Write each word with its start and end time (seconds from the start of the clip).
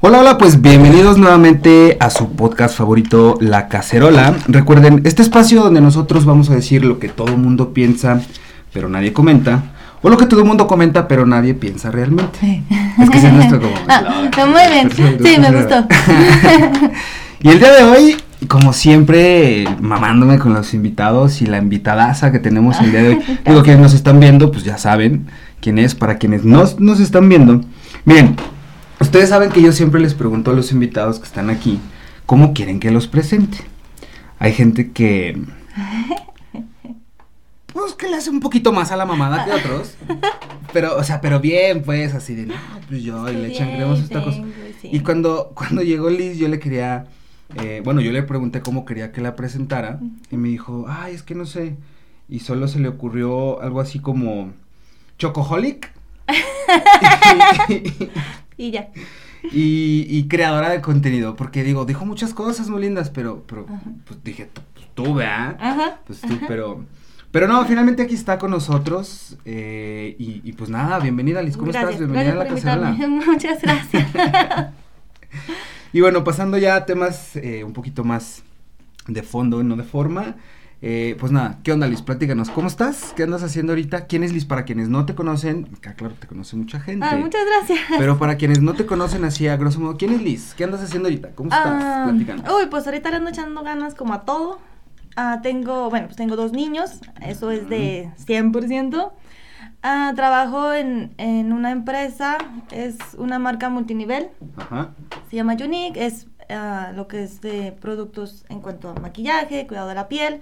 Hola, 0.00 0.20
hola, 0.20 0.38
pues 0.38 0.60
bienvenidos 0.60 1.16
nuevamente 1.16 1.96
a 1.98 2.10
su 2.10 2.32
podcast 2.32 2.76
favorito, 2.76 3.36
La 3.40 3.68
Cacerola. 3.68 4.36
Recuerden, 4.48 5.00
este 5.04 5.22
espacio 5.22 5.62
donde 5.62 5.80
nosotros 5.80 6.24
vamos 6.26 6.50
a 6.50 6.54
decir 6.54 6.84
lo 6.84 6.98
que 6.98 7.08
todo 7.08 7.28
el 7.28 7.38
mundo 7.38 7.72
piensa, 7.72 8.20
pero 8.72 8.88
nadie 8.88 9.12
comenta. 9.12 9.72
O 10.02 10.10
lo 10.10 10.18
que 10.18 10.26
todo 10.26 10.40
el 10.40 10.46
mundo 10.46 10.66
comenta, 10.66 11.08
pero 11.08 11.24
nadie 11.24 11.54
piensa 11.54 11.90
realmente. 11.90 12.38
Sí. 12.38 12.62
Es 13.00 13.08
que 13.08 13.18
es 13.18 13.32
nuestro 13.32 13.60
como... 13.60 13.74
Ah, 13.88 14.26
muy 14.46 14.72
bien. 14.72 14.88
Perfecto, 14.88 15.24
Sí, 15.24 15.38
me 15.38 15.50
gustó. 15.50 15.86
Y 17.40 17.50
el 17.50 17.58
día 17.58 17.72
de 17.74 17.84
hoy, 17.84 18.16
como 18.48 18.72
siempre, 18.72 19.66
mamándome 19.78 20.38
con 20.38 20.54
los 20.54 20.72
invitados 20.72 21.42
y 21.42 21.46
la 21.46 21.58
invitadaza 21.58 22.32
que 22.32 22.38
tenemos 22.38 22.80
el 22.80 22.90
día 22.90 23.02
de 23.02 23.08
hoy. 23.10 23.18
Digo, 23.44 23.62
quienes 23.62 23.82
nos 23.82 23.92
están 23.92 24.18
viendo, 24.18 24.50
pues 24.50 24.64
ya 24.64 24.78
saben 24.78 25.26
quién 25.60 25.78
es. 25.78 25.94
Para 25.94 26.16
quienes 26.16 26.42
no 26.44 26.64
nos 26.78 27.00
están 27.00 27.28
viendo, 27.28 27.60
miren, 28.06 28.36
ustedes 29.00 29.28
saben 29.28 29.50
que 29.50 29.62
yo 29.62 29.72
siempre 29.72 30.00
les 30.00 30.14
pregunto 30.14 30.50
a 30.50 30.54
los 30.54 30.72
invitados 30.72 31.18
que 31.18 31.26
están 31.26 31.50
aquí, 31.50 31.80
¿cómo 32.26 32.54
quieren 32.54 32.80
que 32.80 32.90
los 32.90 33.06
presente? 33.06 33.58
Hay 34.38 34.52
gente 34.52 34.92
que... 34.92 35.40
Pues 37.72 37.94
que 37.94 38.08
le 38.08 38.16
hace 38.16 38.30
un 38.30 38.40
poquito 38.40 38.72
más 38.72 38.92
a 38.92 38.96
la 38.96 39.04
mamada 39.04 39.44
que 39.44 39.52
otros. 39.52 39.96
Pero, 40.72 40.96
o 40.96 41.04
sea, 41.04 41.20
pero 41.20 41.40
bien, 41.40 41.82
pues, 41.82 42.14
así 42.14 42.34
de, 42.34 42.46
no, 42.46 42.54
pues 42.88 43.02
yo, 43.02 43.28
y 43.28 43.34
le 43.34 43.48
echan 43.48 43.68
creemos 43.72 44.00
esta 44.00 44.22
cosa. 44.22 44.42
Y 44.82 45.00
cuando, 45.00 45.52
cuando 45.54 45.82
llegó 45.82 46.10
Liz, 46.10 46.36
yo 46.38 46.48
le 46.48 46.58
quería, 46.58 47.06
eh, 47.62 47.80
bueno, 47.84 48.00
yo 48.00 48.12
le 48.12 48.22
pregunté 48.22 48.60
cómo 48.60 48.84
quería 48.84 49.12
que 49.12 49.20
la 49.20 49.34
presentara 49.34 49.98
y 50.30 50.36
me 50.36 50.48
dijo, 50.48 50.86
ay, 50.88 51.14
es 51.14 51.22
que 51.22 51.34
no 51.34 51.46
sé. 51.46 51.76
Y 52.28 52.40
solo 52.40 52.68
se 52.68 52.78
le 52.80 52.88
ocurrió 52.88 53.60
algo 53.60 53.80
así 53.80 53.98
como 53.98 54.52
Chocoholic 55.18 55.92
Y 58.56 58.70
ya. 58.70 58.88
y, 59.42 60.06
y 60.08 60.28
creadora 60.28 60.70
de 60.70 60.80
contenido, 60.80 61.36
porque 61.36 61.64
digo, 61.64 61.84
dijo 61.84 62.04
muchas 62.06 62.34
cosas 62.34 62.68
muy 62.70 62.82
lindas, 62.82 63.10
pero, 63.10 63.44
pero 63.46 63.66
Ajá. 63.68 63.82
pues 64.06 64.22
dije, 64.22 64.48
tú, 64.52 64.60
pues, 64.74 64.86
tú, 64.94 65.14
¿verdad? 65.14 65.56
Ajá. 65.60 66.00
Pues 66.06 66.20
tú, 66.20 66.38
pero, 66.46 66.84
pero 67.30 67.48
no, 67.48 67.64
finalmente 67.64 68.02
aquí 68.02 68.14
está 68.14 68.38
con 68.38 68.50
nosotros 68.50 69.36
eh, 69.44 70.14
y, 70.18 70.40
y 70.44 70.52
pues 70.52 70.70
nada, 70.70 71.00
bienvenida 71.00 71.42
Liz, 71.42 71.56
¿cómo 71.56 71.72
Gracias, 71.72 71.94
estás? 71.94 72.08
Bienvenida 72.08 72.44
gracias 72.44 72.66
a 72.66 72.76
la 72.76 72.90
cacerola. 72.92 73.22
Muchas 73.26 73.62
gracias. 73.62 74.06
Y 75.94 76.00
bueno, 76.00 76.24
pasando 76.24 76.58
ya 76.58 76.74
a 76.74 76.86
temas 76.86 77.36
eh, 77.36 77.62
un 77.62 77.72
poquito 77.72 78.02
más 78.02 78.42
de 79.06 79.22
fondo, 79.22 79.62
no 79.62 79.76
de 79.76 79.84
forma. 79.84 80.34
Eh, 80.82 81.16
pues 81.18 81.32
nada, 81.32 81.58
¿qué 81.62 81.72
onda 81.72 81.86
Liz? 81.86 82.02
Platícanos, 82.02 82.50
¿cómo 82.50 82.68
estás? 82.68 83.12
¿Qué 83.16 83.22
andas 83.22 83.42
haciendo 83.42 83.72
ahorita? 83.72 84.06
¿Quién 84.06 84.22
es 84.22 84.32
Liz? 84.32 84.44
Para 84.44 84.64
quienes 84.64 84.88
no 84.90 85.06
te 85.06 85.14
conocen, 85.14 85.68
acá 85.78 85.94
claro, 85.94 86.14
te 86.18 86.26
conoce 86.26 86.56
mucha 86.56 86.78
gente. 86.80 87.06
Ah, 87.08 87.16
muchas 87.16 87.42
gracias. 87.46 87.78
Pero 87.98 88.18
para 88.18 88.36
quienes 88.36 88.60
no 88.60 88.74
te 88.74 88.84
conocen 88.84 89.24
así 89.24 89.48
a 89.48 89.56
grosso 89.56 89.80
modo, 89.80 89.96
¿quién 89.96 90.12
es 90.12 90.20
Liz? 90.22 90.54
¿Qué 90.54 90.64
andas 90.64 90.82
haciendo 90.82 91.08
ahorita? 91.08 91.30
¿Cómo 91.34 91.48
estás? 91.50 91.66
Ah, 91.82 92.06
Platícanos. 92.08 92.44
uy, 92.52 92.66
pues 92.70 92.86
ahorita 92.86 93.10
le 93.10 93.16
ando 93.16 93.30
echando 93.30 93.62
ganas 93.62 93.94
como 93.94 94.12
a 94.12 94.22
todo. 94.24 94.58
Ah, 95.16 95.40
tengo, 95.42 95.90
bueno, 95.90 96.06
pues 96.06 96.16
tengo 96.16 96.34
dos 96.36 96.52
niños, 96.52 97.00
eso 97.22 97.50
es 97.50 97.68
de 97.68 98.10
100%. 98.26 99.12
Ah, 99.86 100.12
trabajo 100.16 100.72
en, 100.72 101.12
en 101.18 101.52
una 101.52 101.70
empresa, 101.70 102.38
es 102.72 102.96
una 103.18 103.38
marca 103.38 103.68
multinivel, 103.68 104.28
Ajá. 104.56 104.94
se 105.30 105.36
llama 105.36 105.54
Unique, 105.62 106.04
es 106.06 106.26
ah, 106.50 106.92
lo 106.94 107.08
que 107.08 107.22
es 107.22 107.40
de 107.40 107.72
productos 107.72 108.44
en 108.48 108.60
cuanto 108.60 108.88
a 108.88 108.94
maquillaje, 108.94 109.66
cuidado 109.66 109.88
de 109.88 109.94
la 109.94 110.08
piel. 110.08 110.40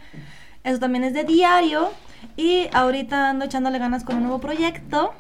Eso 0.65 0.79
también 0.79 1.05
es 1.05 1.13
de 1.13 1.25
diario. 1.25 1.91
Y 2.37 2.69
ahorita 2.73 3.31
ando 3.31 3.45
echándole 3.45 3.79
ganas 3.79 4.05
con 4.05 4.17
un 4.17 4.23
nuevo 4.23 4.41
proyecto 4.41 5.13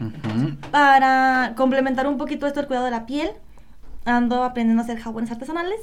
para 0.70 1.54
complementar 1.56 2.06
un 2.06 2.16
poquito 2.16 2.46
esto 2.46 2.60
del 2.60 2.68
cuidado 2.68 2.84
de 2.84 2.92
la 2.92 3.06
piel. 3.06 3.30
Ando 4.04 4.44
aprendiendo 4.44 4.82
a 4.82 4.84
hacer 4.84 5.00
jabones 5.00 5.30
artesanales. 5.30 5.80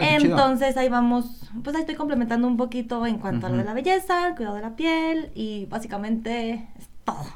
Entonces 0.00 0.76
ahí 0.76 0.88
vamos, 0.88 1.50
pues 1.62 1.76
ahí 1.76 1.82
estoy 1.82 1.94
complementando 1.94 2.48
un 2.48 2.56
poquito 2.56 3.06
en 3.06 3.18
cuanto 3.18 3.46
a 3.46 3.50
lo 3.50 3.58
de 3.58 3.64
la 3.64 3.74
belleza, 3.74 4.28
el 4.28 4.34
cuidado 4.34 4.56
de 4.56 4.62
la 4.62 4.74
piel 4.74 5.30
y 5.34 5.66
básicamente 5.66 6.68
es 6.76 6.88
todo. 7.04 7.26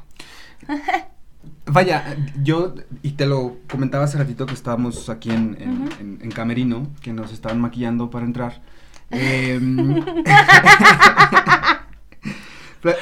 Vaya, 1.72 2.16
yo, 2.42 2.74
y 3.02 3.12
te 3.12 3.26
lo 3.26 3.56
comentaba 3.70 4.04
hace 4.04 4.18
ratito 4.18 4.46
que 4.46 4.54
estábamos 4.54 5.08
aquí 5.08 5.30
en, 5.30 5.56
en, 5.60 5.70
Ujú. 5.82 5.88
en- 6.00 6.18
en 6.22 6.30
Camerino, 6.30 6.88
que 7.00 7.12
nos 7.12 7.32
estaban 7.32 7.60
maquillando 7.60 8.10
para 8.10 8.26
entrar. 8.26 8.60
Em, 9.10 10.00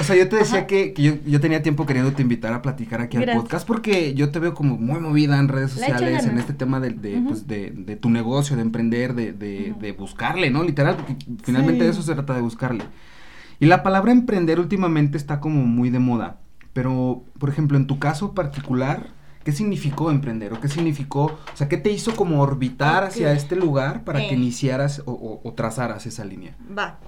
o 0.00 0.04
sea, 0.04 0.14
yo 0.16 0.28
te 0.28 0.36
decía 0.36 0.58
Ajá. 0.58 0.66
que, 0.66 0.92
que 0.92 1.02
yo, 1.02 1.14
yo 1.26 1.40
tenía 1.40 1.62
tiempo 1.62 1.86
queriéndote 1.86 2.20
invitar 2.22 2.52
a 2.52 2.60
platicar 2.62 3.00
aquí 3.00 3.16
al 3.16 3.24
podcast 3.34 3.66
porque 3.66 4.12
yo 4.14 4.30
te 4.30 4.38
veo 4.38 4.52
como 4.54 4.76
muy 4.76 5.00
movida 5.00 5.38
en 5.38 5.48
redes 5.48 5.70
sociales, 5.72 6.26
en 6.26 6.36
este 6.38 6.52
tema 6.52 6.80
de, 6.80 6.90
de, 6.90 7.16
Ujú. 7.16 7.28
pues, 7.28 7.46
de, 7.46 7.70
de 7.70 7.96
tu 7.96 8.10
negocio, 8.10 8.56
de 8.56 8.62
emprender, 8.62 9.14
de, 9.14 9.32
de, 9.32 9.70
Ujú. 9.72 9.80
de 9.80 9.92
buscarle, 9.92 10.50
¿no? 10.50 10.62
Literal, 10.64 10.96
porque 10.96 11.16
finalmente 11.42 11.84
de 11.84 11.90
eso 11.90 12.02
se 12.02 12.12
trata 12.14 12.34
de 12.34 12.42
buscarle. 12.42 12.84
Y 13.58 13.66
la 13.66 13.82
palabra 13.82 14.12
emprender 14.12 14.60
últimamente 14.60 15.16
está 15.16 15.40
como 15.40 15.64
muy 15.64 15.90
de 15.90 15.98
moda. 15.98 16.40
Pero, 16.72 17.24
por 17.38 17.48
ejemplo, 17.48 17.76
en 17.76 17.86
tu 17.86 17.98
caso 17.98 18.32
particular, 18.34 19.08
¿qué 19.44 19.52
significó 19.52 20.10
emprender? 20.10 20.52
¿O 20.52 20.60
qué 20.60 20.68
significó, 20.68 21.24
o 21.24 21.56
sea, 21.56 21.68
qué 21.68 21.76
te 21.76 21.90
hizo 21.90 22.14
como 22.14 22.40
orbitar 22.42 23.04
hacia 23.04 23.28
Ok. 23.30 23.36
este 23.36 23.56
lugar 23.56 24.04
para 24.04 24.20
que 24.20 24.30
Eh. 24.30 24.34
iniciaras 24.34 25.02
o, 25.06 25.12
o- 25.12 25.40
o 25.48 25.52
trazaras 25.54 26.06
esa 26.06 26.24
línea? 26.24 26.56
Va. 26.76 26.98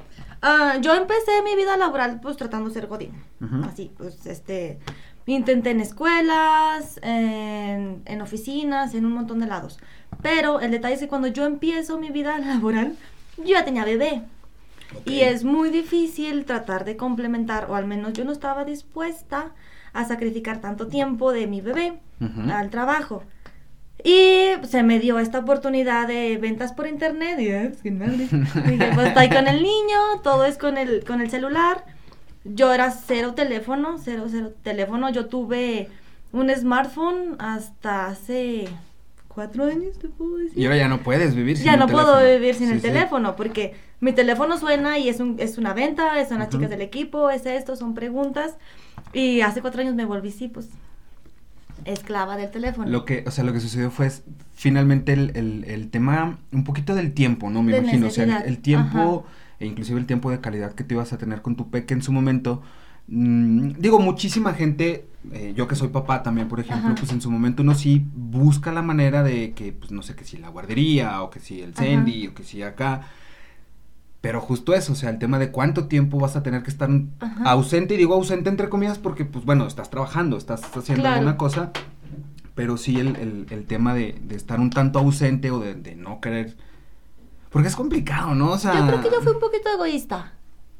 Ah, 0.42 0.78
yo 0.80 0.94
empecé 0.94 1.30
mi 1.44 1.54
vida 1.54 1.76
laboral 1.76 2.18
pues 2.20 2.36
tratando 2.36 2.68
de 2.68 2.74
ser 2.74 2.88
godín. 2.88 3.12
Ujú. 3.40 3.62
Así, 3.64 3.92
pues 3.96 4.26
este, 4.26 4.80
intenté 5.26 5.70
en 5.70 5.80
escuelas, 5.80 6.98
en, 7.02 8.02
en 8.04 8.20
oficinas, 8.22 8.94
en 8.94 9.06
un 9.06 9.12
montón 9.12 9.38
de 9.38 9.46
lados. 9.46 9.78
Pero 10.20 10.58
el 10.60 10.72
detalle 10.72 10.94
es 10.94 11.00
que 11.00 11.06
cuando 11.08 11.28
yo 11.28 11.44
empiezo 11.46 11.98
mi 11.98 12.10
vida 12.10 12.36
laboral, 12.40 12.96
yo 13.38 13.44
ya 13.44 13.64
tenía 13.64 13.84
bebé. 13.84 14.22
Y 15.04 15.20
es 15.20 15.44
muy 15.44 15.70
difícil 15.70 16.44
tratar 16.44 16.84
de 16.84 16.96
complementar, 16.96 17.66
o 17.70 17.74
al 17.74 17.86
menos 17.86 18.12
yo 18.12 18.24
no 18.24 18.32
estaba 18.32 18.64
dispuesta 18.64 19.52
a 19.92 20.04
sacrificar 20.06 20.60
tanto 20.60 20.86
tiempo 20.88 21.32
de 21.32 21.46
mi 21.46 21.60
bebé 21.60 21.94
al 22.52 22.70
trabajo. 22.70 23.24
Y 24.04 24.46
se 24.66 24.82
me 24.82 24.98
dio 24.98 25.18
esta 25.18 25.40
oportunidad 25.40 26.08
de 26.08 26.36
ventas 26.38 26.72
por 26.72 26.88
internet 26.88 27.38
y 27.38 27.48
eh. 27.48 27.72
Dije, 27.84 28.90
pues 28.94 29.08
estoy 29.08 29.28
con 29.28 29.46
el 29.46 29.62
niño, 29.62 29.98
todo 30.24 30.44
es 30.44 30.58
con 30.58 30.76
el, 30.76 31.04
con 31.04 31.20
el 31.20 31.30
celular. 31.30 31.84
Yo 32.44 32.72
era 32.72 32.90
cero 32.90 33.34
teléfono, 33.34 33.98
cero, 34.02 34.26
cero 34.28 34.52
teléfono. 34.64 35.08
Yo 35.10 35.26
tuve 35.26 35.88
un 36.32 36.50
smartphone 36.50 37.36
hasta 37.38 38.06
hace 38.06 38.64
cuatro 39.28 39.64
años, 39.66 39.96
te 40.00 40.08
puedo 40.08 40.36
decir. 40.36 40.58
Y 40.58 40.64
ahora 40.64 40.78
ya 40.78 40.88
no 40.88 40.98
puedes 40.98 41.36
vivir 41.36 41.56
sin 41.56 41.66
Ya 41.66 41.74
el 41.74 41.78
no 41.80 41.86
puedo 41.86 42.16
teléfono. 42.18 42.40
vivir 42.40 42.54
sin 42.56 42.66
Sí, 42.68 42.72
el 42.74 42.80
sí. 42.80 42.86
teléfono 42.88 43.36
porque 43.36 43.74
mi 44.02 44.12
teléfono 44.12 44.58
suena 44.58 44.98
y 44.98 45.08
es, 45.08 45.20
un, 45.20 45.36
es 45.38 45.58
una 45.58 45.74
venta, 45.74 46.22
son 46.28 46.40
las 46.40 46.50
chicas 46.50 46.70
del 46.70 46.82
equipo, 46.82 47.30
es 47.30 47.46
esto, 47.46 47.76
son 47.76 47.94
preguntas. 47.94 48.56
Y 49.12 49.40
hace 49.42 49.60
cuatro 49.62 49.80
años 49.82 49.94
me 49.94 50.04
volví, 50.04 50.30
sí, 50.30 50.48
pues, 50.48 50.68
esclava 51.84 52.36
del 52.36 52.50
teléfono. 52.50 52.90
Lo 52.90 53.04
que, 53.04 53.24
o 53.26 53.30
sea, 53.30 53.44
lo 53.44 53.52
que 53.52 53.60
sucedió 53.60 53.90
fue 53.90 54.10
finalmente 54.54 55.12
el, 55.12 55.32
el, 55.36 55.64
el 55.64 55.90
tema, 55.90 56.38
un 56.52 56.64
poquito 56.64 56.94
del 56.94 57.12
tiempo, 57.14 57.50
¿no? 57.50 57.62
Me 57.62 57.72
De 57.72 57.78
imagino. 57.78 58.06
O 58.08 58.10
sea, 58.10 58.40
el, 58.40 58.58
tiempo, 58.58 59.26
e 59.60 59.66
inclusive 59.66 59.98
el 60.00 60.06
tiempo 60.06 60.30
de 60.30 60.40
calidad 60.40 60.74
que 60.74 60.84
te 60.84 60.94
ibas 60.94 61.12
a 61.12 61.18
tener 61.18 61.42
con 61.42 61.56
tu 61.56 61.70
peque 61.70 61.94
en 61.94 62.02
su 62.02 62.12
momento. 62.12 62.62
mm, 63.08 63.72
digo, 63.78 63.98
muchísima 64.00 64.54
gente, 64.54 65.08
eh, 65.32 65.54
yo 65.56 65.66
que 65.68 65.76
soy 65.76 65.88
papá 65.88 66.22
también, 66.22 66.48
por 66.48 66.60
ejemplo, 66.60 66.94
Ajá. 66.94 66.98
pues 66.98 67.12
en 67.12 67.20
su 67.20 67.30
momento 67.30 67.62
uno 67.62 67.74
sí 67.74 68.04
busca 68.14 68.72
la 68.72 68.82
manera 68.82 69.22
de 69.22 69.52
que, 69.54 69.72
pues 69.72 69.90
no 69.92 70.02
sé, 70.02 70.14
que 70.16 70.24
si 70.24 70.38
la 70.38 70.48
guardería, 70.48 71.22
o 71.22 71.30
que 71.30 71.40
si 71.40 71.60
el. 71.62 71.74
Sandy, 71.74 72.28
o 72.28 72.34
que 72.34 72.44
si 72.44 72.62
acá. 72.62 73.08
Pero 74.22 74.40
justo 74.40 74.72
eso, 74.72 74.92
o 74.92 74.96
sea, 74.96 75.10
el 75.10 75.18
tema 75.18 75.38
de 75.38 75.50
cuánto 75.50 75.88
tiempo 75.88 76.18
vas 76.18 76.36
a 76.36 76.42
tener 76.42 76.62
que 76.62 76.70
estar 76.70 76.88
Ajá. 77.20 77.50
ausente, 77.50 77.94
y 77.94 77.96
digo 77.98 78.14
ausente 78.14 78.48
entre 78.48 78.68
comillas 78.70 78.98
porque, 78.98 79.24
pues 79.26 79.44
bueno, 79.44 79.66
estás 79.66 79.90
trabajando, 79.90 80.36
estás 80.38 80.62
haciendo 80.62 81.02
Claro. 81.02 81.16
alguna 81.16 81.36
cosa, 81.36 81.72
pero 82.54 82.76
sí 82.76 82.98
el, 83.00 83.16
el, 83.16 83.46
el 83.50 83.66
tema 83.66 83.92
de, 83.94 84.18
de 84.22 84.36
estar 84.36 84.60
un 84.60 84.70
tanto 84.70 84.98
ausente 85.00 85.50
o 85.50 85.58
de, 85.58 85.74
de 85.74 85.96
no 85.96 86.20
querer, 86.20 86.56
porque 87.50 87.68
es 87.68 87.76
complicado, 87.76 88.34
¿no? 88.34 88.52
O 88.52 88.58
sea... 88.58 88.74
Yo 88.78 88.86
creo 88.86 89.00
que 89.02 89.10
yo 89.10 89.20
fui 89.22 89.32
un 89.32 89.40
poquito 89.40 89.68
egoísta. 89.74 90.32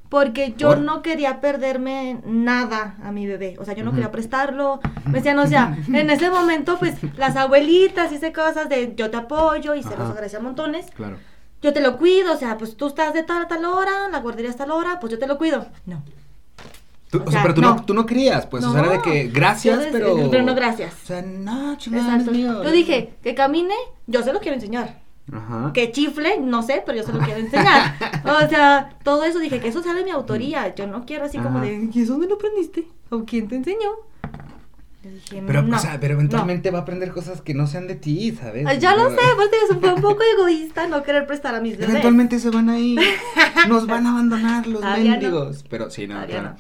Porque 0.09 0.55
yo 0.59 0.69
¿Por? 0.69 0.81
no 0.81 1.01
quería 1.01 1.41
perderme 1.41 2.21
nada 2.27 2.97
a 3.03 3.13
mi 3.13 3.27
bebé. 3.27 3.57
O 3.59 3.65
sea, 3.65 3.73
yo 3.75 3.83
no 3.83 3.93
quería 3.93 4.11
prestarlo. 4.11 4.79
Me 5.07 5.13
decían, 5.15 5.39
o 5.39 5.47
sea, 5.47 5.75
en 5.89 6.11
ese 6.11 6.29
momento, 6.31 6.79
pues, 6.79 6.97
las 7.17 7.35
abuelitas 7.37 8.13
hice 8.13 8.31
cosas 8.31 8.69
de 8.69 8.93
yo 8.95 9.11
te 9.11 9.17
apoyo 9.17 9.75
y 9.75 9.83
se 9.83 9.97
los 9.97 10.11
agradecía 10.11 10.39
montones. 10.39 10.87
Claro. 10.95 11.17
Yo 11.63 11.73
te 11.73 11.81
lo 11.81 11.97
cuido, 11.97 12.33
o 12.33 12.37
sea, 12.37 12.59
pues 12.59 12.77
tú 12.77 12.89
estás 12.89 13.15
de 13.15 13.23
tal 13.23 13.43
a 13.43 13.49
tal 13.49 13.65
hora, 13.65 14.09
la 14.11 14.19
guardería 14.19 14.51
a 14.51 14.55
tal 14.55 14.71
hora, 14.73 14.99
pues 15.01 15.13
yo 15.13 15.19
te 15.19 15.27
lo 15.27 15.39
cuido. 15.39 15.67
No. 15.87 16.03
Tú- 17.11 17.19
O 17.25 17.29
o 17.29 17.31
sea, 17.31 17.43
pero 17.43 17.55
tú 17.55 17.61
no. 17.61 17.75
no. 17.77 17.85
tú 17.85 17.95
no 17.95 18.07
querías, 18.07 18.47
pues, 18.47 18.65
o 18.65 18.73
sea, 18.73 18.81
era 18.83 18.91
de 18.93 19.03
que 19.03 19.25
gracias, 19.29 19.79
des- 19.79 19.89
pero... 19.93 20.29
pero 20.31 20.43
no 20.45 20.55
gracias. 20.55 20.95
O 21.03 21.07
sea, 21.07 21.23
no, 21.23 21.77
chingada, 21.77 22.05
Exacto. 22.15 22.31
es 22.33 22.37
mío. 22.37 22.65
Yo 22.65 22.71
dije, 22.71 23.15
que 23.23 23.35
camine, 23.35 23.75
yo 24.07 24.23
se 24.23 24.33
lo 24.33 24.41
quiero 24.41 24.55
enseñar. 24.57 25.01
Ajá. 25.33 25.71
Que 25.73 25.93
chifle, 25.93 26.41
no 26.41 26.63
sé, 26.63 26.83
pero 26.85 26.99
yo 26.99 27.05
se 27.05 27.13
lo 27.13 27.21
quiero 27.21 27.39
enseñar. 27.39 27.95
O 28.25 28.47
sea, 28.49 28.97
todo 29.05 29.23
eso 29.25 29.39
dije 29.39 29.61
que 29.61 29.69
eso 29.69 29.83
sea 29.83 29.95
de 29.95 30.03
mi 30.05 30.11
autoría. 30.11 30.75
Yo 30.75 30.87
no 30.89 31.05
quiero 31.07 31.27
así 31.27 31.39
como 31.39 31.61
de, 31.61 31.89
¿y 31.93 32.03
eso 32.03 32.13
dónde 32.15 32.27
lo 32.29 32.35
aprendiste? 32.37 32.89
¿O 33.11 33.25
quién 33.25 33.47
te 33.47 33.55
enseñó? 33.57 33.91
Pero, 35.47 35.65
o 35.65 35.79
sea, 35.79 35.99
pero 36.01 36.15
eventualmente 36.15 36.71
va 36.71 36.81
a 36.81 36.83
aprender 36.83 37.11
cosas 37.11 37.41
que 37.41 37.55
no 37.55 37.67
sean 37.67 37.87
de 37.87 37.97
ti, 37.97 38.33
¿sabes? 38.33 38.79
ya 38.79 38.95
lo 38.95 39.11
sé, 39.11 39.17
pues 39.35 39.49
es 39.65 39.71
un 39.71 39.81
poco 40.01 40.19
egoísta 40.37 40.87
no 40.87 41.03
querer 41.03 41.27
prestar 41.27 41.55
a 41.55 41.61
mis 41.61 41.73
bebés. 41.73 41.91
Eventualmente 41.91 42.39
se 42.39 42.51
van 42.51 42.69
a 42.69 42.79
ir, 42.79 43.01
nos 43.69 43.87
van 43.87 44.07
a 44.07 44.11
abandonar 44.11 44.67
los 44.67 44.83
mendigos. 44.83 45.65
Pero 45.69 45.91
sí, 45.91 46.07
no, 46.07 46.25
claro. 46.27 46.55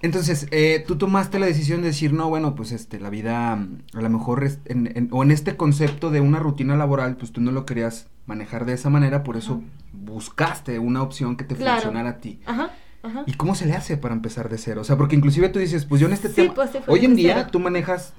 Entonces, 0.00 0.46
eh, 0.50 0.84
tú 0.86 0.96
tomaste 0.96 1.38
la 1.38 1.46
decisión 1.46 1.80
de 1.80 1.88
decir, 1.88 2.12
no, 2.12 2.28
bueno, 2.28 2.54
pues 2.54 2.72
este, 2.72 3.00
la 3.00 3.10
vida, 3.10 3.52
a 3.52 4.00
lo 4.00 4.08
mejor, 4.08 4.48
en, 4.66 5.08
o 5.10 5.22
en 5.22 5.30
este 5.30 5.56
concepto 5.56 6.10
de 6.10 6.20
una 6.20 6.38
rutina 6.38 6.76
laboral, 6.76 7.16
pues 7.16 7.32
tú 7.32 7.40
no 7.40 7.52
lo 7.52 7.66
querías 7.66 8.06
manejar 8.26 8.64
de 8.64 8.74
esa 8.74 8.90
manera, 8.90 9.24
por 9.24 9.36
eso 9.36 9.62
buscaste 9.92 10.78
una 10.78 11.02
opción 11.02 11.36
que 11.36 11.44
te 11.44 11.54
funcionara 11.54 12.10
a 12.10 12.18
ti. 12.18 12.40
Ajá. 12.46 12.70
¿Y 13.26 13.34
cómo 13.34 13.54
se 13.54 13.66
le 13.66 13.74
hace 13.74 13.96
para 13.96 14.14
empezar 14.14 14.48
de 14.48 14.58
cero? 14.58 14.82
O 14.82 14.84
sea, 14.84 14.96
porque 14.96 15.16
inclusive 15.16 15.48
tú 15.48 15.58
dices, 15.58 15.84
pues 15.84 16.00
yo 16.00 16.06
en 16.06 16.12
este 16.12 16.28
tema, 16.28 16.54
pues, 16.54 16.70
hoy 16.86 17.04
en 17.04 17.16
día 17.16 17.48
tú 17.48 17.58
manejas, 17.58 18.14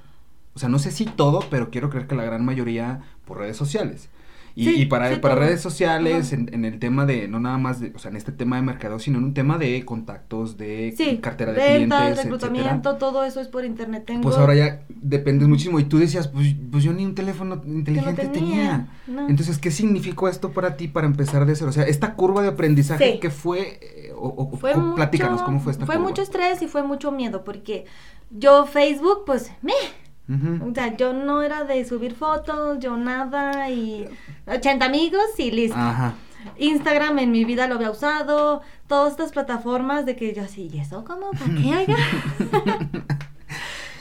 o 0.54 0.58
sea, 0.58 0.68
no 0.68 0.78
sé 0.78 0.90
si 0.90 1.06
todo, 1.06 1.40
pero 1.50 1.70
quiero 1.70 1.90
creer 1.90 2.06
que 2.06 2.14
la 2.14 2.24
gran 2.24 2.44
mayoría 2.44 3.02
por 3.24 3.38
redes 3.38 3.56
sociales. 3.56 4.08
Y, 4.56 4.86
para, 4.86 5.20
para 5.20 5.34
redes 5.34 5.60
sociales, 5.60 6.32
en, 6.32 6.64
el 6.64 6.78
tema 6.78 7.06
de, 7.06 7.26
no 7.26 7.40
nada 7.40 7.58
más, 7.58 7.80
de, 7.80 7.92
o 7.92 7.98
sea, 7.98 8.12
en 8.12 8.16
este 8.16 8.30
tema 8.30 8.54
de 8.54 8.62
mercado, 8.62 9.00
sino 9.00 9.18
en 9.18 9.24
un 9.24 9.34
tema 9.34 9.58
de 9.58 9.84
contactos, 9.84 10.56
de 10.56 10.94
cartera 11.20 11.52
de 11.52 11.60
clientes, 11.60 12.22
reclutamiento, 12.22 12.94
todo 12.96 13.24
eso 13.24 13.40
es 13.40 13.48
por 13.48 13.64
internet. 13.64 14.08
Pues 14.22 14.36
ahora 14.36 14.54
ya 14.54 14.82
dependes 14.88 15.48
muchísimo. 15.48 15.80
Y 15.80 15.84
tú 15.84 15.98
decías, 15.98 16.28
pues, 16.28 16.54
pues 16.70 16.84
yo 16.84 16.92
ni 16.92 17.04
un 17.04 17.16
teléfono 17.16 17.60
inteligente 17.66 18.28
tenía. 18.28 18.86
Entonces, 19.28 19.58
¿qué 19.58 19.72
significó 19.72 20.28
esto 20.28 20.52
para 20.52 20.76
ti 20.76 20.86
para 20.86 21.08
empezar 21.08 21.46
de 21.46 21.56
cero? 21.56 21.70
O 21.70 21.72
sea, 21.72 21.84
esta 21.84 22.14
curva 22.14 22.42
de 22.42 22.48
aprendizaje 22.48 23.18
que 23.18 23.30
fue, 23.30 23.80
eh, 24.28 24.34
o, 24.36 24.56
fue 24.56 24.74
platícanos, 24.94 25.42
¿cómo 25.42 25.60
fue 25.60 25.72
esta 25.72 25.86
Fue 25.86 25.98
mucho 25.98 26.22
estrés 26.22 26.62
y 26.62 26.68
fue 26.68 26.82
mucho 26.82 27.10
miedo, 27.10 27.44
porque 27.44 27.86
yo 28.30 28.66
Facebook, 28.66 29.24
pues, 29.26 29.52
me 29.62 29.72
o 30.26 30.74
sea, 30.74 30.96
yo 30.96 31.12
no 31.12 31.42
era 31.42 31.64
de 31.64 31.84
subir 31.84 32.14
fotos, 32.14 32.78
yo 32.78 32.96
nada 32.96 33.68
y 33.68 34.08
80 34.46 34.84
amigos 34.84 35.24
y 35.38 35.50
listo. 35.50 35.76
Instagram 36.58 37.18
en 37.18 37.30
mi 37.30 37.44
vida 37.44 37.66
lo 37.68 37.74
había 37.74 37.90
usado, 37.90 38.62
todas 38.86 39.12
estas 39.12 39.32
plataformas 39.32 40.06
de 40.06 40.16
que 40.16 40.32
yo 40.34 40.42
así, 40.42 40.70
¿y 40.72 40.78
eso 40.78 41.04
cómo? 41.04 41.30
¿Para 41.32 41.54
qué 41.54 41.72
haga? 41.72 41.96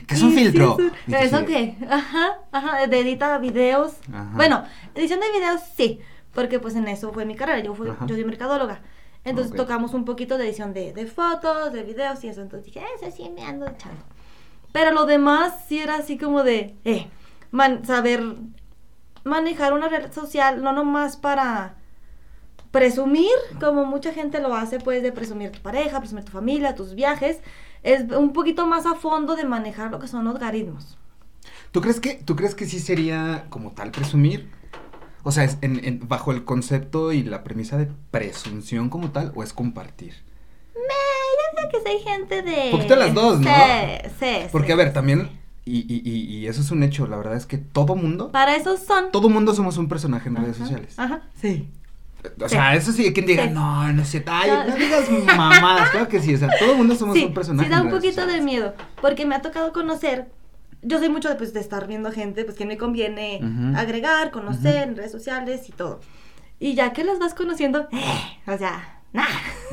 ¿Qué 0.07 0.15
es 0.15 0.21
un 0.21 0.31
filtro? 0.31 0.77
¿Eso 1.07 1.45
qué? 1.45 1.77
Ajá, 1.89 2.39
ajá, 2.51 2.87
de 2.87 2.99
editar 2.99 3.39
videos. 3.41 3.95
Bueno, 4.33 4.63
edición 4.95 5.19
de 5.19 5.31
videos 5.31 5.61
sí, 5.75 5.99
porque 6.33 6.59
pues 6.59 6.75
en 6.75 6.87
eso 6.87 7.11
fue 7.11 7.25
mi 7.25 7.35
carrera, 7.35 7.59
yo, 7.59 7.75
fui, 7.75 7.87
yo 7.87 8.15
soy 8.15 8.23
mercadóloga. 8.23 8.81
Entonces 9.25 9.55
tocamos 9.55 9.93
un 9.93 10.05
poquito 10.05 10.37
de 10.37 10.45
edición 10.45 10.73
de, 10.73 10.91
de, 10.93 11.07
fotos, 11.07 11.71
de 11.71 11.83
videos 11.83 12.23
y 12.23 12.27
eso. 12.27 12.41
Entonces 12.41 12.65
dije, 12.65 12.85
eso 12.95 13.15
sí 13.15 13.29
me 13.29 13.43
ando 13.43 13.67
echando. 13.67 14.03
Pero 14.71 14.91
lo 14.91 15.05
demás 15.05 15.53
sí 15.67 15.79
era 15.79 15.95
así 15.95 16.17
como 16.17 16.43
de, 16.43 16.75
eh, 16.83 17.07
saber 17.85 18.23
manejar 19.23 19.73
una 19.73 19.87
red 19.87 20.11
social, 20.11 20.61
no 20.61 20.73
nomás 20.73 21.15
para 21.15 21.75
presumir, 22.71 23.29
como 23.59 23.85
mucha 23.85 24.11
gente 24.11 24.41
lo 24.41 24.55
hace, 24.55 24.79
pues 24.79 25.03
de 25.03 25.11
presumir 25.11 25.51
tu 25.51 25.61
pareja, 25.61 25.99
presumir 25.99 26.25
tu 26.25 26.31
familia, 26.31 26.75
tus 26.75 26.95
viajes, 26.95 27.39
es 27.83 28.11
un 28.11 28.33
poquito 28.33 28.65
más 28.65 28.85
a 28.85 28.95
fondo 28.95 29.35
de 29.35 29.45
manejar 29.45 29.91
lo 29.91 29.99
que 29.99 30.07
son 30.07 30.25
los 30.25 30.35
algoritmos. 30.35 30.97
¿Tú 31.71 31.81
crees 31.81 31.99
que, 31.99 32.15
tú 32.15 32.35
crees 32.35 32.55
que 32.55 32.65
sí 32.65 32.79
sería 32.79 33.45
como 33.49 33.71
tal 33.71 33.91
presumir? 33.91 34.49
O 35.23 35.31
sea, 35.31 35.45
es 35.45 35.57
en, 35.61 36.07
bajo 36.07 36.31
el 36.31 36.43
concepto 36.43 37.11
y 37.11 37.23
la 37.23 37.43
premisa 37.43 37.77
de 37.77 37.87
presunción 38.11 38.89
como 38.89 39.11
tal, 39.11 39.31
o 39.35 39.43
es 39.43 39.53
compartir? 39.53 40.13
que 41.69 41.81
soy 41.81 41.99
gente 41.99 42.41
de... 42.41 42.65
Un 42.65 42.71
poquito 42.71 42.95
las 42.95 43.13
dos, 43.13 43.39
¿no? 43.39 43.49
Sí, 43.49 44.09
sí. 44.19 44.47
Porque, 44.51 44.73
a 44.73 44.75
ver, 44.75 44.93
también, 44.93 45.29
y, 45.65 45.79
y, 45.79 46.09
y, 46.09 46.47
eso 46.47 46.61
es 46.61 46.71
un 46.71 46.83
hecho, 46.83 47.07
la 47.07 47.17
verdad 47.17 47.35
es 47.35 47.45
que 47.45 47.57
todo 47.57 47.95
mundo... 47.95 48.31
Para 48.31 48.55
eso 48.55 48.77
son. 48.77 49.11
Todo 49.11 49.29
mundo 49.29 49.53
somos 49.53 49.77
un 49.77 49.87
personaje 49.87 50.29
en 50.29 50.35
redes 50.35 50.57
sociales. 50.57 50.97
Ajá, 50.97 51.23
sí. 51.39 51.69
O 52.41 52.47
sea, 52.47 52.73
eso 52.75 52.93
sí, 52.93 53.11
quien 53.11 53.25
diga, 53.25 53.47
no, 53.47 53.91
no 53.91 54.05
sé, 54.05 54.23
ay, 54.25 54.49
no, 54.49 54.75
digas 54.77 55.09
mamadas, 55.25 55.89
claro 55.89 56.07
que 56.07 56.21
sí, 56.21 56.33
o 56.33 56.37
sea, 56.37 56.49
todo 56.57 56.75
mundo 56.75 56.95
somos 56.95 57.17
un 57.17 57.33
personaje. 57.33 57.67
Sí, 57.67 57.75
da 57.75 57.81
un 57.81 57.89
poquito 57.89 58.25
de 58.25 58.39
miedo, 58.39 58.73
porque 59.01 59.25
me 59.25 59.35
ha 59.35 59.41
tocado 59.41 59.73
conocer, 59.73 60.31
yo 60.83 60.99
soy 60.99 61.09
mucho 61.09 61.29
de, 61.29 61.35
pues, 61.35 61.53
de 61.53 61.59
estar 61.59 61.87
viendo 61.87 62.11
gente, 62.11 62.45
pues, 62.45 62.57
que 62.57 62.65
me 62.65 62.77
conviene 62.77 63.39
agregar, 63.75 64.31
conocer 64.31 64.83
en 64.83 64.95
redes 64.95 65.11
sociales 65.11 65.69
y 65.69 65.71
todo. 65.71 66.01
Y 66.59 66.75
ya 66.75 66.93
que 66.93 67.03
las 67.03 67.19
vas 67.19 67.33
conociendo, 67.33 67.87
eh, 67.91 68.51
o 68.51 68.57
sea, 68.57 69.01
nada. 69.11 69.29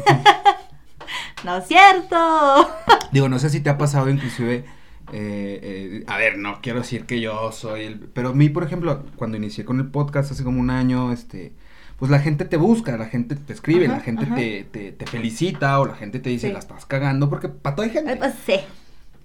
no 1.45 1.59
es 1.59 1.67
cierto. 1.67 2.69
Digo, 3.12 3.29
no 3.29 3.39
sé 3.39 3.51
si 3.51 3.61
te 3.61 3.71
ha 3.71 3.79
pasado 3.79 4.09
inclusive... 4.11 4.65
Eh, 5.12 5.59
eh, 5.62 6.05
a 6.07 6.19
ver, 6.19 6.39
no 6.39 6.61
quiero 6.62 6.81
decir 6.81 7.05
que 7.05 7.21
yo 7.21 7.51
soy 7.53 7.83
el... 7.83 7.99
Pero 7.99 8.29
a 8.29 8.33
mí, 8.33 8.49
por 8.49 8.63
ejemplo, 8.63 9.05
cuando 9.17 9.37
inicié 9.37 9.65
con 9.65 9.81
el 9.81 9.87
podcast 9.89 10.31
hace 10.33 10.45
como 10.45 10.61
un 10.61 10.71
año, 10.71 11.13
este... 11.13 11.53
Pues 11.97 12.11
la 12.11 12.19
gente 12.19 12.45
te 12.47 12.56
busca, 12.56 12.97
la 12.97 13.06
gente 13.06 13.37
te 13.37 13.53
escribe, 13.53 13.87
la 13.87 14.01
gente 14.01 14.25
te, 14.27 14.93
te, 14.93 15.06
felicita 15.06 15.79
o 15.81 15.87
la 15.87 15.95
gente 15.95 16.19
te 16.19 16.31
dice 16.31 16.51
la 16.51 16.59
estás 16.59 16.87
cagando 16.87 17.29
porque 17.29 17.51
para 17.51 17.77
toda 17.77 17.89
hay 17.89 17.93
gente. 17.93 18.17
Pues 18.17 18.35
sí. 18.47 18.55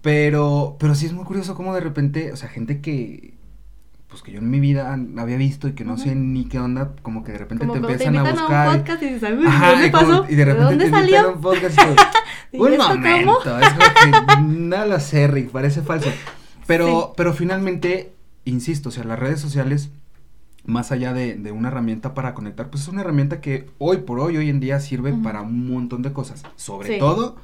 Pero, 0.06 0.75
pero 0.78 0.94
sí 0.94 1.07
es 1.07 1.13
muy 1.13 1.25
curioso 1.25 1.56
cómo 1.56 1.74
de 1.74 1.80
repente, 1.80 2.31
o 2.31 2.36
sea, 2.36 2.48
gente 2.48 2.80
que, 2.80 3.34
pues 4.07 4.22
que 4.22 4.31
yo 4.31 4.38
en 4.38 4.52
mi 4.52 4.60
vida 4.60 4.96
había 5.18 5.36
visto 5.36 5.68
y 5.68 5.74
que 5.74 5.84
no 5.84 5.98
sé 5.98 6.13
ni 6.13 6.46
qué 6.46 6.60
onda, 6.60 6.92
como 7.02 7.24
que 7.24 7.31
de 7.31 7.40
repente 7.40 7.66
te 7.66 7.78
empiezan 7.80 8.16
a 8.18 8.22
buscar. 8.22 8.68
A 8.68 8.72
un 8.72 8.78
podcast 8.78 9.02
y 9.02 9.06
dices, 9.16 9.30
¿dónde 9.31 9.90
pasó? 9.90 10.28
Y 10.30 10.36
de 10.36 10.46
repente 10.46 10.63
¿De 10.63 10.69
dónde 10.69 10.86
te 10.86 10.92
salió? 10.92 11.34
un 11.34 11.42
podcast 11.42 11.80
y 12.52 12.57
un 12.60 12.78
momento, 12.78 13.60
es 13.60 13.74
que 13.74 14.42
no 14.44 14.86
lo 14.86 15.00
sé, 15.00 15.28
Rick, 15.28 15.50
parece 15.50 15.81
falso. 15.81 16.12
Pero, 16.68 17.13
pero 17.18 17.34
finalmente, 17.34 18.13
insisto, 18.44 18.90
o 18.90 18.92
sea, 18.92 19.06
las 19.06 19.18
redes 19.18 19.40
sociales, 19.40 19.90
más 20.66 20.92
allá 20.92 21.13
de, 21.13 21.34
de, 21.34 21.52
una 21.52 21.69
herramienta 21.69 22.13
para 22.13 22.36
conectar, 22.36 22.69
pues 22.69 22.84
es 22.84 22.90
una 22.90 23.02
herramienta 23.02 23.42
que 23.42 23.72
hoy 23.80 23.98
por 23.98 24.19
hoy, 24.19 24.38
hoy 24.38 24.52
en 24.52 24.60
día 24.60 24.80
sirve 24.81 25.13
para 25.13 25.42
un 25.42 25.68
montón 25.68 26.04
de 26.04 26.13
cosas. 26.13 26.44
Sobre 26.57 27.00
todo 27.00 27.38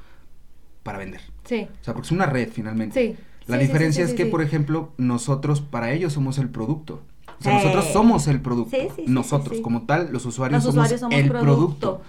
para 0.84 0.98
vender. 0.98 1.22
Sí. 1.44 1.68
O 1.70 1.84
sea, 1.84 1.94
porque 1.94 2.08
es 2.08 2.12
una 2.12 2.26
red 2.26 2.50
finalmente. 2.52 3.16
Sí. 3.16 3.24
La 3.48 3.58
diferencia 3.58 4.04
es 4.04 4.14
que, 4.14 4.26
por 4.26 4.42
ejemplo, 4.42 4.94
nosotros 4.98 5.62
para 5.62 5.92
ellos 5.92 6.14
somos 6.14 6.38
el 6.38 6.50
producto. 6.50 7.02
O 7.40 7.44
sea, 7.44 7.56
nosotros 7.56 7.86
somos 7.92 8.28
el 8.28 8.40
producto. 8.40 8.78
nosotros, 9.08 9.62
como 9.62 9.84
tal, 9.84 10.12
los 10.12 10.26
usuarios, 10.26 10.64
somos, 10.64 10.92
el 11.12 11.30
producto. 11.30 12.02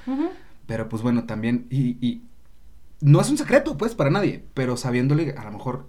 Pero 0.66 0.88
pues 0.88 1.02
bueno, 1.02 1.24
también, 1.24 1.66
y, 1.70 1.96
y, 2.06 2.22
no 3.00 3.20
es 3.20 3.28
un 3.30 3.36
secreto, 3.36 3.76
pues, 3.76 3.94
para 3.94 4.10
nadie, 4.10 4.44
pero 4.54 4.76
sabiéndole, 4.76 5.34
a 5.36 5.44
lo 5.44 5.52
mejor, 5.52 5.88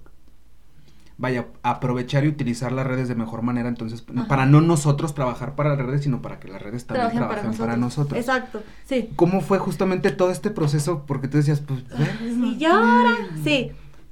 vaya, 1.18 1.48
aprovechar 1.62 2.26
y 2.26 2.28
utilizar 2.28 2.72
las 2.72 2.88
redes 2.88 3.08
de 3.08 3.16
mejor 3.16 3.42
manera, 3.42 3.70
entonces, 3.70 4.04
para 4.28 4.46
no 4.46 4.62
nosotros 4.62 5.14
trabajar 5.14 5.56
para 5.56 5.76
las 5.76 5.86
redes, 5.86 6.04
sino 6.04 6.22
para 6.22 6.40
que 6.40 6.48
las 6.48 6.62
redes 6.62 6.86
también 6.86 7.12
trabajen 7.12 7.54
para 7.54 7.78
nosotros. 7.78 8.20
Exacto, 8.20 8.62
sí. 8.86 9.10
¿Cómo 9.16 9.42
fue 9.42 9.60
justamente 9.60 10.12
todo 10.12 10.32
este 10.32 10.50
proceso? 10.50 11.04
Porque 11.06 11.28
tú 11.28 11.38
decías, 11.38 11.62
pues, 11.62 11.84
sí, 12.20 12.58
y 12.60 12.66
ahora, 12.66 13.16
sí. 13.44 13.72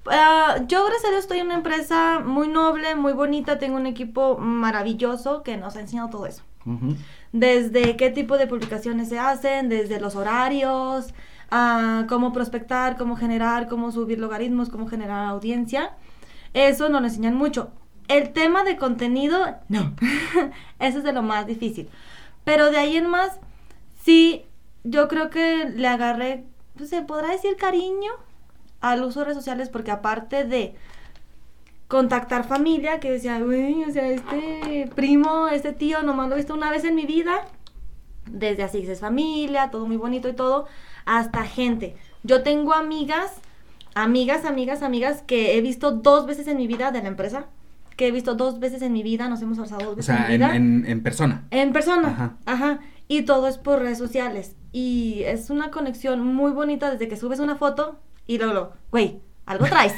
Ah, 0.09 0.57
yo, 0.67 0.83
gracias 0.85 1.05
a 1.05 1.09
Dios, 1.09 1.21
estoy 1.21 1.39
en 1.39 1.45
una 1.47 1.55
empresa 1.55 2.19
muy 2.19 2.47
noble, 2.47 2.95
muy 2.95 3.13
bonita. 3.13 3.59
Tengo 3.59 3.75
un 3.75 3.85
equipo 3.85 4.37
maravilloso 4.37 5.43
que 5.43 5.57
nos 5.57 5.75
ha 5.75 5.81
enseñado 5.81 6.09
todo 6.09 6.25
eso. 6.25 6.43
Desde 7.31 7.95
qué 7.97 8.09
tipo 8.09 8.37
de 8.37 8.47
publicaciones 8.47 9.09
se 9.09 9.19
hacen, 9.19 9.69
desde 9.69 9.99
los 9.99 10.15
horarios, 10.15 11.13
a 11.51 12.05
cómo 12.07 12.33
prospectar, 12.33 12.97
cómo 12.97 13.15
generar, 13.15 13.67
cómo 13.67 13.91
subir 13.91 14.19
logaritmos, 14.19 14.69
cómo 14.69 14.87
generar 14.87 15.25
audiencia. 15.25 15.91
Eso 16.53 16.89
nos 16.89 17.01
lo 17.01 17.07
enseñan 17.07 17.35
mucho. 17.35 17.71
El 18.07 18.33
tema 18.33 18.63
de 18.63 18.77
contenido, 18.77 19.57
no. 19.69 19.93
eso 20.79 20.97
es 20.97 21.03
de 21.03 21.13
lo 21.13 21.21
más 21.21 21.47
difícil. 21.47 21.89
Pero 22.43 22.71
de 22.71 22.77
ahí 22.77 22.97
en 22.97 23.07
más, 23.07 23.39
sí, 24.03 24.45
yo 24.83 25.07
creo 25.07 25.29
que 25.29 25.69
le 25.69 25.87
agarré, 25.87 26.43
pues, 26.75 26.89
se 26.89 27.01
podrá 27.01 27.29
decir 27.29 27.55
cariño 27.55 28.11
al 28.81 29.03
uso 29.03 29.19
de 29.19 29.25
redes 29.25 29.37
sociales 29.37 29.69
porque 29.69 29.91
aparte 29.91 30.43
de 30.43 30.75
contactar 31.87 32.47
familia, 32.47 32.99
que 32.99 33.11
decía, 33.11 33.37
uy, 33.43 33.83
o 33.87 33.91
sea, 33.91 34.07
este 34.07 34.89
primo, 34.95 35.49
este 35.49 35.73
tío, 35.73 36.03
nomás 36.03 36.29
lo 36.29 36.35
he 36.35 36.37
visto 36.37 36.53
una 36.53 36.71
vez 36.71 36.85
en 36.85 36.95
mi 36.95 37.05
vida, 37.05 37.47
desde 38.25 38.63
así 38.63 38.79
es 38.79 39.01
familia, 39.01 39.71
todo 39.71 39.85
muy 39.85 39.97
bonito 39.97 40.29
y 40.29 40.33
todo, 40.33 40.67
hasta 41.05 41.43
gente. 41.43 41.97
Yo 42.23 42.43
tengo 42.43 42.73
amigas, 42.73 43.41
amigas, 43.95 44.45
amigas, 44.45 44.81
amigas 44.81 45.23
que 45.25 45.57
he 45.57 45.61
visto 45.61 45.91
dos 45.91 46.25
veces 46.25 46.47
en 46.47 46.57
mi 46.57 46.67
vida 46.67 46.91
de 46.91 47.01
la 47.01 47.07
empresa, 47.07 47.47
que 47.95 48.07
he 48.07 48.11
visto 48.11 48.35
dos 48.35 48.59
veces 48.59 48.81
en 48.81 48.93
mi 48.93 49.03
vida, 49.03 49.29
nos 49.29 49.41
hemos 49.41 49.57
abrazado 49.57 49.85
dos 49.85 49.95
veces 49.97 50.15
en 50.15 50.21
mi 50.23 50.33
vida. 50.33 50.55
En, 50.55 50.85
en, 50.87 51.03
persona. 51.03 51.45
En 51.51 51.73
persona, 51.73 52.09
ajá. 52.09 52.37
ajá. 52.45 52.79
Y 53.07 53.23
todo 53.23 53.47
es 53.47 53.57
por 53.57 53.79
redes 53.79 53.97
sociales. 53.97 54.55
Y 54.71 55.23
es 55.25 55.49
una 55.49 55.69
conexión 55.69 56.25
muy 56.25 56.51
bonita 56.51 56.89
desde 56.91 57.07
que 57.07 57.17
subes 57.17 57.39
una 57.39 57.57
foto 57.57 57.99
y 58.25 58.37
luego, 58.37 58.71
güey, 58.91 59.19
algo 59.45 59.65
traes. 59.65 59.93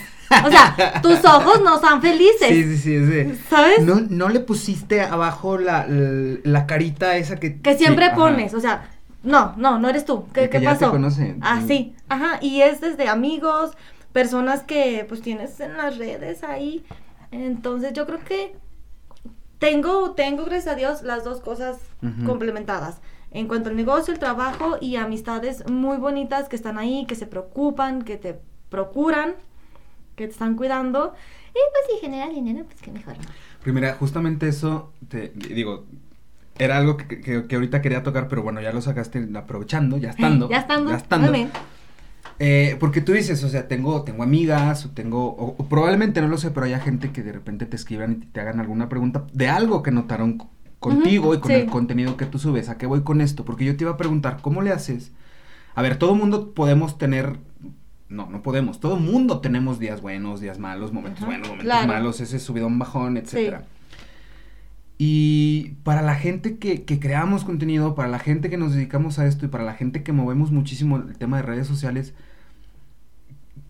O 0.45 0.49
sea, 0.49 0.99
tus 1.01 1.23
ojos 1.25 1.61
no 1.61 1.75
están 1.75 2.01
felices. 2.01 2.47
Sí, 2.47 2.63
sí, 2.63 2.77
sí, 2.77 3.05
sí. 3.05 3.39
¿Sabes? 3.49 3.81
No, 3.83 4.01
no 4.09 4.29
le 4.29 4.39
pusiste 4.39 5.01
abajo 5.01 5.57
la, 5.57 5.85
la, 5.87 6.65
carita 6.65 7.17
esa 7.17 7.35
que... 7.35 7.61
Que 7.61 7.77
siempre 7.77 8.09
pones, 8.15 8.53
o 8.53 8.59
sea, 8.59 8.89
no, 9.23 9.53
no, 9.57 9.79
no 9.79 9.89
eres 9.89 10.05
tú. 10.05 10.27
¿Qué, 10.33 10.49
¿qué 10.49 10.61
ya 10.61 10.77
pasó? 10.77 10.91
Te 10.91 11.37
Ah, 11.41 11.61
sí, 11.65 11.95
ajá, 12.09 12.39
y 12.41 12.61
es 12.61 12.81
desde 12.81 13.07
amigos, 13.07 13.71
personas 14.11 14.63
que 14.63 15.05
pues 15.07 15.21
tienes 15.21 15.59
en 15.59 15.75
las 15.75 15.97
redes 15.97 16.43
ahí 16.43 16.85
Entonces 17.31 17.93
yo 17.93 18.05
creo 18.05 18.19
que 18.19 18.55
tengo, 19.57 20.11
tengo, 20.11 20.43
gracias 20.43 20.73
a 20.73 20.77
Dios, 20.77 21.03
las 21.03 21.23
dos 21.23 21.39
cosas 21.39 21.77
complementadas. 22.25 22.99
En 23.31 23.47
cuanto 23.47 23.69
al 23.69 23.77
negocio, 23.77 24.13
el 24.13 24.19
trabajo 24.19 24.77
y 24.79 24.97
amistades 24.97 25.67
muy 25.69 25.97
bonitas 25.97 26.49
que 26.49 26.55
están 26.57 26.77
ahí, 26.77 27.05
que 27.07 27.15
se 27.15 27.25
preocupan, 27.25 28.03
que 28.03 28.17
te 28.17 28.39
procuran, 28.69 29.35
que 30.17 30.25
te 30.25 30.31
están 30.31 30.55
cuidando. 30.55 31.13
Y 31.49 31.53
pues 31.53 31.85
si 31.89 32.05
genera 32.05 32.29
dinero, 32.29 32.65
pues 32.65 32.81
qué 32.81 32.91
mejor. 32.91 33.15
Primera, 33.63 33.95
justamente 33.95 34.49
eso, 34.49 34.91
te 35.07 35.29
digo, 35.29 35.85
era 36.57 36.77
algo 36.77 36.97
que, 36.97 37.45
que, 37.47 37.55
ahorita 37.55 37.81
quería 37.81 38.03
tocar, 38.03 38.27
pero 38.27 38.43
bueno, 38.43 38.61
ya 38.61 38.71
lo 38.71 38.81
sacaste 38.81 39.27
aprovechando, 39.35 39.97
ya 39.97 40.11
estando. 40.11 40.49
ya 40.49 40.57
estando. 40.57 40.91
Ya 40.91 40.97
estando. 40.97 41.33
Eh, 42.39 42.77
porque 42.79 43.01
tú 43.01 43.11
dices, 43.11 43.43
o 43.43 43.49
sea, 43.49 43.67
tengo, 43.67 44.03
tengo 44.03 44.23
amigas, 44.23 44.85
o 44.85 44.89
tengo, 44.89 45.25
o, 45.25 45.55
probablemente 45.67 46.21
no 46.21 46.27
lo 46.27 46.37
sé, 46.37 46.51
pero 46.51 46.65
hay 46.65 46.79
gente 46.79 47.11
que 47.11 47.23
de 47.23 47.31
repente 47.31 47.65
te 47.65 47.75
escriban 47.75 48.11
y 48.11 48.15
te 48.25 48.39
hagan 48.39 48.59
alguna 48.59 48.89
pregunta 48.89 49.25
de 49.33 49.49
algo 49.49 49.83
que 49.83 49.91
notaron 49.91 50.43
contigo 50.79 51.33
y 51.33 51.39
con 51.39 51.51
el 51.51 51.67
contenido 51.67 52.17
que 52.17 52.25
tú 52.25 52.39
subes. 52.39 52.69
¿A 52.69 52.77
qué 52.77 52.85
voy 52.85 53.01
con 53.01 53.21
esto? 53.21 53.45
Porque 53.45 53.65
yo 53.65 53.77
te 53.77 53.83
iba 53.83 53.93
a 53.93 53.97
preguntar, 53.97 54.39
¿cómo 54.41 54.61
le 54.61 54.71
haces? 54.71 55.11
A 55.75 55.81
ver, 55.81 55.97
todo 55.97 56.15
mundo 56.15 56.53
podemos 56.53 56.97
tener 56.97 57.37
no, 58.09 58.29
no 58.29 58.43
podemos. 58.43 58.79
Todo 58.79 58.97
mundo 58.97 59.39
tenemos 59.39 59.79
días 59.79 60.01
buenos, 60.01 60.39
días 60.39 60.59
malos, 60.59 60.93
momentos 60.93 61.25
buenos, 61.25 61.47
momentos 61.47 61.87
malos, 61.87 62.21
ese 62.21 62.39
subidón 62.39 62.77
bajón, 62.77 63.17
etcétera. 63.17 63.63
Y 65.05 65.75
para 65.83 66.01
la 66.01 66.15
gente 66.15 66.57
que, 66.59 66.85
que, 66.85 66.97
creamos 66.97 67.43
contenido, 67.43 67.93
para 67.93 68.07
la 68.07 68.19
gente 68.19 68.49
que 68.49 68.55
nos 68.55 68.73
dedicamos 68.73 69.19
a 69.19 69.27
esto 69.27 69.45
y 69.45 69.49
para 69.49 69.65
la 69.65 69.73
gente 69.73 70.01
que 70.01 70.13
movemos 70.13 70.49
muchísimo 70.49 70.95
el 70.95 71.17
tema 71.17 71.35
de 71.35 71.43
redes 71.43 71.67
sociales, 71.67 72.13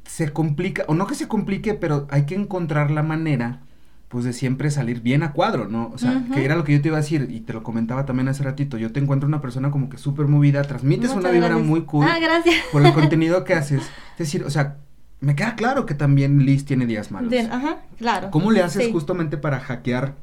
se 0.06 0.32
complica, 0.32 0.84
o 0.88 0.94
no 0.94 1.08
que 1.08 1.16
se 1.16 1.28
complique, 1.28 1.74
pero 1.74 2.08
hay 2.12 2.28
que 2.28 2.36
encontrar 2.36 2.92
la 2.92 3.02
manera, 3.02 3.62
pues 4.10 4.26
de 4.26 4.34
siempre 4.34 4.70
salir 4.70 5.02
bien 5.02 5.24
a 5.24 5.32
cuadro, 5.32 5.68
¿no? 5.68 5.90
O 5.92 5.98
sea, 5.98 6.24
que 6.32 6.46
era 6.46 6.56
lo 6.56 6.64
que 6.64 6.74
yo 6.74 6.82
te 6.84 6.90
iba 6.90 6.98
a 6.98 7.02
decir 7.02 7.28
y 7.32 7.40
te 7.40 7.54
lo 7.54 7.64
comentaba 7.64 8.06
también 8.06 8.28
hace 8.28 8.44
ratito. 8.44 8.78
Yo 8.78 8.92
te 8.92 9.00
encuentro 9.00 9.28
una 9.28 9.42
persona 9.42 9.72
como 9.72 9.90
que 9.90 9.98
súper 9.98 10.28
movida, 10.28 10.62
transmites 10.62 11.16
una 11.16 11.32
vibra 11.32 11.58
muy 11.58 11.82
cool. 11.86 12.06
Ah, 12.08 12.20
gracias. 12.22 12.58
Por 12.72 12.86
el 12.86 12.94
contenido 12.94 13.44
que 13.44 13.56
haces. 13.56 13.82
Es 13.82 14.20
decir, 14.20 14.44
o 14.44 14.52
sea, 14.52 14.78
me 15.20 15.36
queda 15.36 15.56
claro 15.56 15.88
que 15.88 15.96
también 15.96 16.46
Liz 16.46 16.64
tiene 16.64 16.86
días 16.86 17.10
malos. 17.10 17.32
Bien, 17.32 17.52
ajá, 17.52 17.78
claro. 17.98 18.30
¿Cómo 18.30 18.52
le 18.52 18.62
haces 18.62 18.92
justamente 18.92 19.38
para 19.38 19.60
hackear 19.60 20.14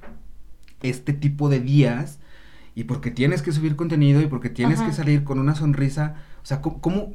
este 0.82 1.12
tipo 1.12 1.48
de 1.48 1.60
días 1.60 2.18
y 2.74 2.84
porque 2.84 3.10
tienes 3.10 3.42
que 3.42 3.52
subir 3.52 3.76
contenido 3.76 4.20
y 4.20 4.26
porque 4.26 4.48
tienes 4.48 4.80
que 4.80 4.92
salir 4.92 5.24
con 5.24 5.38
una 5.38 5.54
sonrisa, 5.54 6.14
o 6.42 6.46
sea, 6.46 6.60
¿cómo, 6.60 7.14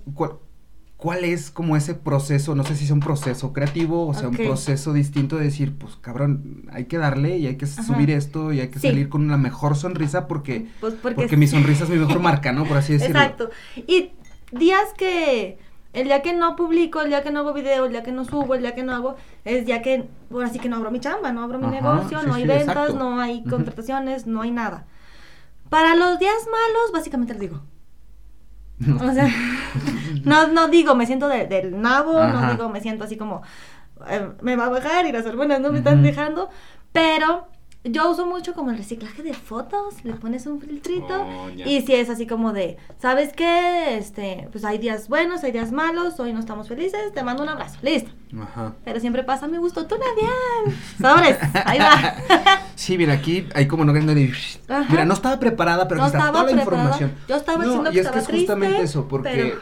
cuál, 0.98 1.24
es 1.24 1.50
como 1.50 1.76
ese 1.78 1.94
proceso, 1.96 2.56
no 2.56 2.64
sé 2.64 2.76
si 2.76 2.86
es 2.86 2.92
un 2.92 3.00
proceso 3.00 3.54
creativo 3.54 4.08
o 4.08 4.14
sea, 4.14 4.28
un 4.28 4.36
proceso 4.36 4.94
distinto 4.94 5.38
de 5.38 5.46
decir, 5.46 5.76
pues 5.78 5.96
cabrón, 5.96 6.68
hay 6.72 6.86
que 6.86 6.98
darle 6.98 7.38
y 7.38 7.48
hay 7.48 7.56
que 7.56 7.68
subir 7.68 8.12
esto 8.12 8.54
y 8.54 8.60
hay 8.60 8.68
que 8.68 8.80
salir 8.80 9.10
con 9.10 9.22
una 9.24 9.38
mejor 9.38 9.76
sonrisa 9.76 10.28
porque, 10.28 10.68
pues 10.80 10.96
porque, 11.02 11.38
mi 11.38 11.48
sonrisa 11.48 11.86
es 11.86 11.90
mi 11.90 11.98
mejor 11.98 12.20
marca, 12.20 12.52
¿no? 12.52 12.66
Por 12.66 12.78
así 12.78 12.94
decirlo. 12.94 13.20
Exacto. 13.20 13.50
Y 13.88 14.12
días 14.52 14.94
que 14.98 15.58
el 15.96 16.06
día 16.06 16.22
que 16.22 16.34
no 16.34 16.56
publico, 16.58 17.02
el 17.02 17.08
día 17.08 17.24
que 17.24 17.32
no 17.32 17.40
hago 17.40 17.54
video, 17.54 17.86
el 17.86 17.92
día 17.92 18.04
que 18.04 18.12
no 18.12 18.25
subo, 18.25 18.54
el 18.54 18.62
día 18.62 18.75
que 18.75 18.84
no 18.84 18.94
hago, 18.94 19.16
es 19.46 19.66
día 19.66 19.82
que, 19.82 20.10
por 20.30 20.44
así 20.44 20.60
que 20.60 20.68
no 20.68 20.75
abro 20.75 20.92
mi 20.92 21.00
chamba, 21.00 21.32
no 21.32 21.42
abro 21.42 21.58
mi 21.58 21.68
negocio, 21.68 22.22
no 22.24 22.34
hay 22.34 22.46
ventas, 22.46 22.94
no 22.94 23.20
hay 23.20 23.44
contrataciones, 23.46 24.28
no 24.28 24.42
hay 24.42 24.52
nada. 24.52 24.86
Para 25.70 25.96
los 25.96 26.20
días 26.20 26.48
malos, 26.52 26.92
básicamente 26.92 27.34
les 27.34 27.42
digo. 27.42 27.62
O 29.02 29.14
sea, 29.14 29.30
no, 30.25 30.48
no 30.48 30.68
digo 30.68 30.96
me 30.96 31.06
siento 31.06 31.30
del 31.30 31.82
nabo, 31.82 32.22
no 32.25 32.52
digo 32.52 32.68
me 32.68 32.82
siento 32.82 33.06
así 33.06 33.16
como 33.16 33.42
eh, 34.10 34.32
me 34.42 34.58
va 34.58 34.66
a 34.66 34.70
bajar 34.70 35.06
y 35.06 35.14
las 35.14 35.25
hormonas 35.25 35.62
no 35.62 35.72
me 35.72 35.78
están 35.78 36.04
dejando, 36.04 36.50
pero 36.92 37.48
yo 37.86 38.10
uso 38.10 38.25
mucho 38.25 38.54
como 38.54 38.72
el 38.72 38.77
reciclaje 38.77 39.22
de 39.22 39.34
fotos, 39.34 40.04
le 40.04 40.13
pones 40.13 40.46
un 40.48 40.60
filtrito 40.60 41.22
oh, 41.22 41.50
y 41.50 41.82
si 41.82 41.94
es 41.94 42.10
así 42.10 42.25
como 42.25 42.51
de, 42.51 42.77
¿sabes 43.00 43.32
qué? 43.34 43.98
Este, 43.98 44.48
pues 44.51 44.65
hay 44.65 44.77
días 44.77 45.08
buenos, 45.08 45.44
hay 45.44 45.51
días 45.51 45.72
malos, 45.72 46.20
hoy 46.20 46.34
no 46.34 46.39
estamos 46.39 46.68
felices, 46.68 47.13
te 47.13 47.24
mando 47.24 47.44
un 47.44 47.50
abrazo, 47.50 47.77
listo. 47.82 48.12
Ajá. 48.42 48.74
Pero 48.84 49.00
siempre 49.00 49.24
pasa, 49.24 49.48
me 49.48 49.60
gustó 49.60 49.86
tú, 49.86 49.96
Nadia. 49.96 50.75
Sobres, 51.00 51.38
ahí 51.65 51.80
va. 51.80 52.15
sí, 52.75 52.98
mira, 52.98 53.13
aquí 53.13 53.48
hay 53.54 53.68
como 53.68 53.86
no 53.86 53.94
de... 53.94 54.01
Mira, 54.01 55.06
no 55.06 55.13
estaba 55.13 55.39
preparada, 55.39 55.88
pero 55.88 56.01
no 56.01 56.08
está 56.08 56.32
toda 56.32 56.44
la 56.44 56.51
información. 56.51 57.13
Yo 57.27 57.36
estaba 57.36 57.63
diciendo 57.63 57.92
que 57.92 57.98
y 57.98 58.00
es 58.00 58.10
que 58.10 58.20
es 58.20 58.27
justamente 58.27 58.82
eso, 58.82 59.08
porque... 59.08 59.56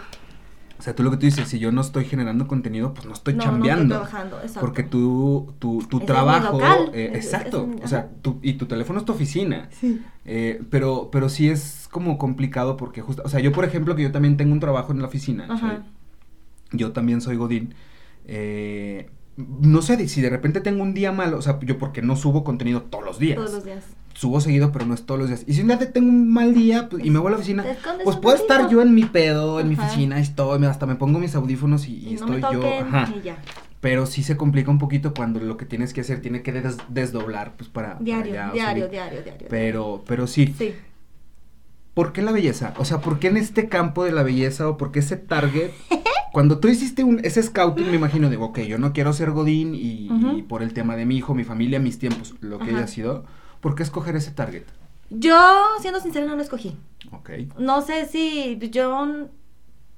O 0.83 0.85
sea, 0.85 0.93
tú 0.93 1.01
lo 1.01 1.11
que 1.11 1.15
tú 1.15 1.25
dices, 1.25 1.47
si 1.47 1.59
yo 1.59 1.71
no 1.71 1.79
estoy 1.79 2.03
generando 2.03 2.45
contenido, 2.45 2.93
pues 2.93 3.07
no 3.07 3.13
estoy 3.13 3.37
chambeando. 3.37 3.95
No 3.95 4.03
estoy 4.03 4.09
trabajando, 4.09 4.37
exacto. 4.41 4.59
Porque 4.59 4.83
tú, 4.83 5.53
tu, 5.57 5.81
tu 5.83 6.01
trabajo. 6.01 6.59
Eh, 6.93 7.11
exacto. 7.13 7.69
o 7.81 7.87
sea, 7.87 8.09
tu, 8.21 8.37
y 8.41 8.55
tu 8.55 8.65
teléfono 8.65 8.99
es 8.99 9.05
tu 9.05 9.13
oficina. 9.13 9.69
Sí. 9.71 10.01
Eh, 10.25 10.61
pero, 10.69 11.07
pero 11.09 11.29
sí 11.29 11.47
es 11.47 11.87
como 11.89 12.17
complicado 12.17 12.75
porque 12.75 12.99
justo. 12.99 13.21
O 13.23 13.29
sea, 13.29 13.39
yo, 13.39 13.53
por 13.53 13.63
ejemplo, 13.63 13.95
que 13.95 14.03
yo 14.03 14.11
también 14.11 14.35
tengo 14.35 14.51
un 14.51 14.59
trabajo 14.59 14.91
en 14.91 14.99
la 14.99 15.07
oficina. 15.07 15.47
Ajá. 15.49 15.85
yo 16.73 16.91
también 16.91 17.21
soy 17.21 17.37
Godín. 17.37 17.75
Eh, 18.25 19.09
no 19.37 19.81
sé 19.81 20.05
si 20.09 20.19
de 20.19 20.29
repente 20.29 20.59
tengo 20.59 20.83
un 20.83 20.93
día 20.93 21.13
malo, 21.13 21.37
o 21.37 21.41
sea, 21.41 21.61
yo 21.61 21.77
porque 21.77 22.01
no 22.01 22.17
subo 22.17 22.43
contenido 22.43 22.81
todos 22.81 23.05
los 23.05 23.19
días. 23.19 23.37
Todos 23.37 23.53
los 23.53 23.63
días 23.63 23.85
subo 24.13 24.39
seguido, 24.39 24.71
pero 24.71 24.85
no 24.85 24.93
es 24.93 25.05
todos 25.05 25.19
los 25.19 25.29
días. 25.29 25.43
Y 25.47 25.53
si 25.53 25.61
un 25.61 25.67
día 25.67 25.77
tengo 25.91 26.09
un 26.09 26.31
mal 26.31 26.53
día 26.53 26.89
pues, 26.89 27.03
y 27.05 27.09
me 27.09 27.19
voy 27.19 27.27
a 27.27 27.31
la 27.31 27.37
oficina, 27.37 27.65
pues 28.03 28.17
puedo 28.17 28.35
estar 28.35 28.69
yo 28.69 28.81
en 28.81 28.93
mi 28.93 29.05
pedo, 29.05 29.59
en 29.59 29.69
mi 29.69 29.75
oficina, 29.75 30.19
estoy, 30.19 30.63
hasta 30.65 30.85
me 30.85 30.95
pongo 30.95 31.19
mis 31.19 31.35
audífonos 31.35 31.87
y, 31.87 32.13
estoy 32.13 32.41
yo. 32.41 32.61
Pero 33.81 34.05
sí 34.05 34.23
se 34.23 34.37
complica 34.37 34.71
un 34.71 34.77
poquito 34.77 35.13
cuando 35.13 35.41
lo 35.41 35.57
que 35.57 35.65
tienes 35.65 35.91
que 35.91 36.01
hacer 36.01 36.21
tiene 36.21 36.41
que 36.41 36.53
desdoblar, 36.87 37.53
pues 37.57 37.69
para. 37.69 37.95
Diario, 37.99 38.31
diario, 38.31 38.87
diario, 38.87 39.21
diario, 39.23 39.47
Pero, 39.49 40.03
pero 40.07 40.25
sí. 40.25 40.53
Sí. 40.57 40.73
¿Por 41.93 42.13
qué 42.13 42.21
la 42.21 42.31
belleza? 42.31 42.73
O 42.77 42.85
sea, 42.85 43.01
¿por 43.01 43.19
qué 43.19 43.27
en 43.27 43.37
este 43.37 43.67
campo 43.67 44.03
de 44.03 44.11
la 44.11 44.23
belleza 44.23 44.67
o 44.69 44.77
por 44.77 44.91
qué 44.91 44.99
ese 44.99 45.17
target? 45.17 45.71
Cuando 46.31 46.57
tú 46.59 46.67
hiciste 46.67 47.03
un, 47.03 47.19
ese 47.23 47.43
scouting, 47.43 47.91
me 47.91 47.97
imagino, 47.97 48.29
digo, 48.29 48.45
ok, 48.45 48.61
yo 48.61 48.79
no 48.79 48.93
quiero 48.93 49.13
ser 49.13 49.29
Godín 49.29 49.75
y, 49.75 50.09
y, 50.35 50.41
por 50.41 50.63
el 50.63 50.73
tema 50.73 50.95
de 50.95 51.05
mi 51.05 51.17
hijo, 51.17 51.35
mi 51.35 51.43
familia, 51.43 51.79
mis 51.79 51.99
tiempos, 51.99 52.33
lo 52.39 52.57
que 52.57 52.71
haya 52.71 52.87
sido 52.87 53.25
¿Por 53.63 53.75
qué 53.75 53.83
escoger 53.83 54.17
ese 54.17 54.31
target? 54.31 54.65
Yo, 55.09 55.37
siendo 55.79 56.01
sincera, 56.01 56.25
no 56.25 56.35
lo 56.35 56.41
escogí. 56.41 56.75
Ok. 57.13 57.29
No 57.57 57.81
sé 57.81 58.05
si 58.07 58.59
yo, 58.71 59.07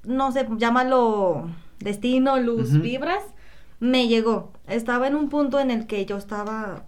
no 0.04 0.32
sé, 0.32 0.48
llámalo 0.58 1.50
destino, 1.80 2.38
luz, 2.38 2.80
vibras, 2.80 3.24
me 3.80 4.08
llegó. 4.08 4.54
Estaba 4.68 5.08
en 5.08 5.16
un 5.16 5.30
punto 5.30 5.60
en 5.60 5.72
el 5.72 5.88
que 5.88 6.06
yo 6.06 6.16
estaba 6.16 6.84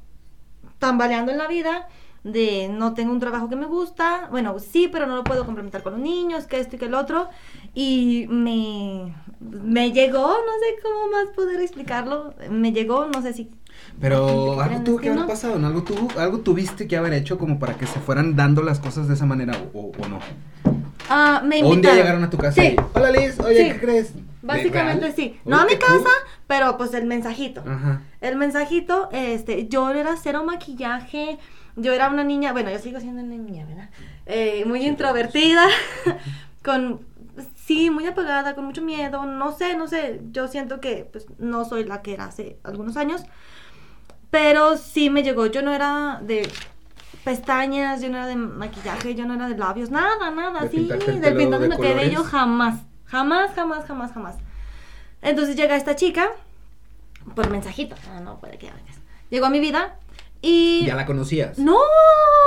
tambaleando 0.77 1.31
en 1.31 1.39
la 1.39 1.48
vida 1.48 1.88
de 2.24 2.69
no 2.69 2.93
tengo 2.93 3.12
un 3.12 3.19
trabajo 3.19 3.50
que 3.50 3.55
me 3.55 3.65
gusta, 3.65 4.27
bueno, 4.29 4.60
sí, 4.60 4.88
pero 4.88 5.07
no 5.07 5.15
lo 5.15 5.24
puedo 5.24 5.46
complementar 5.46 5.81
con 5.81 5.93
los 5.93 6.01
niños, 6.01 6.46
que 6.46 6.60
esto 6.60 6.75
y 6.75 6.79
que 6.79 6.86
el 6.86 6.93
otro, 6.93 7.29
y 7.74 8.27
me, 8.29 9.15
me 9.39 9.91
llegó, 9.93 10.27
no 10.27 10.53
sé 10.60 10.81
cómo 10.84 11.10
más 11.10 11.29
poder 11.36 11.60
explicarlo, 11.60 12.36
me 12.51 12.72
llegó, 12.72 13.07
no 13.07 13.24
sé 13.24 13.34
si 13.34 13.50
pero 14.00 14.62
algo 14.62 14.82
tuvo 14.84 14.98
que 14.98 15.10
haber 15.10 15.25
pasado, 15.25 15.58
¿no? 15.60 15.67
Algo, 15.67 15.84
tuvo, 15.84 16.20
algo 16.20 16.39
tuviste 16.39 16.88
que 16.88 16.98
haber 16.98 17.13
hecho 17.13 17.38
como 17.38 17.60
para 17.60 17.75
que 17.75 17.88
se 17.88 18.00
fueran 18.00 18.36
dando 18.36 18.62
las 18.62 18.79
cosas 18.79 19.08
de 19.08 19.13
esa 19.13 19.25
manera 19.25 19.58
o, 19.74 19.91
no. 20.10 20.20
Me 21.44 21.60
invitaron. 21.60 21.65
O 21.65 21.74
un 21.74 21.82
día 21.82 21.96
llegaron 21.96 22.24
a 22.24 22.29
tu 22.29 22.38
casa 22.38 22.63
y, 22.63 22.75
hola 22.94 23.12
Liz, 23.12 23.39
oye, 23.39 23.74
¿qué 23.74 23.79
crees? 23.79 24.13
Básicamente 24.41 25.12
sí. 25.12 25.39
No 25.46 25.58
a 25.58 25.65
mi 25.65 25.77
casa, 25.77 26.10
pero 26.48 26.77
pues 26.77 26.94
el 26.94 27.06
mensajito. 27.06 27.63
Ajá. 27.67 28.01
El 28.22 28.36
mensajito, 28.38 29.10
este, 29.12 29.67
yo 29.67 29.89
era 29.91 30.15
cero 30.22 30.44
maquillaje, 30.46 31.38
yo 31.75 31.94
era 31.94 32.10
una 32.10 32.24
niña, 32.24 32.51
bueno, 32.53 32.72
yo 32.72 32.79
sigo 32.79 33.00
siendo 33.00 33.22
una 33.22 33.36
niña, 33.36 33.65
¿verdad? 33.65 33.89
Eh, 34.25 34.63
muy 34.65 34.86
introvertida, 34.86 35.65
con, 36.63 37.01
sí, 37.56 37.89
muy 37.89 38.06
apagada, 38.08 38.56
con 38.56 38.65
mucho 38.65 38.82
miedo, 38.82 39.25
no 39.25 39.51
sé, 39.51 39.77
no 39.77 39.88
sé, 39.88 40.20
yo 40.32 40.48
siento 40.48 40.82
que 40.82 41.08
pues 41.12 41.27
no 41.38 41.65
soy 41.65 41.84
la 41.84 42.01
que 42.01 42.13
era 42.13 42.25
hace 42.25 42.58
algunos 42.63 42.98
años, 42.98 43.24
pero 44.29 44.77
sí 44.77 45.10
me 45.10 45.24
llegó, 45.24 45.46
yo 45.48 45.62
no 45.62 45.74
era 45.74 46.19
de 46.22 46.50
pestañas, 47.24 48.01
yo 48.01 48.10
no 48.10 48.17
era 48.17 48.27
de 48.27 48.36
maquillaje, 48.36 49.15
yo 49.15 49.25
no 49.25 49.36
era 49.36 49.48
de 49.48 49.57
labios, 49.57 49.89
nada, 49.89 50.31
nada, 50.31 50.62
así, 50.62 50.88
del 50.88 51.36
pintado 51.36 51.67
de 51.67 51.69
cabello 51.69 52.24
jamás, 52.24 52.81
jamás, 53.05 53.53
jamás, 53.53 53.86
jamás, 53.86 54.13
jamás. 54.13 54.36
Entonces 55.22 55.55
llega 55.55 55.75
esta 55.75 55.96
chica 55.96 56.31
por 57.36 57.50
mensajito, 57.50 57.96
ah, 58.12 58.19
no, 58.22 58.39
puede 58.39 58.57
que 58.57 58.72
Llegó 59.29 59.48
a 59.48 59.50
mi 59.50 59.60
vida 59.60 60.00
y... 60.41 60.86
¿Ya 60.86 60.96
la 60.96 61.05
conocías? 61.05 61.60
No, 61.60 61.77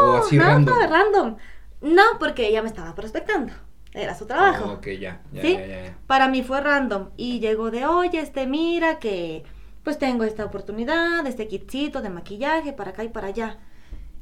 ¿O 0.03 0.17
así 0.17 0.39
nada, 0.39 0.53
random? 0.53 0.79
random. 0.89 1.37
No, 1.83 2.03
porque 2.19 2.49
ella 2.49 2.63
me 2.63 2.69
estaba 2.69 2.95
prospectando. 2.95 3.53
Era 3.93 4.15
su 4.15 4.27
trabajo. 4.27 4.65
Oh, 4.67 4.73
ok, 4.75 4.87
ya, 4.99 5.21
ya, 5.33 5.43
¿Sí? 5.43 5.53
ya, 5.53 5.67
ya. 5.67 5.97
Para 6.07 6.29
mí 6.29 6.43
fue 6.43 6.61
random. 6.61 7.11
Y 7.17 7.41
llegó 7.41 7.71
de, 7.71 7.87
oye, 7.87 8.21
este, 8.21 8.47
mira 8.47 8.99
que 8.99 9.45
pues 9.85 9.99
tengo 9.99 10.25
esta 10.25 10.45
oportunidad, 10.45 11.27
este 11.27 11.49
kitcito 11.49 12.03
de 12.03 12.11
maquillaje 12.11 12.73
para 12.73 12.91
acá 12.91 13.05
y 13.05 13.09
para 13.09 13.29
allá. 13.29 13.59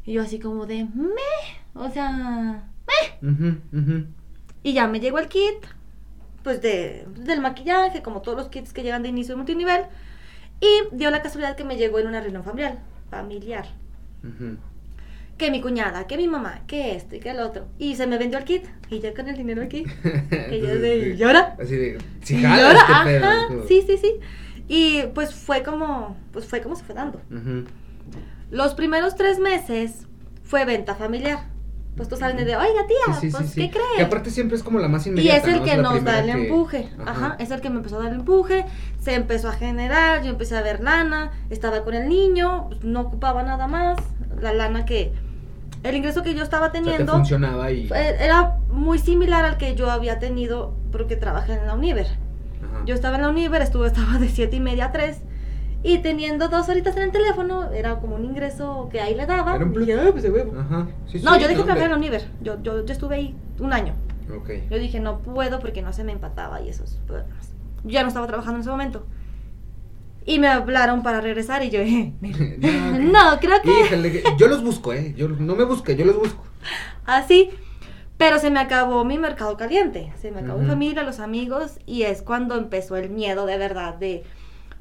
Y 0.04 0.14
yo 0.14 0.22
así 0.22 0.38
como 0.38 0.66
de, 0.66 0.84
me, 0.84 1.74
o 1.74 1.90
sea, 1.90 2.68
me. 3.20 4.08
Y 4.62 4.72
ya 4.72 4.88
me 4.88 5.00
llegó 5.00 5.18
el 5.18 5.28
kit, 5.28 5.66
pues 6.42 6.62
de, 6.62 7.06
del 7.16 7.40
maquillaje, 7.40 8.02
como 8.02 8.22
todos 8.22 8.38
los 8.38 8.48
kits 8.48 8.72
que 8.72 8.82
llegan 8.82 9.02
de 9.02 9.08
inicio 9.10 9.34
de 9.34 9.38
multinivel. 9.38 9.82
Y 10.60 10.96
dio 10.96 11.10
la 11.10 11.22
casualidad 11.22 11.56
que 11.56 11.64
me 11.64 11.76
llegó 11.76 11.98
en 11.98 12.08
una 12.08 12.20
reunión 12.20 12.42
familiar. 12.42 12.78
familiar. 13.10 13.66
Que 15.36 15.50
mi 15.52 15.60
cuñada, 15.60 16.06
que 16.08 16.16
mi 16.16 16.26
mamá, 16.26 16.62
que 16.66 16.96
esto 16.96 17.14
y 17.14 17.20
que 17.20 17.30
el 17.30 17.38
otro. 17.38 17.66
Y 17.78 17.94
se 17.94 18.06
me 18.06 18.18
vendió 18.18 18.38
el 18.38 18.44
kit. 18.44 18.64
Y 18.90 19.00
yo 19.00 19.14
con 19.14 19.28
el 19.28 19.36
dinero 19.36 19.62
aquí. 19.62 19.84
y 20.50 20.60
yo 20.60 20.78
de, 20.78 21.14
¿y 21.16 21.22
ahora? 21.22 21.56
Así 21.60 21.76
de, 21.76 21.98
si 22.22 22.40
¿Y 22.40 22.44
ahora? 22.44 22.80
Ajá, 22.80 23.48
sí, 23.68 23.84
sí, 23.86 23.98
sí. 23.98 24.14
Y 24.68 25.04
pues 25.14 25.34
fue 25.34 25.62
como, 25.62 26.16
pues 26.32 26.46
fue 26.46 26.60
como 26.60 26.76
se 26.76 26.84
fue 26.84 26.94
dando. 26.94 27.20
Los 28.50 28.74
primeros 28.74 29.16
tres 29.16 29.38
meses 29.38 30.06
fue 30.44 30.64
venta 30.64 30.94
familiar 30.94 31.40
pues 31.98 32.08
tú 32.08 32.16
sabes 32.16 32.36
de, 32.36 32.56
oiga 32.56 32.86
tía, 32.86 33.30
pues 33.32 33.54
¿qué 33.54 33.70
crees? 33.70 33.86
Que 33.96 34.02
aparte 34.04 34.30
siempre 34.30 34.56
es 34.56 34.62
como 34.62 34.78
la 34.78 34.86
más 34.86 35.04
inmediata. 35.08 35.48
Y 35.48 35.50
es 35.50 35.56
el 35.56 35.64
que 35.64 35.76
nos 35.76 36.04
da 36.04 36.20
el 36.20 36.28
empuje, 36.28 36.88
Ajá. 37.04 37.34
es 37.40 37.50
el 37.50 37.60
que 37.60 37.70
me 37.70 37.78
empezó 37.78 37.96
a 37.98 38.04
dar 38.04 38.12
el 38.12 38.20
empuje, 38.20 38.64
se 39.00 39.14
empezó 39.14 39.48
a 39.48 39.52
generar, 39.52 40.22
yo 40.22 40.30
empecé 40.30 40.56
a 40.56 40.62
ver 40.62 40.80
lana, 40.80 41.32
estaba 41.50 41.82
con 41.82 41.94
el 41.94 42.08
niño, 42.08 42.68
pues, 42.68 42.84
no 42.84 43.00
ocupaba 43.00 43.42
nada 43.42 43.66
más, 43.66 43.98
la 44.40 44.52
lana 44.52 44.84
que, 44.84 45.12
el 45.82 45.96
ingreso 45.96 46.22
que 46.22 46.34
yo 46.34 46.44
estaba 46.44 46.70
teniendo. 46.70 47.14
funcionaba 47.14 47.72
y... 47.72 47.88
Era 47.90 48.58
muy 48.70 49.00
similar 49.00 49.44
al 49.44 49.56
que 49.56 49.74
yo 49.74 49.90
había 49.90 50.20
tenido 50.20 50.76
porque 50.92 51.16
trabajé 51.16 51.54
en 51.54 51.66
la 51.66 51.74
Univer. 51.74 52.06
Yo 52.86 52.94
estaba 52.94 53.16
en 53.16 53.22
la 53.22 53.28
Univer, 53.28 53.62
estuve, 53.62 53.86
estaba 53.88 54.18
de 54.18 54.28
siete 54.28 54.56
y 54.56 54.60
media 54.60 54.86
a 54.86 54.92
3 54.92 55.22
y 55.82 55.98
teniendo 55.98 56.48
dos 56.48 56.68
horitas 56.68 56.96
en 56.96 57.04
el 57.04 57.12
teléfono, 57.12 57.70
era 57.72 58.00
como 58.00 58.16
un 58.16 58.24
ingreso 58.24 58.88
que 58.90 59.00
ahí 59.00 59.14
le 59.14 59.26
daba. 59.26 59.54
Era 59.54 59.64
un 59.64 59.72
plus. 59.72 59.88
Ah, 59.90 60.08
pues, 60.10 60.24
Ajá. 60.24 60.88
no, 61.22 61.38
yo 61.38 61.48
dije 61.48 61.62
trabajar 61.62 61.84
en 61.84 61.90
la 61.90 61.96
Univer. 61.96 62.28
Yo, 62.40 62.60
yo, 62.62 62.84
yo 62.84 62.92
estuve 62.92 63.14
ahí 63.14 63.36
un 63.60 63.72
año. 63.72 63.94
Okay. 64.42 64.66
Yo 64.70 64.78
dije, 64.78 65.00
no 65.00 65.20
puedo 65.20 65.60
porque 65.60 65.80
no 65.80 65.92
se 65.92 66.04
me 66.04 66.12
empataba 66.12 66.60
y 66.60 66.68
esos 66.68 66.98
problemas. 67.06 67.52
Yo 67.84 67.90
ya 67.90 68.02
no 68.02 68.08
estaba 68.08 68.26
trabajando 68.26 68.56
en 68.56 68.60
ese 68.62 68.70
momento. 68.70 69.06
Y 70.26 70.40
me 70.40 70.48
hablaron 70.48 71.02
para 71.02 71.20
regresar 71.20 71.62
y 71.62 71.70
yo, 71.70 71.80
eh, 71.82 72.12
no, 72.20 73.38
creo 73.40 73.62
que... 73.62 74.24
yo 74.36 74.48
los 74.48 74.62
busco, 74.62 74.92
¿eh? 74.92 75.14
Yo, 75.16 75.28
no 75.28 75.54
me 75.54 75.64
busque, 75.64 75.96
yo 75.96 76.04
los 76.04 76.16
busco. 76.16 76.44
Así. 77.06 77.50
Pero 78.18 78.38
se 78.38 78.50
me 78.50 78.60
acabó 78.60 79.04
mi 79.04 79.16
mercado 79.16 79.56
caliente. 79.56 80.12
Se 80.20 80.30
me 80.30 80.40
acabó 80.40 80.58
mi 80.58 80.66
familia, 80.66 81.02
los 81.04 81.20
amigos. 81.20 81.78
Y 81.86 82.02
es 82.02 82.20
cuando 82.20 82.56
empezó 82.56 82.96
el 82.96 83.08
miedo 83.08 83.46
de 83.46 83.56
verdad 83.56 83.94
de 83.94 84.24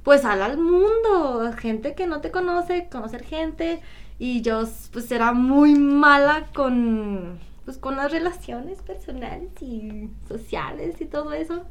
pues 0.03 0.21
sal 0.21 0.41
al 0.41 0.57
mundo, 0.57 1.51
gente 1.57 1.93
que 1.93 2.07
no 2.07 2.21
te 2.21 2.31
conoce, 2.31 2.87
conocer 2.89 3.25
gente 3.25 3.81
y 4.17 4.41
yo 4.41 4.63
pues 4.93 5.11
era 5.11 5.33
muy 5.33 5.75
mala 5.75 6.47
con 6.55 7.39
pues 7.65 7.77
con 7.77 7.97
las 7.97 8.13
relaciones 8.13 8.81
personales 8.81 9.49
y 9.61 10.09
sociales 10.29 11.01
y 11.01 11.05
todo 11.05 11.33
eso. 11.33 11.65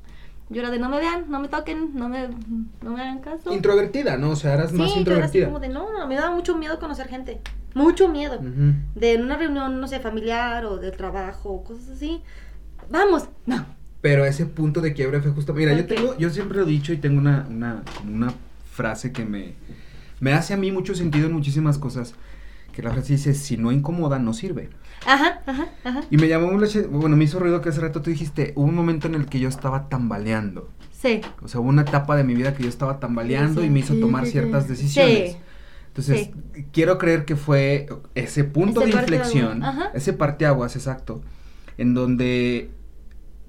Yo 0.48 0.60
era 0.60 0.70
de 0.70 0.78
no 0.78 0.88
me 0.88 0.98
vean, 0.98 1.24
no 1.28 1.40
me 1.40 1.48
toquen, 1.48 1.90
no 1.94 2.08
me, 2.08 2.28
no 2.82 2.92
me 2.92 3.00
hagan 3.00 3.20
caso. 3.20 3.52
Introvertida, 3.52 4.16
¿no? 4.16 4.30
O 4.30 4.36
sea, 4.36 4.54
eras 4.54 4.72
más 4.72 4.96
introvertida. 4.96 5.46
como 5.46 5.58
de 5.58 5.68
no, 5.68 5.92
no, 5.92 6.06
me 6.06 6.14
daba 6.14 6.34
mucho 6.34 6.56
miedo 6.56 6.78
conocer 6.78 7.08
gente. 7.08 7.40
Mucho 7.74 8.08
miedo. 8.08 8.38
De 8.94 9.16
una 9.16 9.36
reunión, 9.36 9.80
no 9.80 9.88
sé, 9.88 9.98
familiar 9.98 10.64
o 10.64 10.78
de 10.78 10.92
trabajo, 10.92 11.64
cosas 11.64 11.88
así. 11.90 12.22
Vamos, 12.88 13.28
no. 13.44 13.66
Pero 14.00 14.24
ese 14.24 14.46
punto 14.46 14.80
de 14.80 14.92
quiebre 14.92 15.20
fue 15.20 15.32
justo. 15.32 15.52
Mira, 15.52 15.72
yo 15.72 15.84
tengo, 15.84 16.16
yo 16.16 16.30
siempre 16.30 16.58
lo 16.58 16.64
he 16.64 16.66
dicho 16.66 16.92
y 16.92 16.98
tengo 16.98 17.18
una, 17.18 17.46
una, 17.50 17.82
una 18.06 18.32
frase 18.70 19.10
que 19.12 19.24
me, 19.24 19.54
me 20.20 20.32
hace 20.32 20.54
a 20.54 20.56
mí 20.56 20.70
mucho 20.70 20.94
sentido 20.94 21.26
en 21.26 21.32
muchísimas 21.32 21.76
cosas. 21.76 22.14
Que 22.72 22.82
la 22.82 22.92
frase 22.92 23.14
dice, 23.14 23.34
si 23.34 23.56
no 23.56 23.72
incomoda, 23.72 24.20
no 24.20 24.32
sirve. 24.32 24.70
Ajá, 25.04 25.40
ajá, 25.46 25.68
ajá. 25.84 26.04
Y 26.10 26.16
me 26.16 26.28
llamó 26.28 26.50
mucho, 26.50 26.88
bueno, 26.88 27.16
me 27.16 27.24
hizo 27.24 27.38
ruido 27.38 27.60
que 27.60 27.68
hace 27.68 27.80
rato 27.80 28.02
tú 28.02 28.10
dijiste, 28.10 28.52
hubo 28.56 28.66
un 28.66 28.74
momento 28.74 29.06
en 29.06 29.14
el 29.14 29.26
que 29.26 29.38
yo 29.38 29.48
estaba 29.48 29.88
tambaleando. 29.88 30.70
Sí. 30.92 31.20
O 31.42 31.48
sea, 31.48 31.60
hubo 31.60 31.68
una 31.68 31.82
etapa 31.82 32.16
de 32.16 32.24
mi 32.24 32.34
vida 32.34 32.54
que 32.54 32.62
yo 32.62 32.68
estaba 32.68 32.98
tambaleando 32.98 33.62
y 33.62 33.70
me 33.70 33.80
hizo 33.80 33.94
tomar 33.94 34.26
ciertas 34.26 34.68
decisiones. 34.68 35.32
Sí. 35.32 35.38
Entonces, 35.88 36.30
quiero 36.72 36.98
creer 36.98 37.24
que 37.24 37.36
fue 37.36 37.86
ese 38.14 38.44
punto 38.44 38.80
de 38.80 38.90
inflexión, 38.90 39.62
ese 39.94 40.12
parteaguas, 40.12 40.76
exacto, 40.76 41.22
en 41.78 41.94
donde 41.94 42.70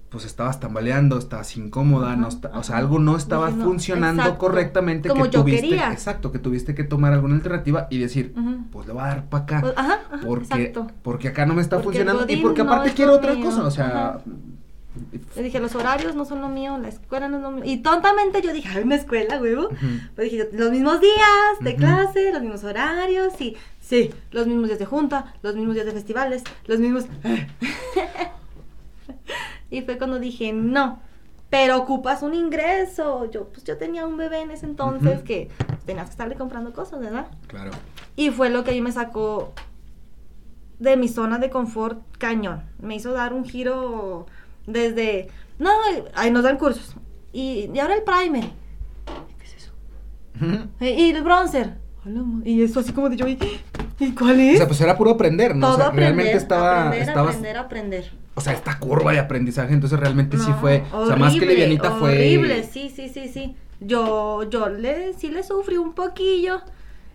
pues 0.10 0.26
estabas 0.26 0.60
tambaleando, 0.60 1.18
estabas 1.18 1.58
incómoda, 1.58 2.16
no 2.16 2.30
o 2.54 2.64
sea, 2.64 2.78
algo 2.78 2.98
no 3.00 3.18
estaba 3.18 3.50
funcionando 3.52 4.38
correctamente 4.38 5.10
Como 5.10 5.26
que 5.26 5.32
yo 5.32 5.42
tuviste, 5.42 5.68
quería. 5.68 5.92
exacto, 5.92 6.32
que 6.32 6.40
tuviste 6.40 6.74
que 6.74 6.84
tomar 6.84 7.14
alguna 7.14 7.36
alternativa 7.36 7.88
y 7.90 7.98
decir, 7.98 8.34
pues 8.72 8.88
le 8.88 8.94
voy 8.94 9.04
a 9.04 9.08
dar 9.08 9.30
para 9.30 9.44
acá, 9.44 9.62
pues, 9.62 10.26
porque 10.26 10.74
porque 11.04 11.28
acá 11.28 11.46
no 11.46 11.54
me 11.54 11.62
está 11.62 11.80
funcionando 11.80 12.26
y 12.28 12.38
porque 12.38 12.62
aparte 12.62 12.94
quiero 12.94 13.16
otra 13.16 13.36
cosa, 13.40 13.66
o 13.66 13.72
sea, 13.72 14.22
yo 15.36 15.44
dije, 15.44 15.60
los 15.60 15.76
horarios 15.76 16.16
no 16.16 16.26
son 16.26 16.42
lo 16.42 16.50
mío, 16.50 16.78
la 16.78 16.88
escuela 16.88 17.28
no 17.28 17.38
es 17.38 17.44
lo 17.44 17.52
mío. 17.52 17.64
Y 17.66 17.78
tontamente 17.78 18.42
yo 18.42 18.54
dije, 18.54 18.70
hay 18.70 18.84
una 18.84 18.96
escuela, 18.96 19.40
huevo. 19.40 19.70
Pues 20.16 20.32
dije, 20.32 20.50
los 20.54 20.72
mismos 20.72 21.00
días 21.02 21.60
de 21.62 21.76
clase, 21.76 22.32
los 22.32 22.42
mismos 22.42 22.64
horarios, 22.64 23.40
y 23.40 23.56
sí, 23.80 24.12
los 24.32 24.48
mismos 24.48 24.68
días 24.68 24.80
de 24.80 24.86
junta, 24.86 25.36
los 25.44 25.56
mismos 25.56 25.76
días 25.76 25.86
de 25.86 25.92
festivales, 25.92 26.44
los 26.66 26.80
mismos... 26.80 27.06
Y 29.70 29.82
fue 29.82 29.98
cuando 29.98 30.20
dije, 30.20 30.54
no, 30.54 31.00
pero 31.50 31.78
ocupas 31.78 32.24
un 32.24 32.34
ingreso. 32.34 33.30
Yo, 33.32 33.46
pues 33.50 33.64
yo 33.64 33.78
tenía 33.78 34.06
un 34.06 34.18
bebé 34.18 34.42
en 34.42 34.52
ese 34.52 34.66
entonces 34.66 35.22
que 35.24 35.50
tenías 35.86 36.06
que 36.06 36.12
estarle 36.12 36.36
comprando 36.36 36.74
cosas, 36.74 37.00
¿verdad? 37.00 37.28
Claro. 37.48 37.72
Y 38.16 38.32
fue 38.32 38.50
lo 38.50 38.64
que 38.64 38.72
a 38.72 38.74
mí 38.74 38.82
me 38.82 38.92
sacó 38.92 39.54
de 40.80 40.98
mi 40.98 41.08
zona 41.08 41.38
de 41.40 41.50
confort 41.50 42.02
cañón. 42.18 42.64
Me 42.80 42.96
hizo 42.96 43.14
dar 43.14 43.34
un 43.34 43.46
giro 43.46 44.26
desde, 44.66 45.30
no, 45.60 45.70
ahí 46.16 46.32
nos 46.32 46.44
dan 46.44 46.58
cursos. 46.58 46.96
Y, 47.32 47.70
y 47.74 47.80
ahora 47.80 47.96
el 47.96 48.04
primer. 48.04 48.52
¿Qué 49.38 49.46
es 49.46 49.56
eso? 49.56 49.74
y, 50.80 51.12
el 51.12 51.24
bronzer. 51.24 51.78
Y 52.46 52.64
eso 52.64 52.80
así 52.80 52.94
como 52.94 53.10
de 53.10 53.18
yo, 53.18 53.28
¿y, 53.28 53.38
cuál 54.18 54.40
es? 54.40 54.56
O 54.56 54.58
sea, 54.58 54.68
pues 54.68 54.82
era 54.82 54.98
puro 54.98 55.12
aprender, 55.12 55.56
¿no? 55.56 55.68
Todo 55.68 55.76
o 55.76 55.78
sea, 55.78 55.88
aprender, 55.88 56.16
realmente 56.16 56.38
estaba... 56.38 56.88
Aprender, 56.88 57.18
aprender, 57.18 57.58
aprender 57.58 58.27
o 58.38 58.42
sea, 58.42 58.54
esta 58.54 58.78
curva 58.78 59.12
de 59.14 59.20
aprendizaje, 59.20 59.74
entonces 59.74 60.00
realmente 60.00 60.38
sí 60.38 60.52
fue, 60.62 60.84
o 60.94 61.08
sea, 61.08 61.16
más 61.16 61.34
que 61.34 61.44
livianita 61.44 61.90
fue... 61.94 62.12
Horrible, 62.12 62.64
sí, 62.64 62.94
sí, 62.96 63.10
sí, 63.10 63.28
sí. 63.28 63.56
Yo, 63.80 64.48
yo 64.48 64.70
le, 64.70 65.16
sí 65.16 65.30
le 65.30 65.42
sufrí 65.42 65.78
un 65.78 65.94
poquillo 65.94 66.62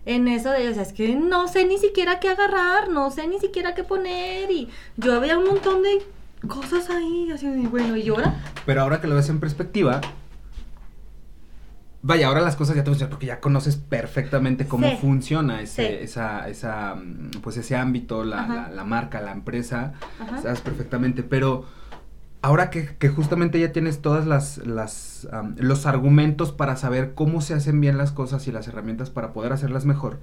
en 0.05 0.27
eso 0.27 0.51
de, 0.51 0.67
o 0.67 0.73
sea, 0.73 0.83
es 0.83 0.91
que 0.91 1.15
no 1.15 1.47
sé 1.47 1.63
ni 1.63 1.77
siquiera 1.77 2.19
qué 2.19 2.27
agarrar, 2.27 2.89
no 2.89 3.09
sé 3.09 3.25
ni 3.27 3.39
siquiera 3.39 3.73
qué 3.73 3.85
poner 3.85 4.51
y 4.51 4.67
yo 4.97 5.13
había 5.15 5.37
un 5.37 5.45
montón 5.45 5.81
de 5.81 6.03
cosas 6.45 6.89
ahí, 6.89 7.31
así, 7.33 7.47
bueno, 7.47 7.95
¿y 7.95 8.09
ahora? 8.09 8.43
Pero 8.65 8.81
ahora 8.81 8.99
que 8.99 9.07
lo 9.07 9.15
ves 9.15 9.29
en 9.29 9.39
perspectiva, 9.39 10.01
Vaya, 12.05 12.27
ahora 12.27 12.41
las 12.41 12.57
cosas 12.57 12.75
ya 12.75 12.83
te 12.83 12.89
funcionan 12.89 13.11
porque 13.11 13.27
ya 13.27 13.39
conoces 13.39 13.77
perfectamente 13.77 14.67
cómo 14.67 14.97
funciona 14.97 15.61
ese, 15.61 16.03
esa, 16.03 16.49
esa, 16.49 16.95
mm, 16.95 17.39
pues 17.41 17.55
ese 17.55 17.77
ámbito, 17.77 18.25
la, 18.25 18.69
la, 18.75 18.83
marca, 18.83 19.21
la 19.21 19.31
empresa, 19.31 19.93
sabes 20.41 20.59
perfectamente, 20.59 21.23
pero 21.23 21.63
ahora 22.41 22.69
que, 22.69 22.97
que, 22.99 23.07
justamente 23.07 23.57
ya 23.57 23.71
tienes 23.71 24.01
todas 24.01 24.27
las, 24.27 24.57
las 24.67 25.29
los 25.55 25.85
argumentos 25.85 26.51
para 26.51 26.75
saber 26.75 27.13
cómo 27.13 27.39
se 27.39 27.53
hacen 27.53 27.79
bien 27.79 27.97
las 27.97 28.11
cosas 28.11 28.49
y 28.49 28.51
las 28.51 28.67
herramientas 28.67 29.09
para 29.09 29.31
poder 29.31 29.53
hacerlas 29.53 29.85
mejor, 29.85 30.19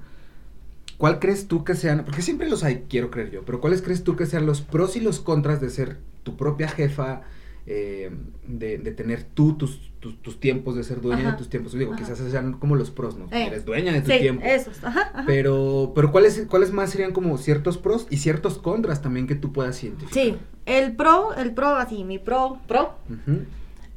¿cuál 0.98 1.18
crees 1.18 1.48
tú 1.48 1.64
que 1.64 1.74
sean, 1.74 2.04
porque 2.04 2.20
siempre 2.20 2.50
los 2.50 2.62
hay, 2.62 2.84
quiero 2.90 3.10
creer 3.10 3.30
yo, 3.30 3.42
pero 3.46 3.58
cuáles 3.58 3.80
crees 3.80 4.04
tú 4.04 4.16
que 4.16 4.26
sean 4.26 4.44
los 4.44 4.60
pros 4.60 4.96
y 4.96 5.00
los 5.00 5.18
contras 5.18 5.62
de 5.62 5.70
ser 5.70 5.96
tu 6.24 6.36
propia 6.36 6.68
jefa, 6.68 7.22
eh, 7.66 8.10
de, 8.46 8.78
de, 8.78 8.92
tener 8.92 9.22
tú 9.22 9.54
tus, 9.54 9.92
tus, 10.00 10.40
tiempos, 10.40 10.76
de 10.76 10.84
ser 10.84 11.00
dueña 11.00 11.32
de 11.32 11.38
tus 11.38 11.48
tiempos. 11.48 11.72
Digo, 11.72 11.94
quizás 11.94 12.18
sean 12.18 12.54
como 12.54 12.76
los 12.76 12.90
pros, 12.90 13.16
¿no? 13.16 13.26
Eh, 13.26 13.46
Eres 13.46 13.64
dueña 13.64 13.92
de 13.92 14.00
tu 14.00 14.10
sí, 14.10 14.18
tiempo. 14.18 14.44
Esos, 14.44 14.82
ajá, 14.82 15.24
Pero, 15.26 15.92
pero 15.94 16.10
¿cuáles, 16.10 16.46
¿cuáles 16.48 16.72
más 16.72 16.90
serían 16.90 17.12
como 17.12 17.36
ciertos 17.38 17.78
pros 17.78 18.06
y 18.10 18.16
ciertos 18.16 18.58
contras 18.58 19.02
también 19.02 19.26
que 19.26 19.34
tú 19.34 19.52
puedas 19.52 19.82
identificar? 19.82 20.14
Sí, 20.14 20.36
el 20.66 20.96
pro, 20.96 21.34
el 21.34 21.52
pro, 21.52 21.76
así, 21.76 22.04
mi 22.04 22.18
pro, 22.18 22.58
pro, 22.66 22.94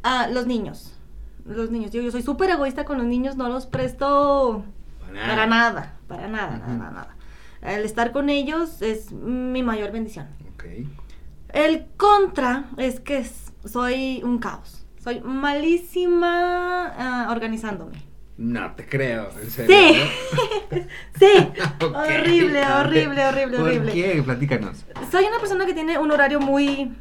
a 0.04 0.28
los 0.28 0.46
niños. 0.46 0.94
Los 1.46 1.72
niños, 1.72 1.92
yo, 1.92 2.02
yo 2.02 2.12
soy 2.12 2.22
súper 2.22 2.50
egoísta 2.52 2.86
con 2.86 2.98
los 2.98 3.08
niños, 3.08 3.36
no 3.36 3.50
los 3.50 3.66
presto 3.66 4.64
para 5.14 5.46
nada, 5.46 5.94
para 6.08 6.28
nada, 6.28 6.58
nada, 6.58 6.92
nada. 6.92 7.16
El 7.62 7.86
estar 7.86 8.12
con 8.12 8.30
ellos 8.30 8.82
es 8.82 9.12
mi 9.12 9.64
mayor 9.64 9.92
bendición. 9.92 10.28
Ok. 10.54 10.66
El 11.54 11.86
contra 11.98 12.66
es 12.78 13.00
que 13.00 13.24
soy 13.66 14.22
un 14.24 14.40
caos. 14.40 14.86
Soy 15.04 15.20
malísima 15.22 16.88
ah, 16.98 17.28
organizándome. 17.32 18.14
No 18.38 18.72
te 18.74 18.88
creo, 18.88 19.30
en 19.42 19.52
serio. 19.52 19.76
Sí, 20.70 20.80
sí. 21.20 21.50
Horrible, 21.86 22.64
horrible, 22.66 23.26
horrible, 23.26 23.58
¿Por 23.58 23.68
horrible. 23.68 23.94
qué? 23.94 24.24
Platícanos. 24.24 24.86
Soy 25.12 25.26
una 25.26 25.40
persona 25.40 25.66
que 25.66 25.74
tiene 25.74 26.00
un 26.00 26.10
horario 26.10 26.40
muy, 26.40 26.96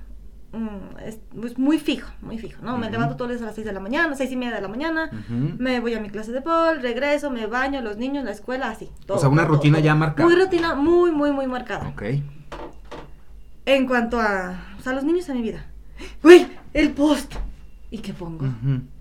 mm, 0.52 1.38
pues, 1.40 1.58
muy 1.58 1.78
fijo, 1.78 2.10
muy 2.20 2.38
fijo, 2.38 2.62
¿no? 2.62 2.76
Me 2.76 2.90
levanto 2.90 3.16
todos 3.16 3.30
los 3.30 3.38
días 3.38 3.44
a 3.44 3.46
las 3.46 3.54
6 3.54 3.66
de 3.66 3.72
la 3.72 3.80
mañana, 3.80 4.14
seis 4.14 4.30
y 4.30 4.36
media 4.36 4.56
de 4.56 4.60
la 4.60 4.68
mañana, 4.68 5.10
me 5.58 5.80
voy 5.80 5.94
a 5.94 6.00
mi 6.00 6.10
clase 6.10 6.32
de 6.32 6.42
pol, 6.42 6.82
regreso, 6.82 7.30
me 7.30 7.46
baño, 7.46 7.80
los 7.80 7.96
niños, 7.96 8.24
la 8.24 8.32
escuela, 8.32 8.68
así. 8.68 8.90
Todo, 9.06 9.16
o 9.16 9.20
sea, 9.20 9.30
una 9.30 9.46
rutina 9.46 9.78
ya 9.80 9.94
marcada. 9.94 10.28
Muy 10.28 10.38
rutina, 10.38 10.74
muy, 10.74 11.12
muy, 11.12 11.30
muy 11.30 11.46
marcada. 11.46 11.88
Ok. 11.88 12.02
En 13.64 13.86
cuanto 13.86 14.20
a, 14.20 14.74
o 14.78 14.82
sea, 14.82 14.92
los 14.92 15.04
niños 15.04 15.28
en 15.30 15.36
mi 15.36 15.42
vida. 15.42 15.71
Güey, 16.22 16.46
el 16.74 16.90
post. 16.90 17.34
¿Y 17.90 17.98
qué 17.98 18.14
pongo? 18.14 18.46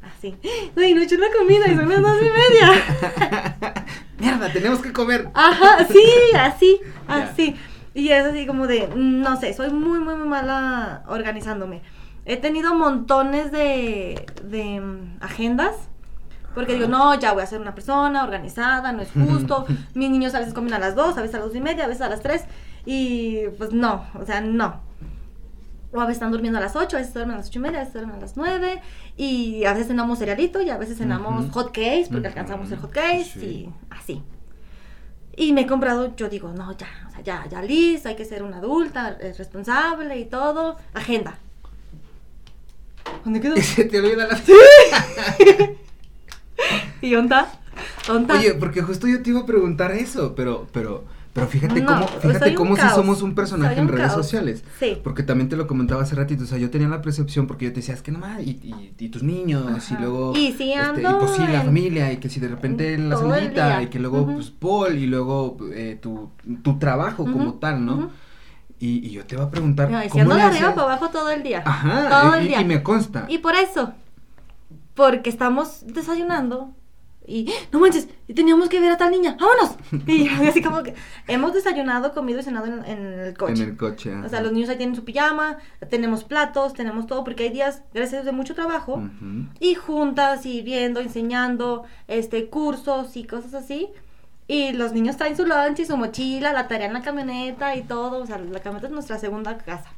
Así. 0.01 0.35
Güey, 0.75 0.93
no 0.93 1.01
he 1.01 1.05
hecho 1.05 1.15
la 1.17 1.27
comida 1.37 1.65
y 1.67 1.75
son 1.75 1.87
las 1.87 2.01
dos 2.01 2.17
y 2.21 2.25
media. 2.25 3.85
mierda, 4.19 4.51
tenemos 4.51 4.79
que 4.81 4.93
comer. 4.93 5.29
Ajá, 5.33 5.85
sí, 5.85 6.03
así, 6.35 6.79
así. 7.07 7.55
Y 7.93 8.09
es 8.09 8.25
así 8.25 8.45
como 8.45 8.67
de, 8.67 8.89
no 8.95 9.37
sé, 9.37 9.53
soy 9.53 9.71
muy, 9.71 9.99
muy, 9.99 10.15
muy 10.15 10.27
mala 10.27 11.03
organizándome. 11.07 11.81
He 12.25 12.37
tenido 12.37 12.73
montones 12.75 13.51
de, 13.51 14.25
de 14.43 14.79
mm, 14.79 15.17
agendas. 15.21 15.75
Porque 16.53 16.73
digo, 16.73 16.87
no, 16.87 17.17
ya 17.17 17.31
voy 17.31 17.43
a 17.43 17.45
ser 17.45 17.61
una 17.61 17.73
persona 17.73 18.23
organizada, 18.23 18.91
no 18.91 19.01
es 19.01 19.11
justo. 19.13 19.65
Mis 19.93 20.09
niños 20.09 20.35
a 20.35 20.39
veces 20.39 20.53
comen 20.53 20.73
a 20.73 20.79
las 20.79 20.95
dos, 20.95 21.17
a 21.17 21.21
veces 21.21 21.35
a 21.35 21.39
las 21.39 21.47
dos 21.47 21.55
y 21.55 21.61
media, 21.61 21.85
a 21.85 21.87
veces 21.87 22.01
a 22.01 22.09
las 22.09 22.21
tres. 22.21 22.43
Y 22.85 23.47
pues 23.57 23.71
no, 23.73 24.05
o 24.19 24.25
sea, 24.25 24.41
no. 24.41 24.81
O 25.93 25.99
a 25.99 26.05
veces 26.05 26.17
están 26.17 26.31
durmiendo 26.31 26.57
a 26.57 26.61
las 26.61 26.75
8, 26.75 26.95
a 26.95 26.99
veces 26.99 27.13
duermen 27.13 27.35
a 27.35 27.39
las 27.39 27.47
ocho 27.47 27.59
y 27.59 27.61
media, 27.61 27.79
a 27.79 27.81
veces 27.81 27.93
duermen 27.93 28.15
a 28.15 28.19
las 28.19 28.37
9. 28.37 28.81
Y 29.17 29.65
a 29.65 29.73
veces 29.73 29.87
cenamos 29.87 30.19
cerealito 30.19 30.61
y 30.61 30.69
a 30.69 30.77
veces 30.77 30.97
cenamos 30.97 31.49
hot 31.51 31.67
cakes 31.67 32.07
porque 32.11 32.27
alcanzamos 32.27 32.71
el 32.71 32.79
hot 32.79 32.91
cakes 32.91 33.39
y 33.39 33.69
así. 33.89 34.23
Y 35.35 35.53
me 35.53 35.61
he 35.61 35.67
comprado, 35.67 36.15
yo 36.15 36.29
digo, 36.29 36.51
no, 36.51 36.75
ya, 36.77 36.87
o 37.07 37.11
sea, 37.11 37.21
ya, 37.21 37.47
ya 37.49 37.61
listo, 37.61 38.09
hay 38.09 38.15
que 38.15 38.25
ser 38.25 38.43
una 38.43 38.57
adulta, 38.57 39.17
responsable 39.37 40.17
y 40.19 40.25
todo. 40.25 40.77
Agenda. 40.93 41.37
¿Dónde 43.23 43.41
quedó? 43.41 43.55
Se 43.61 43.85
te 43.85 43.99
olvida 43.99 44.27
la... 44.27 44.39
¿Y 47.01 47.15
onda? 47.15 47.51
Oye, 48.09 48.53
porque 48.55 48.81
justo 48.81 49.07
yo 49.07 49.21
te 49.21 49.29
iba 49.29 49.41
a 49.41 49.45
preguntar 49.45 49.91
eso, 49.91 50.35
pero, 50.35 50.67
pero 50.71 51.05
pero 51.33 51.47
fíjate 51.47 51.85
cómo, 51.85 52.07
fíjate 52.07 52.55
cómo 52.55 52.75
si 52.75 52.87
somos 52.89 53.21
un 53.21 53.35
personaje 53.35 53.79
en 53.79 53.87
redes 53.87 54.11
sociales. 54.11 54.63
Sí. 54.79 54.97
Porque 55.01 55.23
también 55.23 55.49
te 55.49 55.55
lo 55.55 55.65
comentaba 55.67 56.03
hace 56.03 56.15
ratito, 56.15 56.43
o 56.43 56.47
sea, 56.47 56.57
yo 56.57 56.69
tenía 56.69 56.89
la 56.89 57.01
percepción, 57.01 57.47
porque 57.47 57.65
yo 57.65 57.71
te 57.71 57.77
decía, 57.77 57.95
es 57.95 58.01
que 58.01 58.11
nomás, 58.11 58.41
y, 58.41 58.59
y, 58.63 58.93
y 58.97 59.09
tus 59.09 59.23
niños, 59.23 59.91
y 59.91 59.95
luego, 59.95 60.33
y, 60.35 60.51
si 60.53 60.73
este, 60.73 61.01
y 61.01 61.05
pues 61.05 61.31
sí, 61.31 61.43
la 61.47 61.61
familia, 61.61 62.11
y 62.11 62.17
que 62.17 62.29
si 62.29 62.39
de 62.39 62.49
repente 62.49 62.97
la 62.97 63.17
salita, 63.17 63.81
y 63.81 63.87
que 63.87 63.99
luego, 63.99 64.25
pues, 64.25 64.49
Paul, 64.49 64.97
y 64.97 65.07
luego 65.07 65.57
eh, 65.73 65.97
tu, 66.01 66.31
tu 66.61 66.77
trabajo 66.79 67.23
como 67.23 67.53
tal, 67.55 67.85
¿no? 67.85 68.09
y, 68.81 69.07
y, 69.07 69.11
yo 69.11 69.25
te 69.25 69.35
iba 69.35 69.43
a 69.43 69.51
preguntar. 69.51 69.91
No, 69.91 69.99
¿cómo 70.09 70.33
de 70.33 70.41
arriba 70.41 70.73
para 70.73 70.87
abajo 70.87 71.09
todo 71.09 71.29
el 71.29 71.43
día. 71.43 71.61
Ajá, 71.65 72.09
todo 72.09 72.35
el 72.35 72.47
día. 72.47 72.61
y 72.61 72.65
me 72.65 72.81
consta. 72.81 73.25
Y 73.29 73.37
por 73.37 73.53
eso, 73.53 73.93
porque 74.95 75.29
estamos 75.29 75.83
desayunando 75.85 76.73
y, 77.31 77.53
no 77.71 77.79
manches, 77.79 78.09
teníamos 78.33 78.67
que 78.67 78.79
ver 78.79 78.91
a 78.91 78.97
tal 78.97 79.11
niña, 79.11 79.37
vámonos. 79.39 79.77
Y 80.05 80.27
así 80.47 80.61
como 80.61 80.83
que 80.83 80.93
hemos 81.27 81.53
desayunado, 81.53 82.13
comido 82.13 82.39
y 82.39 82.43
cenado 82.43 82.65
en, 82.65 82.83
el 82.85 83.37
coche. 83.37 83.63
En 83.63 83.69
el 83.69 83.77
coche. 83.77 84.13
O 84.15 84.29
sea, 84.29 84.41
los 84.41 84.51
niños 84.51 84.69
ahí 84.69 84.77
tienen 84.77 84.95
su 84.95 85.05
pijama, 85.05 85.57
tenemos 85.89 86.23
platos, 86.25 86.73
tenemos 86.73 87.07
todo, 87.07 87.23
porque 87.23 87.43
hay 87.43 87.49
días, 87.49 87.83
gracias 87.93 88.25
de 88.25 88.31
mucho 88.33 88.53
trabajo, 88.53 89.01
y 89.59 89.75
juntas 89.75 90.45
y 90.45 90.61
viendo, 90.61 90.99
enseñando, 90.99 91.85
este, 92.07 92.47
cursos 92.47 93.15
y 93.15 93.23
cosas 93.23 93.53
así. 93.53 93.87
Y 94.47 94.73
los 94.73 94.91
niños 94.91 95.15
traen 95.15 95.37
su 95.37 95.45
lunch 95.45 95.79
y 95.79 95.85
su 95.85 95.95
mochila, 95.95 96.51
la 96.51 96.67
tarea 96.67 96.87
en 96.87 96.93
la 96.93 97.01
camioneta 97.01 97.73
y 97.77 97.83
todo. 97.83 98.21
O 98.21 98.25
sea, 98.25 98.37
la 98.37 98.59
camioneta 98.59 98.87
es 98.87 98.93
nuestra 98.93 99.17
segunda 99.17 99.57
casa. 99.57 99.89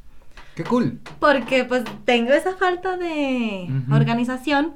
¡Qué 0.56 0.63
cool! 0.63 1.00
Porque 1.19 1.63
pues 1.63 1.84
tengo 2.06 2.32
esa 2.34 2.56
falta 2.56 2.96
de 2.96 3.67
organización 3.91 4.76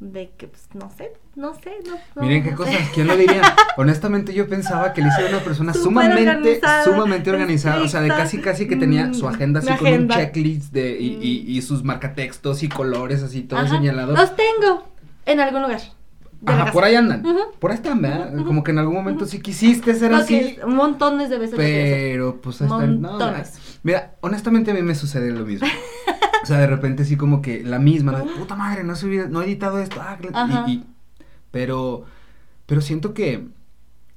de 0.00 0.30
que, 0.36 0.46
pues, 0.46 0.68
no 0.74 0.90
sé, 0.96 1.12
no 1.34 1.54
sé, 1.54 1.72
no, 1.84 2.22
Miren 2.22 2.44
qué 2.44 2.54
cosas, 2.54 2.76
¿quién 2.94 3.08
lo 3.08 3.16
diría? 3.16 3.42
Honestamente 3.76 4.32
yo 4.32 4.48
pensaba 4.48 4.92
que 4.92 5.02
Lisa 5.02 5.20
era 5.20 5.30
una 5.30 5.44
persona 5.44 5.74
sumamente, 5.74 6.60
sumamente 6.84 7.30
organizada, 7.30 7.82
o 7.82 7.88
sea, 7.88 8.00
de 8.00 8.08
casi 8.08 8.38
casi 8.38 8.68
que 8.68 8.76
tenía 8.76 9.12
su 9.12 9.24
mm, 9.26 9.28
agenda 9.28 9.60
así 9.60 9.72
con 9.74 9.92
un 9.92 10.08
checklist 10.08 10.72
de, 10.72 10.96
y, 11.00 11.18
y, 11.20 11.56
y, 11.56 11.62
sus 11.62 11.82
marcatextos 11.82 12.62
y 12.62 12.68
colores 12.68 13.22
así, 13.24 13.42
todo 13.42 13.66
señalado. 13.66 14.14
Los 14.14 14.36
tengo 14.36 14.84
en 15.26 15.40
algún 15.40 15.62
lugar. 15.62 15.80
Ajá, 16.46 16.70
por 16.70 16.84
ahí 16.84 16.94
andan. 16.94 17.24
Por 17.58 17.72
ahí 17.72 17.76
están, 17.76 18.00
¿verdad? 18.00 18.32
Como 18.44 18.62
que 18.62 18.70
en 18.70 18.78
algún 18.78 18.94
momento 18.94 19.26
sí 19.26 19.40
quisiste 19.40 19.94
ser 19.94 20.14
así. 20.14 20.58
Un 20.64 20.76
montones 20.76 21.30
de 21.30 21.38
veces. 21.38 21.56
Pero, 21.56 22.40
pues 22.40 22.60
están. 22.60 23.00
No, 23.00 23.18
mira, 23.82 24.14
honestamente 24.20 24.70
a 24.70 24.74
mí 24.74 24.82
me 24.82 24.94
sucede 24.94 25.32
lo 25.32 25.44
mismo. 25.44 25.66
O 26.48 26.50
sea, 26.50 26.60
de 26.60 26.66
repente 26.66 27.04
sí 27.04 27.18
como 27.18 27.42
que 27.42 27.62
la 27.62 27.78
misma, 27.78 28.12
¿no? 28.12 28.24
puta 28.24 28.56
madre, 28.56 28.82
no 28.82 28.94
he 28.94 28.96
subido, 28.96 29.28
no 29.28 29.42
he 29.42 29.44
editado 29.44 29.78
esto, 29.80 30.00
ah, 30.00 30.16
y, 30.66 30.82
pero, 31.50 32.06
pero 32.64 32.80
siento 32.80 33.12
que, 33.12 33.48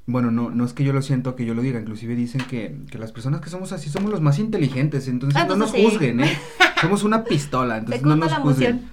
bueno, 0.06 0.32
no, 0.32 0.50
no 0.50 0.64
es 0.64 0.72
que 0.72 0.86
yo 0.86 0.94
lo 0.94 1.02
siento, 1.02 1.36
que 1.36 1.46
yo 1.46 1.54
lo 1.54 1.62
diga, 1.62 1.82
inclusive 1.82 2.16
dicen 2.16 2.40
que, 2.50 2.78
que 2.90 2.98
las 2.98 3.12
personas 3.12 3.42
que 3.42 3.50
somos 3.50 3.74
así 3.74 3.90
somos 3.90 4.10
los 4.10 4.22
más 4.22 4.40
inteligentes, 4.40 5.10
entonces 5.10 5.42
ah, 5.42 5.46
no 5.46 5.58
nos 5.58 5.72
juzguen, 5.72 6.22
¿eh? 6.22 6.32
somos 6.80 7.04
una 7.04 7.26
pistola, 7.26 7.80
entonces 7.80 8.04
no 8.04 8.16
nos 8.16 8.34
juzguen. 8.36 8.86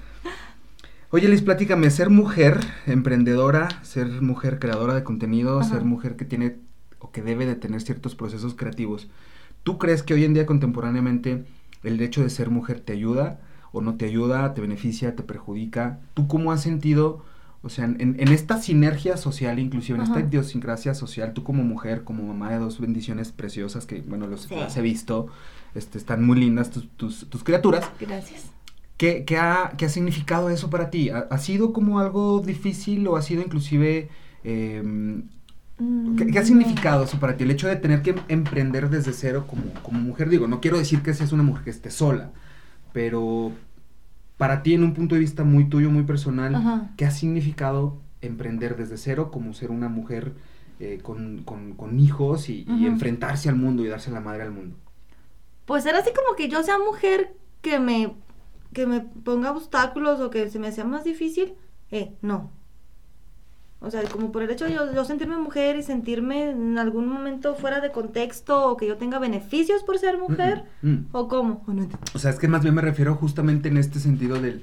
Oye, 1.10 1.28
Liz, 1.28 1.42
platícame, 1.42 1.88
ser 1.90 2.10
mujer 2.10 2.58
emprendedora, 2.86 3.68
ser 3.82 4.20
mujer 4.20 4.58
creadora 4.58 4.94
de 4.94 5.04
contenido, 5.04 5.62
ser 5.62 5.84
mujer 5.84 6.16
que 6.16 6.24
tiene 6.24 6.56
o 6.98 7.12
que 7.12 7.22
debe 7.22 7.46
de 7.46 7.54
tener 7.54 7.82
ciertos 7.82 8.16
procesos 8.16 8.56
creativos, 8.56 9.06
¿tú 9.62 9.78
crees 9.78 10.02
que 10.02 10.14
hoy 10.14 10.24
en 10.24 10.34
día 10.34 10.44
contemporáneamente 10.44 11.44
el 11.82 12.00
hecho 12.00 12.22
de 12.22 12.30
ser 12.30 12.50
mujer 12.50 12.80
te 12.80 12.92
ayuda 12.92 13.40
o 13.72 13.80
no 13.80 13.96
te 13.96 14.06
ayuda, 14.06 14.54
te 14.54 14.60
beneficia, 14.60 15.14
te 15.14 15.22
perjudica. 15.22 16.00
¿Tú 16.14 16.26
cómo 16.26 16.52
has 16.52 16.62
sentido, 16.62 17.24
o 17.62 17.68
sea, 17.68 17.84
en, 17.84 18.16
esta 18.18 18.60
sinergia 18.60 19.16
social, 19.16 19.58
inclusive 19.58 19.98
en 19.98 20.04
esta 20.04 20.20
idiosincrasia 20.20 20.94
social, 20.94 21.32
tú 21.34 21.44
como 21.44 21.62
mujer, 21.64 22.04
como 22.04 22.22
mamá 22.22 22.50
de 22.50 22.58
dos 22.58 22.80
bendiciones 22.80 23.32
preciosas 23.32 23.86
que, 23.86 24.00
bueno, 24.00 24.26
los 24.26 24.50
las 24.50 24.76
he 24.76 24.82
visto, 24.82 25.28
este, 25.74 25.98
están 25.98 26.24
muy 26.24 26.40
lindas 26.40 26.70
tus, 26.70 27.28
tus, 27.28 27.44
criaturas. 27.44 27.88
Gracias. 28.00 28.50
¿Qué, 28.96 29.24
qué, 29.24 29.36
ha, 29.36 29.74
¿Qué, 29.76 29.84
ha, 29.84 29.88
significado 29.88 30.50
eso 30.50 30.70
para 30.70 30.90
ti? 30.90 31.10
¿Ha, 31.10 31.38
sido 31.38 31.72
como 31.72 32.00
algo 32.00 32.40
difícil 32.40 33.06
o 33.06 33.16
ha 33.16 33.22
sido 33.22 33.42
inclusive... 33.42 34.08
Eh, 34.44 35.22
¿Qué, 36.16 36.38
ha 36.38 36.44
significado 36.44 37.04
eso 37.04 37.20
para 37.20 37.36
ti? 37.36 37.44
El 37.44 37.52
hecho 37.52 37.68
de 37.68 37.76
tener 37.76 38.02
que 38.02 38.16
emprender 38.28 38.90
desde 38.90 39.12
cero 39.12 39.46
como, 39.48 39.72
como 39.82 40.00
mujer. 40.00 40.28
Digo, 40.28 40.48
no 40.48 40.60
quiero 40.60 40.78
decir 40.78 41.02
que 41.02 41.14
seas 41.14 41.32
una 41.32 41.44
mujer 41.44 41.64
que 41.64 41.70
esté 41.70 41.90
sola, 41.90 42.32
pero 42.92 43.52
para 44.38 44.62
ti, 44.62 44.74
en 44.74 44.84
un 44.84 44.94
punto 44.94 45.14
de 45.14 45.20
vista 45.20 45.44
muy 45.44 45.68
tuyo, 45.68 45.90
muy 45.90 46.04
personal, 46.04 46.90
¿qué 46.96 47.04
ha 47.04 47.10
significado 47.10 48.00
emprender 48.20 48.76
desde 48.76 48.96
cero 48.96 49.30
como 49.30 49.52
ser 49.52 49.70
una 49.70 49.88
mujer 49.88 50.32
eh, 50.80 51.00
con, 51.02 52.00
hijos 52.00 52.48
y, 52.48 52.64
enfrentarse 52.68 53.48
al 53.48 53.56
mundo 53.56 53.84
y 53.84 53.88
darse 53.88 54.10
la 54.10 54.20
madre 54.20 54.42
al 54.42 54.52
mundo? 54.52 54.76
Pues 55.66 55.86
era 55.86 55.98
así 55.98 56.10
como 56.14 56.36
que 56.36 56.48
yo 56.48 56.62
sea 56.62 56.78
mujer 56.78 57.34
que 57.60 57.80
me, 57.80 58.14
que 58.72 58.86
me 58.86 59.00
ponga 59.00 59.50
obstáculos 59.50 60.20
o 60.20 60.30
que 60.30 60.48
se 60.50 60.58
me 60.58 60.72
sea 60.72 60.84
más 60.84 61.04
difícil. 61.04 61.54
Eh, 61.90 62.14
no. 62.22 62.50
O 63.80 63.90
sea, 63.90 64.02
como 64.04 64.32
por 64.32 64.42
el 64.42 64.50
hecho 64.50 64.64
de 64.64 64.72
yo, 64.72 65.04
sentirme 65.04 65.36
mujer 65.36 65.76
y 65.76 65.84
sentirme 65.84 66.50
en 66.50 66.78
algún 66.78 67.06
momento 67.06 67.54
fuera 67.54 67.80
de 67.80 67.92
contexto 67.92 68.70
o 68.70 68.76
que 68.76 68.88
yo 68.88 68.96
tenga 68.96 69.20
beneficios 69.20 69.84
por 69.84 69.98
ser 69.98 70.18
mujer, 70.18 70.64
mm, 70.82 70.88
mm, 70.88 70.92
mm. 70.92 71.06
o 71.12 71.28
cómo. 71.28 71.64
O, 72.12 72.18
sea, 72.18 72.32
es 72.32 72.38
que 72.40 72.48
más 72.48 72.62
bien 72.62 72.74
me 72.74 72.82
refiero 72.82 73.14
justamente 73.14 73.68
en 73.68 73.76
este 73.76 74.00
sentido 74.00 74.40
del, 74.40 74.62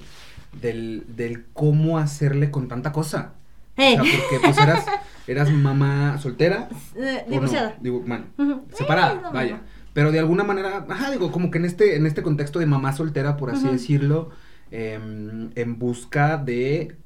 del, 0.62 1.06
del 1.16 1.46
cómo 1.54 1.98
hacerle 1.98 2.52
con 2.52 2.68
tanta 2.68 2.92
cosa. 2.92 3.34
O 3.78 3.82
sea, 3.82 3.98
porque 3.98 4.40
pues 4.44 4.58
eras, 4.58 4.86
eras 5.28 5.50
mamá 5.50 6.18
soltera. 6.20 6.68
Eh, 6.98 7.26
divorciada. 7.30 7.78
Digo, 7.80 8.04
bueno, 8.06 8.26
separada, 8.74 9.32
vaya. 9.32 9.62
Pero 9.94 10.12
de 10.12 10.20
alguna 10.20 10.44
manera, 10.44 10.86
ajá, 10.90 11.10
digo, 11.10 11.32
como 11.32 11.52
que 11.52 11.58
en 11.58 11.64
este, 11.64 11.96
en 11.96 12.06
este 12.06 12.22
contexto 12.22 12.60
de 12.60 12.66
mamá 12.66 12.92
soltera, 12.92 13.38
por 13.38 13.50
así 13.50 13.66
decirlo, 13.66 14.32
em, 14.72 15.52
en 15.56 15.80
busca 15.80 16.36
de 16.36 16.98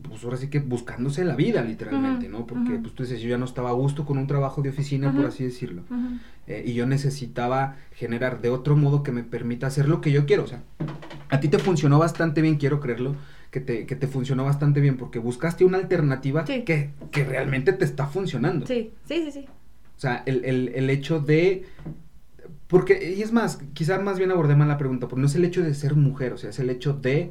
pues 0.00 0.24
ahora 0.24 0.36
sí 0.36 0.48
que 0.48 0.58
buscándose 0.58 1.24
la 1.24 1.36
vida 1.36 1.62
literalmente, 1.62 2.28
¿no? 2.28 2.46
Porque 2.46 2.78
pues 2.80 2.94
tú 2.94 3.02
dices, 3.02 3.20
yo 3.20 3.28
ya 3.28 3.38
no 3.38 3.44
estaba 3.44 3.70
a 3.70 3.74
gusto 3.74 4.06
con 4.06 4.18
un 4.18 4.26
trabajo 4.26 4.62
de 4.62 4.70
oficina, 4.70 5.12
por 5.12 5.26
así 5.26 5.44
decirlo. 5.44 5.82
Eh, 6.46 6.64
y 6.66 6.74
yo 6.74 6.86
necesitaba 6.86 7.76
generar 7.92 8.40
de 8.40 8.50
otro 8.50 8.76
modo 8.76 9.02
que 9.02 9.12
me 9.12 9.22
permita 9.22 9.66
hacer 9.66 9.88
lo 9.88 10.00
que 10.00 10.10
yo 10.10 10.26
quiero. 10.26 10.44
O 10.44 10.46
sea, 10.46 10.62
a 11.28 11.40
ti 11.40 11.48
te 11.48 11.58
funcionó 11.58 11.98
bastante 11.98 12.40
bien, 12.42 12.56
quiero 12.56 12.80
creerlo, 12.80 13.16
que 13.50 13.60
te, 13.60 13.86
que 13.86 13.94
te 13.94 14.06
funcionó 14.06 14.44
bastante 14.44 14.80
bien 14.80 14.96
porque 14.96 15.18
buscaste 15.18 15.64
una 15.64 15.78
alternativa 15.78 16.44
que, 16.44 16.64
que 16.64 17.24
realmente 17.24 17.72
te 17.72 17.84
está 17.84 18.06
funcionando. 18.06 18.66
Sí, 18.66 18.92
sí, 19.04 19.22
sí, 19.24 19.30
sí. 19.30 19.46
O 19.96 20.00
sea, 20.00 20.22
el, 20.26 20.44
el, 20.44 20.72
el 20.74 20.90
hecho 20.90 21.20
de 21.20 21.64
porque, 22.66 23.14
y 23.14 23.20
es 23.20 23.32
más, 23.32 23.58
quizá 23.74 23.98
más 24.00 24.16
bien 24.16 24.30
abordé 24.30 24.56
mal 24.56 24.66
la 24.66 24.78
pregunta, 24.78 25.06
porque 25.06 25.20
no 25.20 25.26
es 25.26 25.34
el 25.34 25.44
hecho 25.44 25.62
de 25.62 25.74
ser 25.74 25.94
mujer, 25.94 26.32
o 26.32 26.38
sea, 26.38 26.48
es 26.48 26.58
el 26.58 26.70
hecho 26.70 26.94
de 26.94 27.30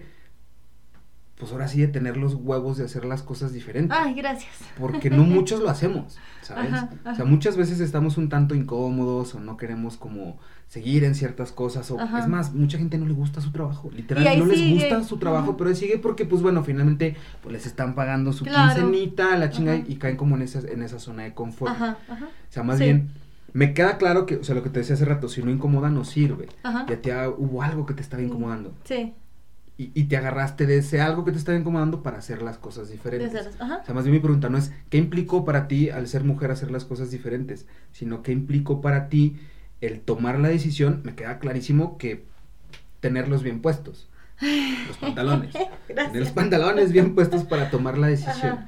pues 1.41 1.53
ahora 1.53 1.67
sí 1.67 1.81
de 1.81 1.87
tener 1.87 2.17
los 2.17 2.35
huevos 2.35 2.77
de 2.77 2.85
hacer 2.85 3.03
las 3.03 3.23
cosas 3.23 3.51
diferentes. 3.51 3.97
Ay, 3.99 4.13
gracias. 4.13 4.51
Porque 4.79 5.09
no 5.09 5.23
muchos 5.23 5.59
lo 5.59 5.71
hacemos, 5.71 6.19
¿sabes? 6.43 6.71
O 7.03 7.15
sea, 7.15 7.25
muchas 7.25 7.57
veces 7.57 7.79
estamos 7.79 8.19
un 8.19 8.29
tanto 8.29 8.53
incómodos 8.53 9.33
o 9.33 9.39
no 9.39 9.57
queremos 9.57 9.97
como 9.97 10.37
seguir 10.67 11.03
en 11.03 11.15
ciertas 11.15 11.51
cosas 11.51 11.89
o 11.89 11.99
es 11.99 12.27
más, 12.27 12.53
mucha 12.53 12.77
gente 12.77 12.99
no 12.99 13.07
le 13.07 13.13
gusta 13.13 13.41
su 13.41 13.51
trabajo, 13.51 13.89
literal 13.91 14.23
no 14.37 14.45
les 14.45 14.69
gusta 14.69 15.03
su 15.03 15.17
trabajo, 15.17 15.57
pero 15.57 15.73
sigue 15.73 15.97
porque 15.97 16.25
pues 16.25 16.43
bueno, 16.43 16.63
finalmente 16.63 17.15
pues 17.41 17.53
les 17.53 17.65
están 17.65 17.95
pagando 17.95 18.33
su 18.33 18.45
quincenita, 18.45 19.35
la 19.35 19.49
chinga 19.49 19.77
y 19.77 19.95
caen 19.95 20.17
como 20.17 20.35
en 20.35 20.43
esa 20.43 20.59
en 20.59 20.83
esa 20.83 20.99
zona 20.99 21.23
de 21.23 21.33
confort. 21.33 21.75
O 21.75 21.95
sea, 22.49 22.61
más 22.61 22.77
bien 22.77 23.09
me 23.53 23.73
queda 23.73 23.97
claro 23.97 24.27
que, 24.27 24.35
o 24.35 24.43
sea, 24.43 24.53
lo 24.53 24.61
que 24.61 24.69
te 24.69 24.79
decía 24.79 24.93
hace 24.95 25.05
rato, 25.05 25.27
si 25.27 25.41
no 25.41 25.49
incomoda 25.49 25.89
no 25.89 26.05
sirve. 26.05 26.49
Ya 26.63 27.01
te 27.01 27.27
hubo 27.27 27.63
algo 27.63 27.87
que 27.87 27.95
te 27.95 28.01
estaba 28.01 28.21
incomodando. 28.21 28.73
Sí. 28.83 29.13
Y, 29.93 30.03
te 30.03 30.17
agarraste 30.17 30.65
de 30.65 30.77
ese 30.77 31.01
algo 31.01 31.25
que 31.25 31.31
te 31.31 31.37
estaba 31.37 31.57
incomodando 31.57 32.03
para 32.03 32.17
hacer 32.19 32.41
las 32.41 32.57
cosas 32.57 32.89
diferentes. 32.89 33.47
O 33.59 33.85
sea, 33.85 33.93
más 33.95 34.03
bien 34.03 34.15
mi 34.15 34.19
pregunta 34.19 34.49
no 34.49 34.57
es 34.57 34.71
qué 34.89 34.97
implicó 34.97 35.45
para 35.45 35.67
ti 35.67 35.89
al 35.89 36.07
ser 36.07 36.23
mujer 36.23 36.51
hacer 36.51 36.71
las 36.71 36.85
cosas 36.85 37.09
diferentes, 37.09 37.65
sino 37.91 38.21
qué 38.21 38.31
implicó 38.31 38.81
para 38.81 39.09
ti 39.09 39.39
el 39.81 40.01
tomar 40.01 40.39
la 40.39 40.49
decisión, 40.49 41.01
me 41.03 41.15
queda 41.15 41.39
clarísimo 41.39 41.97
que 41.97 42.25
tenerlos 42.99 43.43
bien 43.43 43.61
puestos. 43.61 44.09
Los 44.87 44.97
pantalones. 44.97 45.53
Tener 45.87 46.15
los 46.15 46.31
pantalones 46.31 46.91
bien 46.91 47.13
puestos 47.13 47.43
para 47.43 47.69
tomar 47.69 47.97
la 47.97 48.07
decisión. 48.07 48.65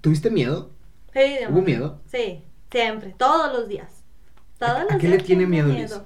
¿Tuviste 0.00 0.30
miedo? 0.30 0.70
Sí, 1.12 1.20
¿Hubo 1.48 1.62
miedo? 1.62 2.00
Sí, 2.10 2.42
siempre, 2.70 3.14
todos 3.16 3.52
los 3.52 3.68
días. 3.68 4.02
Todos 4.58 4.78
¿A, 4.78 4.84
los 4.84 4.96
qué 4.96 5.08
le 5.08 5.18
tiene 5.18 5.46
miedo, 5.46 5.68
miedo. 5.68 6.04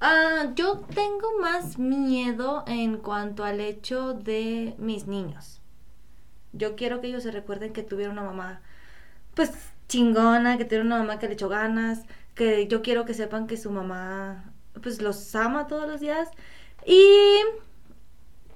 Ah, 0.00 0.52
yo 0.54 0.80
tengo 0.94 1.38
más 1.40 1.78
miedo 1.78 2.62
en 2.68 2.98
cuanto 2.98 3.44
al 3.44 3.60
hecho 3.60 4.14
de 4.14 4.74
mis 4.78 5.06
niños. 5.06 5.60
Yo 6.52 6.76
quiero 6.76 7.00
que 7.00 7.08
ellos 7.08 7.24
se 7.24 7.32
recuerden 7.32 7.72
que 7.72 7.82
tuvieron 7.82 8.18
una 8.18 8.28
mamá, 8.28 8.60
pues 9.34 9.50
chingona, 9.88 10.56
que 10.56 10.64
tuvieron 10.64 10.88
una 10.88 10.98
mamá 10.98 11.18
que 11.18 11.26
le 11.26 11.34
echó 11.34 11.48
ganas, 11.48 12.02
que 12.34 12.68
yo 12.68 12.82
quiero 12.82 13.04
que 13.04 13.14
sepan 13.14 13.46
que 13.48 13.56
su 13.56 13.70
mamá, 13.70 14.52
pues 14.82 15.02
los 15.02 15.34
ama 15.34 15.66
todos 15.66 15.88
los 15.88 16.00
días. 16.00 16.28
Y 16.86 17.40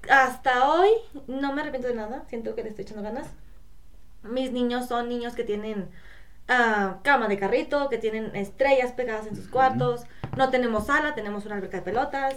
hasta 0.09 0.69
hoy 0.69 0.89
no 1.27 1.53
me 1.53 1.61
arrepiento 1.61 1.89
de 1.89 1.95
nada, 1.95 2.23
siento 2.29 2.55
que 2.55 2.63
le 2.63 2.69
estoy 2.69 2.83
echando 2.83 3.03
ganas. 3.03 3.27
Mis 4.23 4.51
niños 4.53 4.87
son 4.87 5.09
niños 5.09 5.33
que 5.35 5.43
tienen 5.43 5.89
Ah, 6.49 6.99
cama 7.03 7.29
de 7.29 7.39
carrito, 7.39 7.87
que 7.89 7.97
tienen 7.97 8.35
estrellas 8.35 8.91
pegadas 8.91 9.27
en 9.27 9.35
sus 9.35 9.47
cuartos. 9.47 10.03
No 10.35 10.49
tenemos 10.49 10.87
sala, 10.87 11.15
tenemos 11.15 11.45
una 11.45 11.55
alberca 11.55 11.77
de 11.77 11.83
pelotas. 11.83 12.35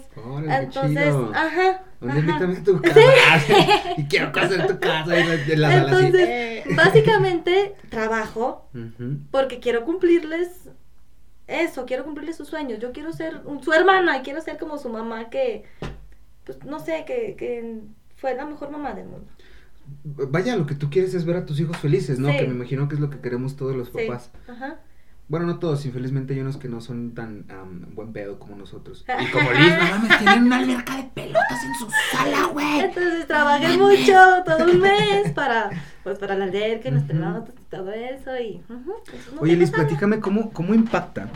Entonces, 0.48 1.14
ajá. 1.34 1.82
ajá. 2.00 2.54
tu 2.64 2.80
casa. 2.80 3.52
y 3.96 4.04
quiero 4.04 4.30
conocer 4.30 4.66
tu 4.68 4.78
casa 4.78 5.18
y 5.18 5.56
la, 5.56 5.70
sala 5.70 5.84
Entonces, 5.84 6.76
básicamente 6.76 7.74
trabajo 7.88 8.68
porque 9.32 9.58
quiero 9.58 9.84
cumplirles 9.84 10.68
eso, 11.48 11.84
quiero 11.84 12.04
cumplirles 12.04 12.36
sus 12.36 12.48
sueños. 12.48 12.78
Yo 12.78 12.92
quiero 12.92 13.12
ser 13.12 13.40
su 13.60 13.72
hermana, 13.72 14.22
quiero 14.22 14.40
ser 14.40 14.56
como 14.56 14.78
su 14.78 14.88
mamá 14.88 15.30
que, 15.30 15.64
pues 16.44 16.62
no 16.64 16.78
sé, 16.78 17.04
que, 17.06 17.34
que 17.36 17.80
fue 18.16 18.34
la 18.34 18.44
mejor 18.44 18.70
mamá 18.70 18.92
del 18.92 19.06
mundo 19.06 19.32
vaya, 20.04 20.56
lo 20.56 20.66
que 20.66 20.74
tú 20.74 20.90
quieres 20.90 21.14
es 21.14 21.24
ver 21.24 21.36
a 21.36 21.46
tus 21.46 21.60
hijos 21.60 21.76
felices, 21.76 22.18
¿no? 22.18 22.28
Que 22.28 22.46
me 22.46 22.54
imagino 22.54 22.88
que 22.88 22.94
es 22.94 23.00
lo 23.00 23.10
que 23.10 23.20
queremos 23.20 23.56
todos 23.56 23.76
los 23.76 23.90
papás. 23.90 24.30
Ajá. 24.48 24.80
Bueno, 25.28 25.46
no 25.46 25.58
todos, 25.58 25.84
infelizmente 25.84 26.34
hay 26.34 26.40
unos 26.40 26.56
que 26.56 26.68
no 26.68 26.80
son 26.80 27.12
tan 27.12 27.46
buen 27.94 28.12
pedo 28.12 28.38
como 28.38 28.54
nosotros. 28.54 29.04
Y 29.20 29.26
como 29.32 29.50
Liz, 29.50 29.72
no 29.76 29.98
mames, 29.98 30.18
tienen 30.18 30.44
una 30.44 30.58
alberca 30.58 30.96
de 30.96 31.02
pelotas 31.14 31.64
en 31.64 31.74
su 31.74 31.90
sala, 32.12 32.46
güey. 32.52 32.80
Entonces 32.80 33.26
trabajé 33.26 33.76
mucho 33.76 34.14
todo 34.44 34.70
un 34.70 34.80
mes 34.80 35.32
para, 35.32 35.70
pues 36.04 36.18
para 36.18 36.36
la 36.36 36.44
alberca 36.44 36.88
y 36.88 36.92
los 36.92 37.02
pelotas 37.02 37.54
y 37.58 37.70
todo 37.70 37.90
eso 37.90 38.38
y... 38.38 38.62
Oye, 39.40 39.56
Liz, 39.56 39.72
platícame 39.72 40.20
cómo, 40.20 40.52
cómo 40.52 40.74
impacta 40.74 41.28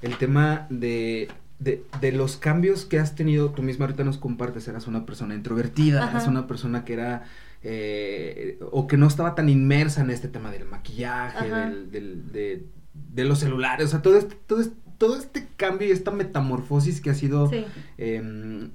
el 0.00 0.16
tema 0.16 0.66
de 0.70 1.28
de, 1.58 1.84
de, 2.00 2.10
los 2.10 2.36
cambios 2.36 2.84
que 2.84 2.98
has 2.98 3.14
tenido, 3.14 3.50
tú 3.50 3.62
misma 3.62 3.84
ahorita 3.84 4.02
nos 4.02 4.18
compartes, 4.18 4.66
eras 4.66 4.88
una 4.88 5.06
persona 5.06 5.36
introvertida, 5.36 6.10
eras 6.10 6.26
una 6.26 6.48
persona 6.48 6.84
que 6.84 6.94
era 6.94 7.22
eh, 7.64 8.58
o 8.72 8.86
que 8.86 8.96
no 8.96 9.06
estaba 9.06 9.34
tan 9.34 9.48
inmersa 9.48 10.00
en 10.00 10.10
este 10.10 10.28
tema 10.28 10.50
del 10.50 10.64
maquillaje, 10.64 11.48
del, 11.90 12.32
de, 12.32 13.24
los 13.24 13.38
celulares, 13.38 13.86
o 13.86 13.90
sea, 13.90 14.02
todo 14.02 14.18
este, 14.18 14.36
todo, 14.46 14.60
este, 14.60 14.76
todo 14.98 15.16
este 15.16 15.46
cambio 15.56 15.88
y 15.88 15.92
esta 15.92 16.10
metamorfosis 16.10 17.00
que 17.00 17.10
has 17.10 17.22
ido 17.22 17.50
em, 17.98 18.70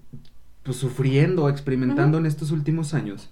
pues, 0.64 0.78
sufriendo, 0.78 1.50
experimentando 1.50 2.18
en 2.18 2.26
estos 2.26 2.52
últimos 2.52 2.94
años. 2.94 3.30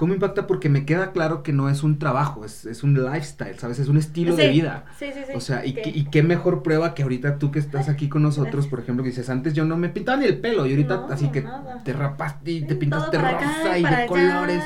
¿Cómo 0.00 0.14
impacta? 0.14 0.46
Porque 0.46 0.70
me 0.70 0.86
queda 0.86 1.12
claro 1.12 1.42
que 1.42 1.52
no 1.52 1.68
es 1.68 1.82
un 1.82 1.98
trabajo, 1.98 2.46
es, 2.46 2.64
es 2.64 2.82
un 2.82 2.94
lifestyle, 2.94 3.58
¿sabes? 3.58 3.80
Es 3.80 3.88
un 3.88 3.98
estilo 3.98 4.34
de 4.34 4.48
vida. 4.48 4.86
Sí, 4.98 5.08
sí, 5.12 5.20
sí. 5.26 5.32
O 5.34 5.40
sea, 5.40 5.66
y, 5.66 5.78
y, 5.84 6.04
qué 6.04 6.22
mejor 6.22 6.62
prueba 6.62 6.94
que 6.94 7.02
ahorita 7.02 7.38
tú 7.38 7.50
que 7.50 7.58
estás 7.58 7.90
aquí 7.90 8.08
con 8.08 8.22
nosotros, 8.22 8.66
por 8.66 8.80
ejemplo, 8.80 9.04
que 9.04 9.10
dices, 9.10 9.28
antes 9.28 9.52
yo 9.52 9.66
no 9.66 9.76
me 9.76 9.90
pintaba 9.90 10.16
ni 10.16 10.24
el 10.24 10.38
pelo, 10.38 10.64
y 10.64 10.70
ahorita 10.70 11.06
así 11.10 11.28
que 11.28 11.44
te 11.84 11.92
rapaste 11.92 12.50
y 12.50 12.62
te 12.62 12.76
pintaste 12.76 13.18
rosa 13.18 13.76
y 13.76 13.82
de 13.82 14.06
colores. 14.06 14.64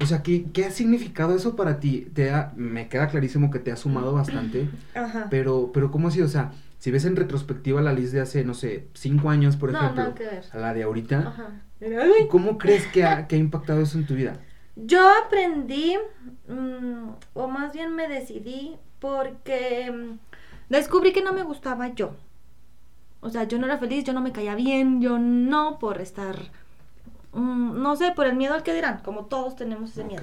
O 0.00 0.04
sea, 0.04 0.24
¿qué, 0.24 0.46
¿qué, 0.52 0.64
ha 0.64 0.72
significado 0.72 1.36
eso 1.36 1.54
para 1.54 1.78
ti? 1.78 2.10
Te 2.12 2.32
me 2.56 2.88
queda 2.88 3.06
clarísimo 3.06 3.52
que 3.52 3.60
te 3.60 3.70
ha 3.70 3.76
sumado 3.76 4.14
bastante. 4.14 4.68
Ajá. 4.96 5.28
Pero, 5.30 5.70
pero 5.72 5.92
¿cómo 5.92 6.08
ha 6.08 6.10
sido? 6.10 6.26
O 6.26 6.28
sea, 6.28 6.50
si 6.80 6.90
ves 6.90 7.04
en 7.04 7.14
retrospectiva 7.14 7.80
la 7.82 7.92
lista 7.92 8.16
de 8.16 8.22
hace, 8.22 8.44
no 8.44 8.52
sé, 8.52 8.88
cinco 8.94 9.30
años, 9.30 9.56
por 9.56 9.70
ejemplo, 9.70 10.12
a 10.50 10.58
la 10.58 10.74
de 10.74 10.82
ahorita, 10.82 11.18
Ajá. 11.20 11.62
¿cómo 12.30 12.58
crees 12.58 12.84
que 12.88 13.04
ha, 13.04 13.28
que 13.28 13.36
ha 13.36 13.38
impactado 13.38 13.80
eso 13.80 13.96
en 13.96 14.06
tu 14.06 14.16
vida? 14.16 14.40
Yo 14.76 15.00
aprendí, 15.24 15.96
mm, 16.48 17.08
o 17.32 17.48
más 17.48 17.72
bien 17.72 17.94
me 17.94 18.08
decidí, 18.08 18.76
porque 19.00 19.90
mm, 19.90 20.18
descubrí 20.68 21.12
que 21.12 21.22
no 21.22 21.32
me 21.32 21.42
gustaba 21.42 21.88
yo. 21.88 22.14
O 23.20 23.30
sea, 23.30 23.44
yo 23.44 23.58
no 23.58 23.64
era 23.66 23.78
feliz, 23.78 24.04
yo 24.04 24.12
no 24.12 24.20
me 24.20 24.32
caía 24.32 24.54
bien, 24.54 25.00
yo 25.00 25.18
no 25.18 25.78
por 25.78 26.00
estar, 26.02 26.36
mm, 27.32 27.82
no 27.82 27.96
sé, 27.96 28.12
por 28.12 28.26
el 28.26 28.36
miedo 28.36 28.52
al 28.52 28.62
que 28.62 28.74
dirán, 28.74 29.00
como 29.02 29.24
todos 29.24 29.56
tenemos 29.56 29.90
ese 29.90 30.04
miedo. 30.04 30.22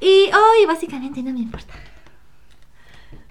Y 0.00 0.30
hoy 0.32 0.66
básicamente 0.66 1.22
no 1.22 1.32
me 1.32 1.40
importa. 1.40 1.74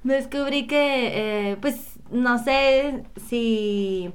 Descubrí 0.04 0.65
que, 0.65 1.52
eh, 1.52 1.58
pues, 1.62 2.00
no 2.10 2.43
sé 2.43 3.04
si 3.28 4.12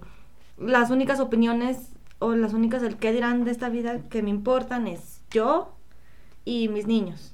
las 0.59 0.91
únicas 0.91 1.21
opiniones 1.21 1.91
o 2.19 2.35
las 2.35 2.53
únicas 2.53 2.83
el 2.83 2.97
que 2.97 3.13
dirán 3.13 3.45
de 3.45 3.51
esta 3.53 3.69
vida 3.69 4.01
que 4.09 4.23
me 4.23 4.31
importan 4.31 4.87
es 4.87 5.21
yo 5.31 5.74
y 6.45 6.69
mis 6.69 6.87
niños. 6.87 7.33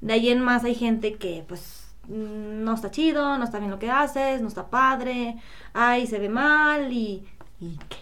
De 0.00 0.12
ahí 0.12 0.28
en 0.28 0.40
más 0.40 0.64
hay 0.64 0.74
gente 0.74 1.14
que 1.14 1.44
pues 1.46 1.94
no 2.08 2.74
está 2.74 2.90
chido, 2.90 3.38
no 3.38 3.44
está 3.44 3.58
bien 3.58 3.70
lo 3.70 3.78
que 3.78 3.90
haces, 3.90 4.40
no 4.40 4.48
está 4.48 4.68
padre, 4.68 5.36
ay, 5.72 6.06
se 6.06 6.18
ve 6.18 6.28
mal 6.28 6.92
y, 6.92 7.24
y 7.60 7.78
qué. 7.88 7.96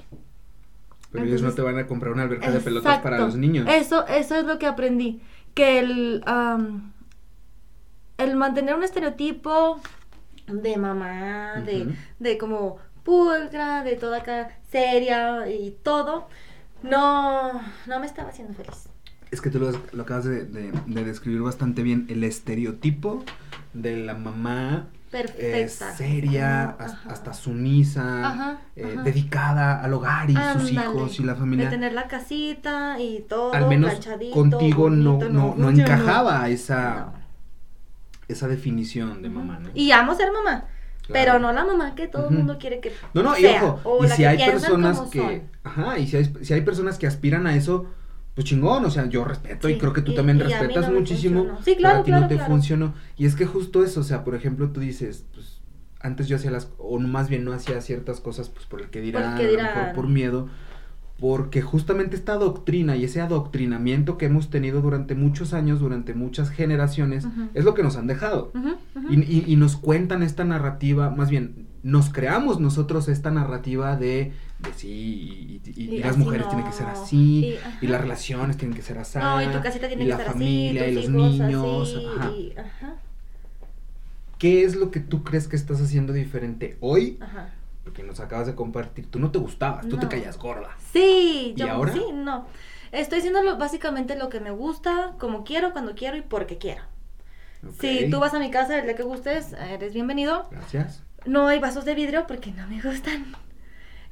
Pero 1.10 1.24
ellos 1.24 1.42
no 1.42 1.52
te 1.52 1.62
van 1.62 1.78
a 1.78 1.86
comprar 1.86 2.12
una 2.12 2.24
alberca 2.24 2.50
de 2.50 2.60
pelotas 2.60 2.98
para 3.00 3.18
los 3.18 3.36
niños. 3.36 3.66
Eso, 3.68 4.06
eso 4.06 4.36
es 4.36 4.44
lo 4.44 4.58
que 4.58 4.66
aprendí. 4.66 5.22
Que 5.54 5.78
el, 5.78 6.22
el 8.18 8.36
mantener 8.36 8.74
un 8.74 8.84
estereotipo 8.84 9.80
de 10.46 10.76
mamá, 10.76 11.62
de, 11.64 11.94
de 12.18 12.38
como 12.38 12.76
pulcra, 13.04 13.82
de 13.84 13.96
toda 13.96 14.18
acá 14.18 14.58
seria 14.70 15.48
y 15.48 15.76
todo, 15.82 16.28
no, 16.82 17.52
no 17.86 18.00
me 18.00 18.06
estaba 18.06 18.28
haciendo 18.28 18.54
feliz 18.54 18.88
es 19.30 19.40
que 19.40 19.50
tú 19.50 19.58
lo, 19.58 20.02
acabas 20.02 20.24
de, 20.24 20.44
describir 20.86 21.42
bastante 21.42 21.82
bien, 21.82 22.06
el 22.08 22.24
estereotipo 22.24 23.24
de 23.74 23.96
la 23.96 24.14
mamá 24.14 24.88
Perfecta. 25.10 25.94
seria, 25.94 26.76
hasta, 27.08 27.32
sumisa, 27.32 28.60
eh, 28.76 28.96
dedicada 29.04 29.82
al 29.82 29.92
hogar 29.92 30.30
y 30.30 30.36
sus 30.54 30.72
hijos 30.72 31.20
y 31.20 31.24
la 31.24 31.34
familia. 31.34 31.66
De 31.66 31.70
tener 31.70 31.92
la 31.92 32.08
casita 32.08 32.98
y 33.00 33.24
todo. 33.28 33.52
Al 33.52 33.68
menos 33.68 33.94
contigo 34.32 34.90
no, 34.90 35.18
no, 35.18 35.54
no, 35.56 35.70
encajaba 35.70 36.48
esa, 36.48 37.12
esa 38.28 38.48
definición 38.48 39.22
de 39.22 39.28
mamá. 39.28 39.58
¿no? 39.60 39.70
Y 39.74 39.92
amo 39.92 40.14
ser 40.14 40.32
mamá. 40.32 40.64
Pero 41.10 41.38
no 41.38 41.52
la 41.52 41.64
mamá 41.64 41.94
que 41.94 42.06
todo 42.06 42.28
el 42.28 42.34
mundo 42.34 42.58
quiere 42.58 42.80
que 42.80 42.92
No, 43.14 43.22
no, 43.22 43.38
y 43.38 43.46
ojo, 43.46 44.04
y 44.04 44.08
si 44.08 44.26
hay 44.26 44.36
personas 44.36 45.00
que, 45.10 45.42
ajá, 45.64 45.98
y 45.98 46.06
si 46.06 46.18
hay, 46.18 46.34
si 46.42 46.52
hay 46.52 46.60
personas 46.60 46.98
que 46.98 47.06
aspiran 47.06 47.46
a 47.46 47.56
eso, 47.56 47.86
pues 48.38 48.46
chingón, 48.46 48.84
o 48.84 48.90
sea, 48.92 49.08
yo 49.08 49.24
respeto 49.24 49.68
y 49.68 49.78
creo 49.78 49.92
que 49.92 50.00
tú 50.00 50.14
también 50.14 50.38
respetas 50.38 50.92
muchísimo. 50.92 51.58
Sí, 51.64 51.74
claro, 51.74 52.04
claro, 52.04 52.22
no 52.22 52.28
te 52.28 52.38
funcionó. 52.38 52.94
Y 53.16 53.26
es 53.26 53.34
que 53.34 53.46
justo 53.46 53.82
eso, 53.82 53.98
o 53.98 54.04
sea, 54.04 54.22
por 54.22 54.36
ejemplo, 54.36 54.70
tú 54.70 54.78
dices, 54.78 55.24
pues 55.34 55.60
antes 55.98 56.28
yo 56.28 56.36
hacía 56.36 56.52
las, 56.52 56.70
o 56.78 57.00
más 57.00 57.28
bien 57.28 57.44
no 57.44 57.52
hacía 57.52 57.80
ciertas 57.80 58.20
cosas, 58.20 58.48
pues 58.48 58.64
por 58.66 58.80
el 58.80 58.90
que 58.90 59.00
dirán, 59.00 59.36
por, 59.36 59.92
por 59.92 60.06
miedo, 60.08 60.48
porque 61.20 61.62
justamente 61.62 62.14
esta 62.16 62.34
doctrina 62.34 62.96
y 62.96 63.04
ese 63.04 63.20
adoctrinamiento 63.20 64.18
que 64.18 64.26
hemos 64.26 64.50
tenido 64.50 64.80
durante 64.80 65.14
muchos 65.14 65.52
años, 65.52 65.80
durante 65.80 66.14
muchas 66.14 66.50
generaciones, 66.50 67.26
es 67.54 67.64
lo 67.64 67.74
que 67.74 67.82
nos 67.82 67.96
han 67.96 68.06
dejado. 68.06 68.52
y, 69.10 69.52
y, 69.52 69.56
nos 69.56 69.76
cuentan 69.76 70.22
esta 70.22 70.44
narrativa, 70.44 71.10
más 71.10 71.30
bien, 71.30 71.66
nos 71.82 72.10
creamos 72.10 72.60
nosotros 72.60 73.08
esta 73.08 73.30
narrativa 73.30 73.96
de 73.96 74.32
de 74.58 74.72
sí, 74.74 75.60
y, 75.76 75.98
las 75.98 76.16
mujeres 76.16 76.48
tienen 76.48 76.66
que 76.66 76.72
ser 76.72 76.86
así, 76.88 77.56
y, 77.80 77.86
las 77.86 78.00
relaciones 78.00 78.56
tienen 78.56 78.76
que 78.76 78.82
ser 78.82 78.98
así, 78.98 79.18
no, 79.18 79.40
y 79.40 79.46
tu 79.46 79.60
casita 79.60 79.86
tiene 79.86 80.02
que 80.02 80.10
la 80.10 80.16
ser 80.16 80.26
familia, 80.26 80.82
así, 80.82 80.90
y 80.90 80.94
los 80.94 81.08
niños, 81.08 81.96
ajá. 82.56 82.96
¿Qué 84.38 84.64
es 84.64 84.76
lo 84.76 84.90
que 84.90 85.00
tú 85.00 85.24
crees 85.24 85.48
que 85.48 85.56
estás 85.56 85.80
haciendo 85.80 86.12
diferente 86.12 86.76
hoy? 86.80 87.18
Ajá. 87.20 87.50
Porque 87.88 88.02
nos 88.02 88.20
acabas 88.20 88.46
de 88.46 88.54
compartir, 88.54 89.10
tú 89.10 89.18
no 89.18 89.30
te 89.30 89.38
gustabas, 89.38 89.88
tú 89.88 89.96
te 89.96 90.08
caías 90.08 90.36
gorda. 90.36 90.76
Sí, 90.92 91.54
yo 91.56 91.70
ahora? 91.70 91.94
sí, 91.94 92.04
no. 92.12 92.44
Estoy 92.92 93.20
haciendo 93.20 93.56
básicamente 93.56 94.14
lo 94.14 94.28
que 94.28 94.40
me 94.40 94.50
gusta, 94.50 95.14
como 95.18 95.42
quiero, 95.42 95.72
cuando 95.72 95.94
quiero 95.94 96.18
y 96.18 96.20
porque 96.20 96.58
quiero. 96.58 96.82
Si 97.80 98.10
tú 98.10 98.20
vas 98.20 98.34
a 98.34 98.40
mi 98.40 98.50
casa 98.50 98.78
el 98.78 98.84
día 98.84 98.94
que 98.94 99.04
gustes, 99.04 99.54
eres 99.54 99.94
bienvenido. 99.94 100.48
Gracias. 100.50 101.02
No 101.24 101.48
hay 101.48 101.60
vasos 101.60 101.86
de 101.86 101.94
vidrio 101.94 102.26
porque 102.26 102.52
no 102.52 102.66
me 102.66 102.78
gustan. 102.82 103.34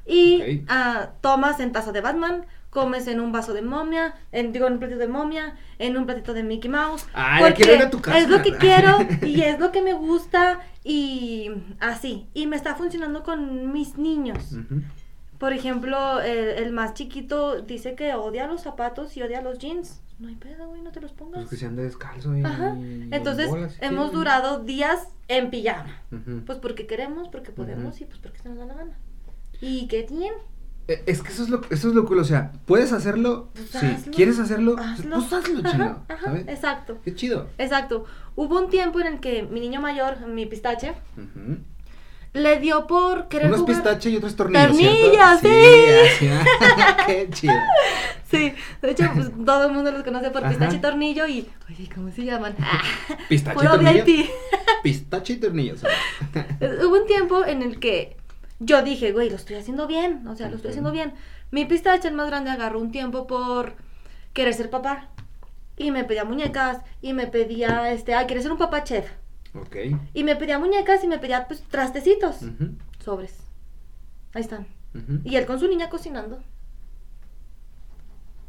Y 0.07 0.65
ah, 0.69 1.09
tomas 1.21 1.59
en 1.59 1.71
taza 1.71 1.91
de 1.91 2.01
Batman, 2.01 2.47
comes 2.77 3.07
en 3.07 3.19
un 3.19 3.31
vaso 3.31 3.53
de 3.53 3.63
momia, 3.63 4.13
en, 4.31 4.51
digo, 4.51 4.67
en 4.67 4.73
un 4.73 4.79
platito 4.79 4.99
de 4.99 5.07
momia, 5.07 5.55
en 5.79 5.97
un 5.97 6.05
platito 6.05 6.35
de 6.35 6.43
Mickey 6.43 6.69
Mouse. 6.69 7.07
Ay, 7.11 7.41
porque 7.41 7.63
quiero 7.63 7.73
ir 7.73 7.81
a 7.81 7.89
tu 7.89 7.99
casa. 7.99 8.19
Es 8.19 8.29
lo 8.29 8.43
que 8.43 8.51
quiero 8.55 8.99
y 9.25 9.41
es 9.41 9.59
lo 9.59 9.71
que 9.71 9.81
me 9.81 9.93
gusta 9.93 10.59
y 10.83 11.49
así. 11.79 12.27
Y 12.35 12.45
me 12.45 12.55
está 12.55 12.75
funcionando 12.75 13.23
con 13.23 13.73
mis 13.73 13.97
niños. 13.97 14.55
Por 15.39 15.53
ejemplo, 15.53 16.21
el, 16.21 16.71
más 16.71 16.93
chiquito 16.93 17.63
dice 17.63 17.95
que 17.95 18.13
odia 18.13 18.45
los 18.45 18.61
zapatos 18.61 19.17
y 19.17 19.23
odia 19.23 19.41
los 19.41 19.57
jeans. 19.57 20.03
No 20.19 20.27
hay 20.27 20.35
pedo, 20.35 20.67
güey, 20.67 20.83
no 20.83 20.91
te 20.91 21.01
los 21.01 21.13
pongas. 21.13 21.39
Pues 21.39 21.49
que 21.49 21.57
sean 21.57 21.75
de 21.75 21.81
descalzo 21.81 22.37
y. 22.37 22.43
Ajá. 22.43 22.75
Entonces, 22.77 23.49
hemos 23.81 24.11
durado 24.11 24.63
días 24.63 25.07
en 25.27 25.49
pijama. 25.49 26.03
Pues 26.45 26.59
porque 26.59 26.85
queremos, 26.85 27.27
porque 27.29 27.51
podemos 27.51 27.99
y 28.01 28.05
pues 28.05 28.19
porque 28.19 28.37
se 28.37 28.49
nos 28.49 28.59
da 28.59 28.65
la 28.65 28.75
gana. 28.75 28.99
¿Y 29.61 29.87
qué 29.87 30.03
tiene? 30.03 30.35
Eh, 30.87 31.03
es 31.05 31.21
que 31.21 31.33
eso 31.33 31.43
es 31.43 31.49
lo, 31.49 31.61
eso 31.69 31.89
es 31.89 31.93
lo 31.93 32.05
cool, 32.05 32.19
o 32.19 32.23
sea, 32.23 32.53
puedes 32.65 32.93
hacerlo, 32.93 33.49
pues 33.53 33.69
sí, 33.71 34.09
quieres 34.11 34.39
hacerlo, 34.39 34.77
hazlo. 34.79 35.17
pues 35.17 35.33
hazlo, 35.33 35.61
chido, 35.69 36.03
Exacto. 36.47 36.97
Qué 37.03 37.13
chido. 37.13 37.47
Exacto. 37.57 38.05
Hubo 38.35 38.57
un 38.57 38.69
tiempo 38.69 38.99
en 39.01 39.07
el 39.07 39.19
que 39.19 39.43
mi 39.43 39.59
niño 39.59 39.81
mayor, 39.81 40.25
mi 40.27 40.45
pistache, 40.45 40.93
le 42.33 42.59
dio 42.59 42.87
por 42.87 43.27
querer 43.27 43.47
Unos 43.47 43.61
jugar. 43.61 43.75
pistache 43.75 44.09
y 44.11 44.17
otros 44.17 44.35
tornillos, 44.35 44.67
Tornillos, 44.67 45.39
sí. 45.41 45.49
Qué 47.05 47.27
chido. 47.31 47.53
Sí, 48.29 48.53
de 48.81 48.91
hecho, 48.91 49.09
pues, 49.13 49.31
todo 49.45 49.67
el 49.67 49.71
mundo 49.73 49.91
los 49.91 50.03
conoce 50.03 50.29
por 50.31 50.47
pistache 50.47 50.75
y 50.77 50.79
tornillo 50.79 51.25
y, 51.27 51.47
oye, 51.69 51.89
¿cómo 51.93 52.11
se 52.11 52.25
llaman? 52.25 52.55
pistache 53.29 53.65
y 53.65 53.67
tornillo. 53.67 54.03
Pistache 54.83 55.33
y 55.33 55.37
tornillos. 55.37 55.81
Hubo 56.85 57.01
un 57.01 57.07
tiempo 57.07 57.45
en 57.45 57.61
el 57.61 57.79
que 57.79 58.16
yo 58.59 58.81
dije, 58.81 59.11
güey, 59.11 59.29
lo 59.29 59.35
estoy 59.35 59.55
haciendo 59.55 59.87
bien, 59.87 60.27
o 60.27 60.35
sea, 60.35 60.49
lo 60.49 60.55
estoy 60.55 60.69
haciendo 60.69 60.91
bien. 60.91 61.13
Mi 61.51 61.65
pistache, 61.65 62.07
el 62.07 62.15
más 62.15 62.27
grande, 62.27 62.49
agarró 62.49 62.79
un 62.79 62.91
tiempo 62.91 63.27
por 63.27 63.75
querer 64.33 64.53
ser 64.53 64.69
papá. 64.69 65.09
Y 65.77 65.91
me 65.91 66.03
pedía 66.03 66.25
muñecas, 66.25 66.81
y 67.01 67.13
me 67.13 67.27
pedía, 67.27 67.91
este, 67.91 68.15
ay, 68.15 68.25
querer 68.25 68.43
ser 68.43 68.51
un 68.51 68.57
papá 68.57 68.83
chef. 68.83 69.11
Ok. 69.53 69.75
Y 70.13 70.23
me 70.23 70.35
pedía 70.35 70.57
muñecas 70.59 71.03
y 71.03 71.07
me 71.07 71.19
pedía, 71.19 71.47
pues, 71.47 71.61
trastecitos. 71.63 72.37
Sobres. 73.03 73.37
Ahí 74.33 74.41
están. 74.41 74.67
Y 75.23 75.35
él 75.35 75.45
con 75.45 75.59
su 75.59 75.67
niña 75.67 75.89
cocinando. 75.89 76.41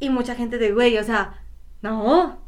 Y 0.00 0.08
mucha 0.08 0.34
gente 0.34 0.56
de, 0.58 0.72
güey, 0.72 0.96
o 0.96 1.04
sea, 1.04 1.42
no. 1.82 2.38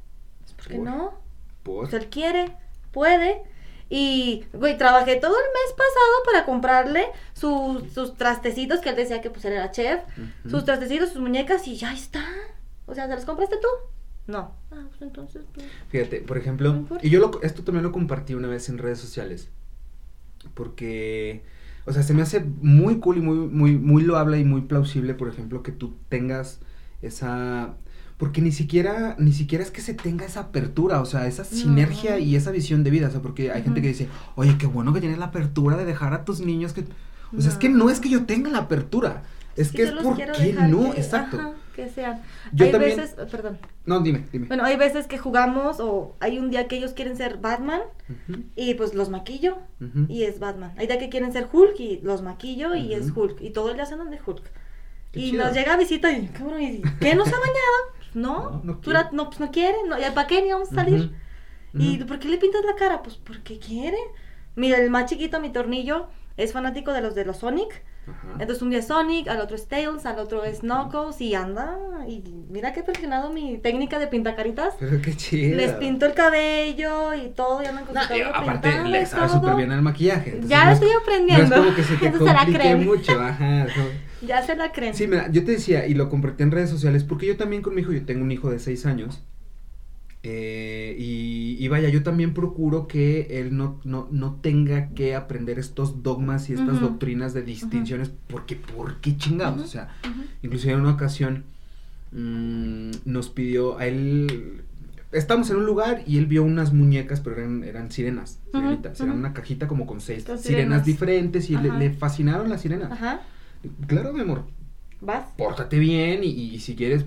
¿Por 0.57 0.67
qué 0.67 0.79
no? 0.79 1.21
¿Por? 1.63 1.91
Pues 1.91 1.93
él 1.93 2.09
quiere, 2.09 2.57
puede. 2.93 3.43
Y, 3.93 4.45
güey, 4.53 4.79
trabajé 4.79 5.17
todo 5.17 5.35
el 5.37 5.45
mes 5.45 5.73
pasado 5.73 6.25
para 6.25 6.47
comprarle 6.47 7.07
sus 7.35 8.17
trastecitos, 8.17 8.79
que 8.79 8.91
él 8.91 8.97
decía 8.97 9.21
que 9.21 9.31
pues 9.31 9.45
él 9.45 9.55
era 9.55 9.73
chef, 9.73 10.01
sus 10.49 10.65
trastecitos, 10.65 11.11
sus 11.11 11.21
muñecas 11.21 11.67
y 11.67 11.77
ya 11.77 11.93
está. 11.93 12.25
O 12.87 12.95
sea, 12.95 13.09
¿se 13.09 13.15
los 13.17 13.25
compraste 13.25 13.57
tú? 13.57 13.69
No. 14.31 14.55
Ah, 14.71 14.85
pues 14.89 15.03
entonces. 15.03 15.43
Pues, 15.53 15.67
Fíjate, 15.89 16.21
por 16.21 16.39
ejemplo, 16.39 16.87
y 17.03 17.11
yo 17.11 17.19
lo, 17.19 17.43
esto 17.43 17.65
también 17.65 17.83
lo 17.83 17.91
compartí 17.91 18.35
una 18.35 18.47
vez 18.47 18.69
en 18.69 18.79
redes 18.79 19.01
sociales. 19.01 19.51
Porque, 20.55 21.43
o 21.85 21.93
sea, 21.93 22.05
se 22.05 22.15
me 22.15 22.23
hace 22.23 22.41
muy 22.41 23.01
cool 23.01 23.19
y 23.19 23.21
muy, 23.21 23.37
muy, 23.37 23.77
muy 23.77 24.05
loable 24.05 24.39
y 24.39 24.45
muy 24.45 24.63
plausible, 24.63 25.15
por 25.15 25.29
ejemplo, 25.29 25.65
que 25.65 25.73
tú 25.73 25.97
tengas 26.09 26.61
esa 27.03 27.75
porque 28.21 28.43
ni 28.43 28.53
siquiera, 28.53 29.17
ni 29.19 29.33
siquiera 29.33 29.65
es 29.65 29.71
que 29.71 29.81
se 29.81 29.95
tenga 29.95 30.27
esa 30.27 30.41
apertura, 30.41 31.01
o 31.01 31.07
sea, 31.07 31.27
esa 31.27 31.43
sinergia 31.43 32.19
y 32.19 32.37
esa 32.37 32.51
visión 32.51 32.85
de 32.85 32.91
vida, 32.91 33.09
o 33.09 33.11
sea, 33.11 33.23
porque 33.23 33.51
hay 33.51 33.63
gente 33.63 33.81
que 33.81 33.89
dice, 33.89 34.09
oye, 34.37 34.59
qué 34.59 34.67
bueno 34.67 34.93
que 34.93 35.01
tienes 35.01 35.19
la 35.19 35.27
apertura 35.27 35.79
de 35.79 35.87
dejar 35.87 36.13
a 36.13 36.27
tus 36.27 36.41
niños 36.41 36.75
que... 36.75 36.85
O 37.35 37.41
sea, 37.41 37.51
es 37.51 37.57
que 37.57 37.71
no 37.71 37.89
es 37.89 37.99
que 37.99 38.11
yo 38.11 38.27
tenga 38.27 38.51
la 38.51 38.59
apertura, 38.59 39.23
es 39.57 39.73
que 39.73 39.85
es 39.85 39.93
porque 39.93 40.27
no, 40.69 40.93
exacto. 40.93 41.55
que 41.75 41.89
sean. 41.89 42.21
hay 42.59 42.73
veces, 42.73 43.15
perdón. 43.31 43.57
No, 43.87 44.01
dime, 44.01 44.27
dime. 44.31 44.49
Bueno, 44.49 44.65
hay 44.65 44.77
veces 44.77 45.07
que 45.07 45.17
jugamos 45.17 45.81
o 45.81 46.15
hay 46.21 46.39
un 46.39 46.51
día 46.51 46.69
que 46.69 46.77
ellos 46.77 46.93
quieren 46.93 47.17
ser 47.17 47.39
Batman 47.39 47.81
y 48.55 48.75
pues 48.75 48.93
los 48.93 49.09
maquillo 49.09 49.57
y 50.09 50.25
es 50.25 50.41
Batman. 50.41 50.73
Hay 50.77 50.89
día 50.89 50.99
que 50.99 51.09
quieren 51.09 51.33
ser 51.33 51.49
Hulk 51.51 51.81
y 51.81 52.01
los 52.03 52.21
maquillo 52.21 52.75
y 52.75 52.93
es 52.93 53.17
Hulk 53.17 53.41
y 53.41 53.51
todo 53.51 53.71
el 53.71 53.77
día 53.77 53.87
son 53.87 54.11
de 54.11 54.21
Hulk. 54.25 54.43
y 55.15 55.33
nos 55.33 55.55
llega 55.55 55.73
a 55.73 55.77
visita 55.79 56.13
y, 56.13 56.29
¿qué 56.29 57.15
nos 57.15 57.29
ha 57.29 57.39
bañado? 57.39 58.00
No, 58.15 58.63
no, 58.65 58.81
no, 59.13 59.29
pues 59.29 59.41
no 59.41 59.51
quiere, 59.51 59.77
no, 59.89 59.97
¿para 60.15 60.27
qué 60.27 60.43
ni 60.43 60.53
vamos 60.53 60.73
a 60.73 60.75
salir? 60.75 61.13
¿Y 61.75 61.99
por 62.05 62.19
qué 62.19 62.29
le 62.29 62.39
pintas 62.39 62.65
la 62.65 62.75
cara? 62.75 63.03
Pues 63.03 63.17
porque 63.17 63.59
quiere. 63.59 63.99
Mira, 64.57 64.79
el 64.79 64.91
más 64.91 65.07
chiquito, 65.09 65.41
mi 65.41 65.51
tornillo, 65.51 66.09
es 66.37 66.53
fanático 66.53 66.93
de 66.93 67.01
los 67.01 67.15
de 67.15 67.25
los 67.25 67.39
Sonic. 67.39 67.83
Entonces 68.33 68.61
un 68.63 68.71
día 68.71 68.81
es 68.81 68.89
Sonic, 68.89 69.29
al 69.29 69.41
otro 69.41 69.55
es 69.55 69.69
Tails, 69.69 70.05
al 70.05 70.19
otro 70.19 70.45
es 70.45 70.61
Knuckles 70.61 71.21
y 71.21 71.35
anda. 71.35 71.79
Y 72.09 72.25
mira 72.49 72.73
que 72.73 72.81
he 72.81 72.83
perfeccionado 72.83 73.31
mi 73.31 73.59
técnica 73.59 73.99
de 74.01 74.09
pintacaritas. 74.09 74.75
Pero 74.81 75.01
qué 75.01 75.17
chido. 75.17 75.57
Les 75.57 75.73
pinto 75.73 76.07
el 76.07 76.15
cabello 76.15 77.15
y 77.15 77.29
todo, 77.29 77.63
y 77.63 77.67
andan 77.67 77.85
con 77.85 77.95
no, 77.95 78.01
Aparte, 78.35 78.83
le 78.85 79.07
sabe 79.07 79.29
súper 79.29 79.55
bien 79.55 79.71
el 79.71 79.83
maquillaje. 79.83 80.41
ya 80.45 80.67
lo 80.67 80.73
estoy 80.73 80.91
aprendiendo. 80.91 81.49
No 81.49 81.55
es 81.55 81.61
como 81.61 81.77
que 81.77 81.85
se 81.85 81.97
te 81.97 82.77
mucho, 82.77 83.21
ajá. 83.21 83.67
Ya 84.27 84.43
se 84.43 84.55
la 84.57 84.73
creen. 84.73 84.95
Sí, 84.95 85.07
mira, 85.07 85.31
yo 85.31 85.45
te 85.45 85.53
decía, 85.53 85.87
y 85.87 85.95
lo 85.95 86.09
compartí 86.09 86.43
en 86.43 86.51
redes 86.51 86.71
sociales, 86.71 87.05
porque 87.05 87.27
yo 87.27 87.37
también 87.37 87.63
con 87.63 87.75
mi 87.75 87.81
hijo, 87.81 87.93
yo 87.93 88.05
tengo 88.05 88.23
un 88.23 88.33
hijo 88.33 88.51
de 88.51 88.59
seis 88.59 88.87
años, 88.87 89.23
eh, 90.23 90.97
y, 90.99 91.67
vaya, 91.69 91.89
yo 91.89 92.03
también 92.03 92.35
procuro 92.35 92.87
que 92.87 93.41
él 93.41 93.57
no, 93.57 93.81
no, 93.85 94.07
no 94.11 94.35
tenga 94.43 94.91
que 94.91 95.15
aprender 95.15 95.59
estos 95.59 96.03
dogmas 96.03 96.51
y 96.51 96.55
estas 96.55 96.81
doctrinas 96.81 97.33
de 97.33 97.43
distinciones, 97.43 98.11
porque, 98.29 98.57
¿por 98.57 99.01
qué 99.01 99.17
chingados? 99.17 99.63
O 99.63 99.67
sea, 99.67 99.89
inclusive 100.43 100.75
en 100.75 100.81
una 100.81 100.93
ocasión 100.93 101.45
mm, 102.13 102.91
nos 103.07 103.31
pidió 103.31 103.79
a 103.79 103.87
él, 103.87 104.63
estamos 105.13 105.49
en 105.51 105.57
un 105.57 105.65
lugar 105.65 106.03
y 106.07 106.19
él 106.19 106.27
vio 106.27 106.43
unas 106.43 106.75
muñecas, 106.75 107.21
pero 107.21 107.37
eran, 107.37 107.65
eran 107.65 107.91
sirenas, 107.91 108.41
sirenitas, 108.53 109.01
eran 109.01 109.17
una 109.17 109.33
cajita 109.33 109.69
como 109.69 109.87
con 109.87 110.03
seis 110.03 110.27
sirenas. 110.39 110.85
diferentes 110.85 111.49
y 111.49 111.57
le, 111.57 111.73
le, 111.79 111.91
fascinaron 111.91 112.51
las 112.51 112.61
sirenas. 112.61 112.93
Ajá. 112.93 113.23
Claro, 113.87 114.13
mi 114.13 114.21
amor. 114.21 114.45
Vas. 115.01 115.27
Pórtate 115.37 115.79
bien 115.79 116.21
y, 116.25 116.59
si 116.61 116.77
quieres, 116.77 117.05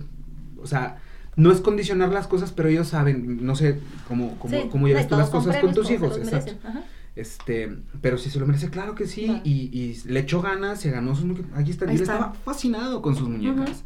o 0.61 0.67
sea, 0.67 0.97
no 1.35 1.51
es 1.51 1.61
condicionar 1.61 2.09
las 2.09 2.27
cosas, 2.27 2.51
pero 2.51 2.69
ellos 2.69 2.87
saben, 2.87 3.45
no 3.45 3.55
sé 3.55 3.79
cómo, 4.07 4.37
cómo, 4.39 4.69
cómo 4.69 4.87
llevas 4.87 5.07
tú 5.07 5.15
las 5.15 5.29
cosas 5.29 5.57
con 5.57 5.73
tus 5.73 5.89
hijos, 5.91 6.17
exacto. 6.17 6.53
Este, 7.15 7.71
pero 8.01 8.17
si 8.17 8.31
se 8.31 8.39
lo 8.39 8.47
merece, 8.47 8.71
claro 8.71 8.95
que 8.95 9.05
sí, 9.05 9.39
y, 9.43 9.69
y, 9.71 10.01
le 10.05 10.21
echó 10.21 10.41
ganas, 10.41 10.81
se 10.81 10.89
ganó 10.89 11.15
sus 11.15 11.25
aquí 11.53 11.69
está, 11.69 11.85
y 11.85 11.95
él 11.95 12.01
estaba 12.01 12.33
fascinado 12.33 13.03
con 13.03 13.15
sus 13.15 13.29
muñecas. 13.29 13.83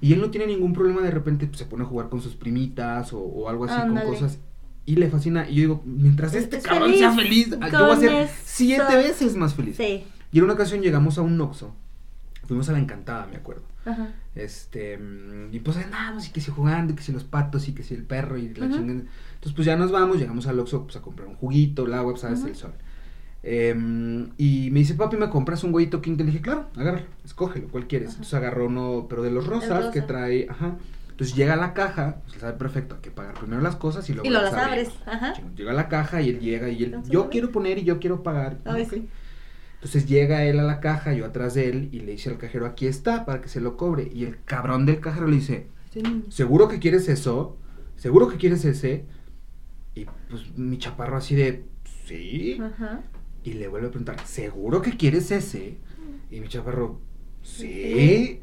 Y 0.00 0.12
él 0.12 0.20
no 0.20 0.30
tiene 0.30 0.46
ningún 0.46 0.72
problema 0.72 1.02
de 1.02 1.10
repente 1.10 1.46
pues, 1.48 1.58
se 1.58 1.64
pone 1.64 1.82
a 1.82 1.86
jugar 1.86 2.08
con 2.08 2.20
sus 2.20 2.36
primitas 2.36 3.10
o, 3.12 3.48
algo 3.48 3.64
así, 3.64 3.80
con 3.80 3.98
cosas 4.02 4.38
y 4.86 4.94
le 4.94 5.10
fascina. 5.10 5.48
Y 5.50 5.56
yo 5.56 5.60
digo, 5.60 5.82
mientras 5.84 6.34
este 6.34 6.60
cabrón 6.60 6.94
sea 6.94 7.12
feliz, 7.12 7.50
yo 7.50 7.86
voy 7.86 7.96
a 7.96 7.96
ser 7.96 8.28
siete 8.44 8.96
veces 8.96 9.34
más 9.34 9.54
feliz. 9.54 9.76
Sí. 9.76 10.04
Y 10.30 10.38
en 10.38 10.44
una 10.44 10.52
ocasión 10.52 10.80
llegamos 10.80 11.18
a 11.18 11.22
un 11.22 11.36
Noxo 11.36 11.74
Fuimos 12.48 12.68
a 12.70 12.72
la 12.72 12.78
encantada, 12.78 13.26
me 13.26 13.36
acuerdo. 13.36 13.62
Ajá. 13.84 14.08
Este, 14.34 14.96
mm, 14.96 15.52
y 15.52 15.60
pues 15.60 15.76
andamos, 15.76 16.26
y 16.26 16.32
que 16.32 16.40
si 16.40 16.50
jugando, 16.50 16.94
y 16.94 16.96
que 16.96 17.02
si 17.02 17.12
los 17.12 17.24
patos, 17.24 17.68
y 17.68 17.74
que 17.74 17.82
si 17.82 17.94
el 17.94 18.04
perro, 18.04 18.38
y 18.38 18.54
la 18.54 18.70
chingada. 18.70 19.02
Entonces, 19.34 19.52
pues 19.54 19.66
ya 19.66 19.76
nos 19.76 19.92
vamos, 19.92 20.18
llegamos 20.18 20.46
al 20.46 20.58
Oxxo, 20.58 20.84
pues 20.84 20.96
a 20.96 21.02
comprar 21.02 21.28
un 21.28 21.34
juguito, 21.34 21.84
el 21.84 21.92
agua, 21.92 22.12
pues, 22.12 22.22
sabes, 22.22 22.42
el 22.44 22.56
sol. 22.56 22.72
Em, 23.42 24.30
y 24.38 24.70
me 24.72 24.80
dice, 24.80 24.94
papi, 24.94 25.16
¿me 25.16 25.28
compras 25.28 25.62
un 25.62 25.74
huevito 25.74 26.00
King? 26.00 26.16
Le 26.16 26.24
dije, 26.24 26.40
claro, 26.40 26.70
agárralo, 26.74 27.06
escógelo, 27.24 27.68
¿cuál 27.68 27.86
quieres? 27.86 28.10
Entonces 28.10 28.34
agarró 28.34 28.66
uno, 28.66 29.06
pero 29.08 29.22
de 29.22 29.30
los 29.30 29.46
rosas, 29.46 29.92
que 29.92 30.00
trae, 30.00 30.48
ajá. 30.48 30.76
Entonces 31.10 31.36
llega 31.36 31.54
a 31.54 31.56
la 31.56 31.74
caja, 31.74 32.18
pues 32.26 32.38
sabe 32.38 32.52
perfecto, 32.52 32.94
hay 32.94 33.00
que 33.00 33.10
pagar 33.10 33.34
primero 33.34 33.60
las 33.60 33.74
cosas 33.74 34.08
y 34.08 34.14
luego 34.14 34.28
y 34.28 34.32
lo 34.32 34.40
las 34.40 34.54
abres. 34.54 34.90
Ajá. 35.04 35.34
Llega 35.56 35.72
a 35.72 35.74
la 35.74 35.88
caja 35.88 36.22
y 36.22 36.30
él 36.30 36.40
llega 36.40 36.68
y 36.68 36.84
él, 36.84 37.02
yo 37.08 37.28
quiero 37.28 37.50
poner 37.50 37.78
y 37.78 37.84
yo 37.84 37.98
quiero 37.98 38.22
pagar. 38.22 38.58
Ay, 38.64 38.86
sí. 38.86 39.08
Entonces 39.78 40.06
llega 40.06 40.44
él 40.44 40.58
a 40.58 40.64
la 40.64 40.80
caja, 40.80 41.12
yo 41.12 41.24
atrás 41.24 41.54
de 41.54 41.68
él, 41.68 41.88
y 41.92 42.00
le 42.00 42.12
dice 42.12 42.30
al 42.30 42.38
cajero, 42.38 42.66
aquí 42.66 42.88
está, 42.88 43.24
para 43.24 43.40
que 43.40 43.48
se 43.48 43.60
lo 43.60 43.76
cobre. 43.76 44.10
Y 44.12 44.24
el 44.24 44.42
cabrón 44.44 44.86
del 44.86 44.98
cajero 44.98 45.28
le 45.28 45.36
dice, 45.36 45.68
¿seguro 46.28 46.66
que 46.66 46.80
quieres 46.80 47.08
eso? 47.08 47.56
¿Seguro 47.96 48.28
que 48.28 48.38
quieres 48.38 48.64
ese? 48.64 49.04
Y 49.94 50.06
pues 50.28 50.56
mi 50.56 50.78
chaparro 50.78 51.16
así 51.16 51.36
de, 51.36 51.64
sí. 52.06 52.60
Y 53.44 53.52
le 53.52 53.68
vuelve 53.68 53.86
a 53.86 53.90
preguntar, 53.90 54.26
¿seguro 54.26 54.82
que 54.82 54.96
quieres 54.96 55.30
ese? 55.30 55.78
Y 56.30 56.40
mi 56.40 56.48
chaparro, 56.48 57.00
sí. 57.42 58.40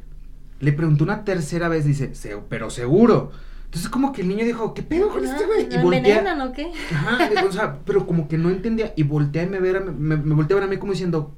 Le 0.62 0.72
preguntó 0.72 1.04
una 1.04 1.26
tercera 1.26 1.68
vez, 1.68 1.84
dice, 1.84 2.14
pero 2.48 2.70
seguro. 2.70 3.32
Entonces 3.76 3.92
como 3.92 4.14
que 4.14 4.22
el 4.22 4.30
niño 4.30 4.46
dijo, 4.46 4.74
¿qué 4.74 4.84
pedo 4.84 5.10
con 5.10 5.26
este 5.26 5.46
güey? 5.46 5.68
Y 5.70 5.78
voltea. 5.80 6.46
o 6.46 6.54
qué? 6.54 6.72
Ajá, 6.94 7.46
o 7.46 7.52
sea, 7.52 7.80
pero 7.84 8.08
como 8.08 8.30
que 8.30 8.38
no 8.38 8.50
entendía 8.50 8.94
y 8.96 9.04
voltea 9.04 9.44
y 9.44 9.50
me, 9.50 9.60
ver, 9.60 9.84
me, 9.84 10.16
me 10.16 10.34
voltea 10.34 10.56
a 10.56 10.62
ver 10.62 10.70
a 10.70 10.72
mí 10.72 10.78
como 10.78 10.94
diciendo, 10.94 11.38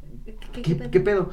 ¿qué, 0.52 1.00
pedo? 1.00 1.32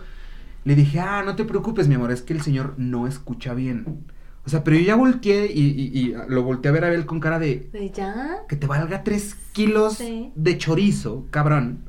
Le 0.65 0.75
dije, 0.75 1.01
ah, 1.01 1.23
no 1.23 1.37
te 1.37 1.45
preocupes, 1.45 1.89
mi 1.89 1.97
amor, 1.97 2.11
es 2.11 2.23
que 2.23 2.33
el 2.33 2.41
señor 2.41 2.73
no 2.79 3.07
escucha 3.07 3.53
bien. 3.53 4.07
O 4.47 4.49
sea, 4.49 4.65
pero 4.65 4.79
yo 4.79 4.83
ya 4.83 4.97
volteé 4.97 5.53
y, 5.53 5.61
y, 5.93 6.15
lo 6.29 6.43
volteé 6.43 6.71
a 6.71 6.73
ver 6.73 6.85
a 6.85 6.95
él 6.95 7.05
con 7.05 7.21
cara 7.21 7.39
de... 7.39 7.69
¿Ya? 7.95 8.39
Que 8.49 8.57
te 8.57 8.67
valga 8.67 9.05
tres 9.05 9.37
kilos 9.53 9.99
de 9.99 10.59
chorizo, 10.59 11.27
cabrón. 11.31 11.81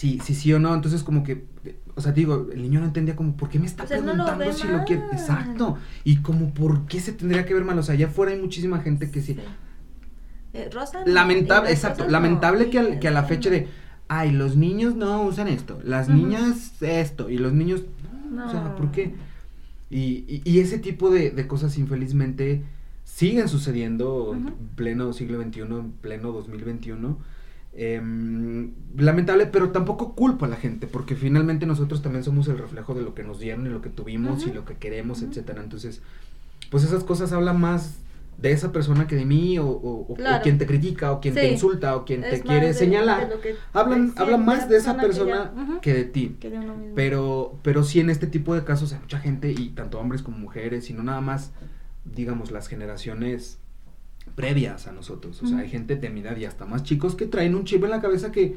Si 0.00 0.18
sí, 0.20 0.34
sí 0.34 0.52
o 0.54 0.58
no. 0.58 0.74
Entonces, 0.74 1.02
como 1.02 1.22
que, 1.22 1.44
o 1.94 2.00
sea, 2.00 2.12
digo, 2.12 2.48
el 2.50 2.62
niño 2.62 2.80
no 2.80 2.86
entendía 2.86 3.14
como, 3.14 3.36
¿por 3.36 3.50
qué 3.50 3.58
me 3.58 3.66
está 3.66 3.84
preguntando 3.84 4.50
si 4.50 4.66
lo 4.66 4.82
quiere? 4.84 5.02
Exacto. 5.12 5.76
Y 6.04 6.22
como, 6.22 6.54
¿por 6.54 6.86
qué 6.86 7.00
se 7.00 7.12
tendría 7.12 7.44
que 7.44 7.52
ver 7.52 7.64
mal? 7.64 7.78
O 7.78 7.82
sea, 7.82 7.94
allá 7.94 8.06
afuera 8.06 8.32
hay 8.32 8.40
muchísima 8.40 8.80
gente 8.80 9.10
que 9.10 9.20
sí. 9.20 9.36
Eh, 10.54 10.70
Rosa. 10.72 11.04
lamentable, 11.04 11.70
exacto. 11.70 12.08
lamentable 12.08 12.70
que, 12.70 12.98
que 12.98 13.08
a 13.08 13.10
la 13.10 13.24
fecha 13.24 13.50
de, 13.50 13.68
ay, 14.08 14.32
los 14.32 14.56
niños 14.56 14.96
no 14.96 15.22
usan 15.22 15.48
esto, 15.48 15.78
las 15.84 16.08
niñas 16.08 16.82
esto, 16.82 17.28
y 17.28 17.36
los 17.36 17.52
niños, 17.52 17.82
o 18.32 18.50
sea, 18.50 18.74
¿por 18.76 18.90
qué? 18.92 19.14
Y, 19.90 20.40
y, 20.44 20.60
ese 20.60 20.78
tipo 20.78 21.10
de, 21.10 21.30
de, 21.30 21.46
cosas 21.46 21.76
infelizmente 21.76 22.64
siguen 23.04 23.48
sucediendo 23.48 24.32
en 24.34 24.54
pleno 24.76 25.12
siglo 25.12 25.42
XXI, 25.42 25.60
en 25.60 25.92
pleno 26.00 26.32
2021. 26.32 27.18
Em, 27.72 28.72
lamentable, 28.96 29.46
pero 29.46 29.70
tampoco 29.70 30.14
culpo 30.14 30.44
a 30.44 30.48
la 30.48 30.56
gente, 30.56 30.88
porque 30.88 31.14
finalmente 31.14 31.66
nosotros 31.66 32.02
también 32.02 32.24
somos 32.24 32.48
el 32.48 32.58
reflejo 32.58 32.94
de 32.94 33.02
lo 33.02 33.14
que 33.14 33.22
nos 33.22 33.38
dieron 33.38 33.64
y 33.66 33.70
lo 33.70 33.80
que 33.80 33.90
tuvimos 33.90 34.46
y 34.46 34.52
lo 34.52 34.64
que 34.64 34.74
queremos, 34.74 35.22
etcétera. 35.22 35.62
Entonces, 35.62 36.02
pues 36.70 36.82
esas 36.82 37.04
cosas 37.04 37.32
hablan 37.32 37.60
más 37.60 38.00
de 38.38 38.50
esa 38.50 38.72
persona 38.72 39.06
que 39.06 39.14
de 39.14 39.24
mí, 39.24 39.58
o, 39.58 39.68
o, 39.68 40.16
quien 40.42 40.58
te 40.58 40.66
critica, 40.66 41.12
o 41.12 41.20
quien 41.20 41.34
te 41.34 41.48
insulta, 41.52 41.94
o 41.94 42.04
quien 42.04 42.22
te 42.22 42.40
quiere 42.40 42.74
señalar. 42.74 43.30
hablan, 43.72 44.14
hablan 44.16 44.44
más 44.44 44.68
de 44.68 44.76
esa 44.76 44.96
persona 44.96 45.78
que, 45.80 45.94
de 45.94 46.04
ti. 46.04 46.36
pero, 46.96 47.58
pero 47.62 47.84
sí 47.84 48.00
en 48.00 48.10
este 48.10 48.26
tipo 48.26 48.54
de 48.54 48.64
casos 48.64 48.92
hay 48.92 48.98
mucha 48.98 49.20
gente, 49.20 49.52
y 49.52 49.68
tanto 49.70 50.00
hombres 50.00 50.22
como 50.22 50.38
mujeres, 50.38 50.90
y 50.90 50.92
no 50.92 51.04
nada 51.04 51.20
más, 51.20 51.52
digamos, 52.04 52.50
las 52.50 52.66
generaciones 52.66 53.59
previas 54.34 54.86
a 54.86 54.92
nosotros. 54.92 55.42
O 55.42 55.46
sea, 55.46 55.58
hay 55.58 55.68
gente 55.68 55.96
de 55.96 56.10
mi 56.10 56.20
edad 56.20 56.36
y 56.36 56.44
hasta 56.44 56.66
más 56.66 56.82
chicos 56.82 57.14
que 57.14 57.26
traen 57.26 57.54
un 57.54 57.64
chip 57.64 57.84
en 57.84 57.90
la 57.90 58.00
cabeza 58.00 58.32
que... 58.32 58.56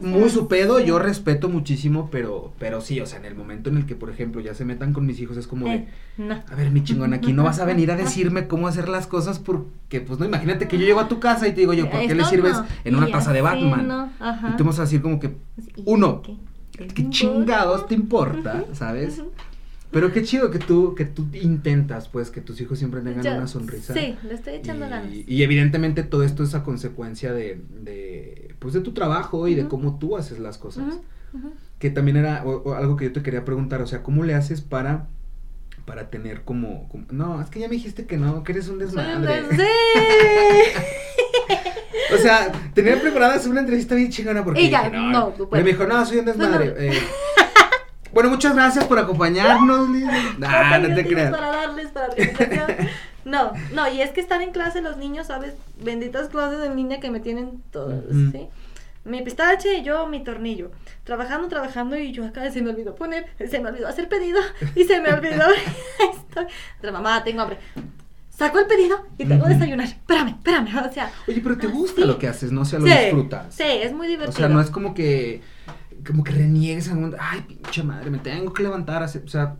muy 0.00 0.28
su 0.28 0.48
pedo, 0.48 0.80
yo 0.80 0.98
respeto 0.98 1.48
muchísimo, 1.48 2.08
pero, 2.10 2.52
pero 2.58 2.80
sí, 2.80 3.00
o 3.00 3.06
sea, 3.06 3.20
en 3.20 3.26
el 3.26 3.36
momento 3.36 3.70
en 3.70 3.76
el 3.76 3.86
que, 3.86 3.94
por 3.94 4.10
ejemplo, 4.10 4.40
ya 4.40 4.54
se 4.54 4.64
metan 4.64 4.92
con 4.92 5.06
mis 5.06 5.20
hijos, 5.20 5.36
es 5.36 5.46
como 5.46 5.66
de, 5.66 5.86
eh, 6.18 6.42
a 6.50 6.54
ver, 6.56 6.72
mi 6.72 6.82
chingón, 6.82 7.14
aquí 7.14 7.32
no 7.32 7.44
vas 7.44 7.60
a 7.60 7.64
venir 7.64 7.92
a 7.92 7.96
decirme 8.04 8.48
cómo 8.48 8.66
hacer 8.66 8.88
las 8.88 9.06
cosas 9.06 9.38
porque, 9.38 10.00
pues, 10.00 10.18
no, 10.18 10.26
imagínate 10.26 10.66
que 10.66 10.78
yo 10.78 10.84
llego 10.84 10.98
a 10.98 11.08
tu 11.08 11.20
casa 11.20 11.46
y 11.46 11.52
te 11.52 11.60
digo 11.60 11.74
yo, 11.74 11.88
¿por 11.88 12.00
qué 12.06 12.14
le 12.14 12.24
sirves 12.24 12.56
en 12.84 12.96
una 12.96 13.08
taza 13.08 13.32
de 13.32 13.40
Batman? 13.40 14.12
Y 14.52 14.56
tú 14.56 14.64
vas 14.64 14.78
a 14.80 14.82
decir 14.82 15.00
como 15.00 15.20
que, 15.20 15.36
uno, 15.84 16.22
¿qué, 16.72 17.08
chingados 17.10 17.86
te 17.86 17.94
importa, 17.94 18.64
sabes? 18.72 19.22
Pero 19.96 20.12
qué 20.12 20.22
chido 20.22 20.50
que 20.50 20.58
tú, 20.58 20.94
que 20.94 21.06
tú 21.06 21.26
intentas, 21.32 22.08
pues, 22.08 22.28
que 22.28 22.42
tus 22.42 22.60
hijos 22.60 22.78
siempre 22.78 23.00
tengan 23.00 23.38
una 23.38 23.46
sonrisa. 23.46 23.94
Sí, 23.94 24.14
le 24.24 24.34
estoy 24.34 24.56
echando 24.56 24.86
ganas. 24.90 25.10
Y 25.10 25.42
evidentemente 25.42 26.02
todo 26.02 26.22
esto 26.22 26.42
es 26.42 26.54
a 26.54 26.64
consecuencia 26.64 27.32
de, 27.32 27.62
de 27.80 28.54
pues, 28.58 28.74
de 28.74 28.82
tu 28.82 28.92
trabajo 28.92 29.48
y 29.48 29.54
de 29.54 29.68
cómo 29.68 29.98
tú 29.98 30.18
haces 30.18 30.38
las 30.38 30.58
cosas. 30.58 31.00
Que 31.78 31.88
también 31.88 32.18
era 32.18 32.42
algo 32.42 32.96
que 32.96 33.06
yo 33.06 33.12
te 33.14 33.22
quería 33.22 33.46
preguntar, 33.46 33.80
o 33.80 33.86
sea, 33.86 34.02
¿cómo 34.02 34.22
le 34.22 34.34
haces 34.34 34.60
para, 34.60 35.06
para 35.86 36.10
tener 36.10 36.42
como, 36.42 36.90
no, 37.10 37.40
es 37.40 37.48
que 37.48 37.60
ya 37.60 37.68
me 37.68 37.76
dijiste 37.76 38.04
que 38.04 38.18
no, 38.18 38.44
que 38.44 38.52
eres 38.52 38.68
un 38.68 38.78
desmadre. 38.78 39.44
o 42.14 42.18
sea, 42.18 42.52
tenía 42.74 43.00
preparada 43.00 43.40
una 43.48 43.60
entrevista 43.60 43.94
bien 43.94 44.10
chingona 44.10 44.44
porque 44.44 44.60
Ella, 44.60 44.90
no, 44.90 45.10
no, 45.10 45.28
tú 45.28 45.48
Me 45.50 45.62
dijo, 45.62 45.86
no, 45.86 46.04
soy 46.04 46.18
un 46.18 46.26
desmadre. 46.26 46.74
Eh, 46.76 47.00
bueno, 48.12 48.30
muchas 48.30 48.54
gracias 48.54 48.84
por 48.84 48.98
acompañarnos, 48.98 49.88
Liz. 49.88 50.06
Nah, 50.38 50.78
no, 50.78 50.94
te 50.94 51.06
creas. 51.06 51.30
Para 51.30 51.50
darles, 51.50 51.88
para 51.88 52.08
No, 53.24 53.52
no, 53.74 53.92
y 53.92 54.00
es 54.00 54.10
que 54.10 54.20
están 54.20 54.40
en 54.42 54.52
clase 54.52 54.80
los 54.80 54.96
niños, 54.96 55.26
¿sabes? 55.26 55.54
Benditas 55.82 56.28
clases 56.28 56.60
de 56.60 56.70
niña 56.70 57.00
que 57.00 57.10
me 57.10 57.18
tienen 57.18 57.62
todos, 57.72 58.04
¿sí? 58.32 58.48
Mi 59.04 59.22
pistache 59.22 59.78
y 59.78 59.82
yo 59.82 60.06
mi 60.06 60.22
tornillo. 60.22 60.70
Trabajando, 61.04 61.48
trabajando 61.48 61.96
y 61.96 62.12
yo 62.12 62.24
acá 62.24 62.50
se 62.50 62.60
me 62.62 62.70
olvidó 62.70 62.94
poner, 62.94 63.26
se 63.38 63.60
me 63.60 63.68
olvidó 63.68 63.86
hacer 63.86 64.08
pedido 64.08 64.40
y 64.74 64.84
se 64.84 65.00
me 65.00 65.12
olvidó. 65.12 65.44
Estoy. 66.12 66.46
Pero 66.80 66.92
mamá, 66.92 67.22
tengo 67.22 67.42
hambre. 67.42 67.58
Saco 68.30 68.58
el 68.58 68.66
pedido 68.66 69.06
y 69.16 69.24
tengo 69.24 69.44
que 69.44 69.54
desayunar. 69.54 69.86
Espérame, 69.86 70.28
espérame. 70.28 70.88
O 70.88 70.92
sea. 70.92 71.10
Oye, 71.26 71.40
pero 71.40 71.56
te 71.56 71.68
gusta 71.68 72.04
lo 72.04 72.18
que 72.18 72.28
haces, 72.28 72.52
¿no? 72.52 72.62
O 72.62 72.64
sea, 72.64 72.78
lo 72.78 72.86
disfrutas. 72.86 73.54
Sí, 73.54 73.64
es 73.64 73.92
muy 73.92 74.08
divertido. 74.08 74.36
O 74.36 74.36
sea, 74.36 74.48
no 74.48 74.60
es 74.60 74.70
como 74.70 74.92
que 74.92 75.40
como 76.06 76.24
que 76.24 76.32
reniegues 76.32 76.88
al 76.88 76.96
mundo, 76.96 77.16
ay, 77.20 77.42
pinche 77.42 77.82
madre, 77.82 78.10
me 78.10 78.18
tengo 78.18 78.52
que 78.52 78.62
levantar, 78.62 79.02
o 79.02 79.08
sea, 79.08 79.56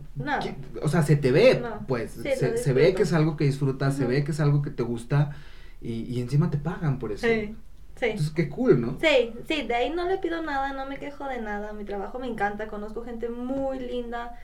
o 0.81 0.87
sea, 0.87 1.03
se 1.03 1.15
te 1.15 1.31
ve, 1.31 1.61
pues, 1.87 2.11
se, 2.11 2.73
ve 2.73 2.93
que 2.93 3.03
es 3.03 3.13
algo 3.13 3.35
que 3.35 3.45
disfrutas, 3.45 3.95
se 3.95 4.05
ve 4.05 4.23
que 4.23 4.31
es 4.31 4.39
algo 4.39 4.61
que 4.61 4.71
te 4.71 4.83
gusta 4.83 5.35
y, 5.81 6.03
y 6.03 6.21
encima 6.21 6.49
te 6.49 6.57
pagan 6.57 6.99
por 6.99 7.11
eso. 7.11 7.27
Sí. 7.27 7.55
Sí. 7.99 8.05
Entonces, 8.05 8.31
qué 8.31 8.47
cool, 8.47 8.79
¿no? 8.79 8.97
Sí, 9.01 9.33
sí, 9.47 9.63
de 9.63 9.73
ahí 9.73 9.89
no 9.89 10.07
le 10.07 10.19
pido 10.19 10.43
nada, 10.43 10.71
no 10.71 10.85
me 10.85 10.99
quejo 10.99 11.27
de 11.27 11.41
nada, 11.41 11.73
mi 11.73 11.83
trabajo 11.83 12.19
me 12.19 12.27
encanta, 12.27 12.67
conozco 12.67 13.03
gente 13.03 13.27
muy 13.27 13.79
linda 13.79 14.37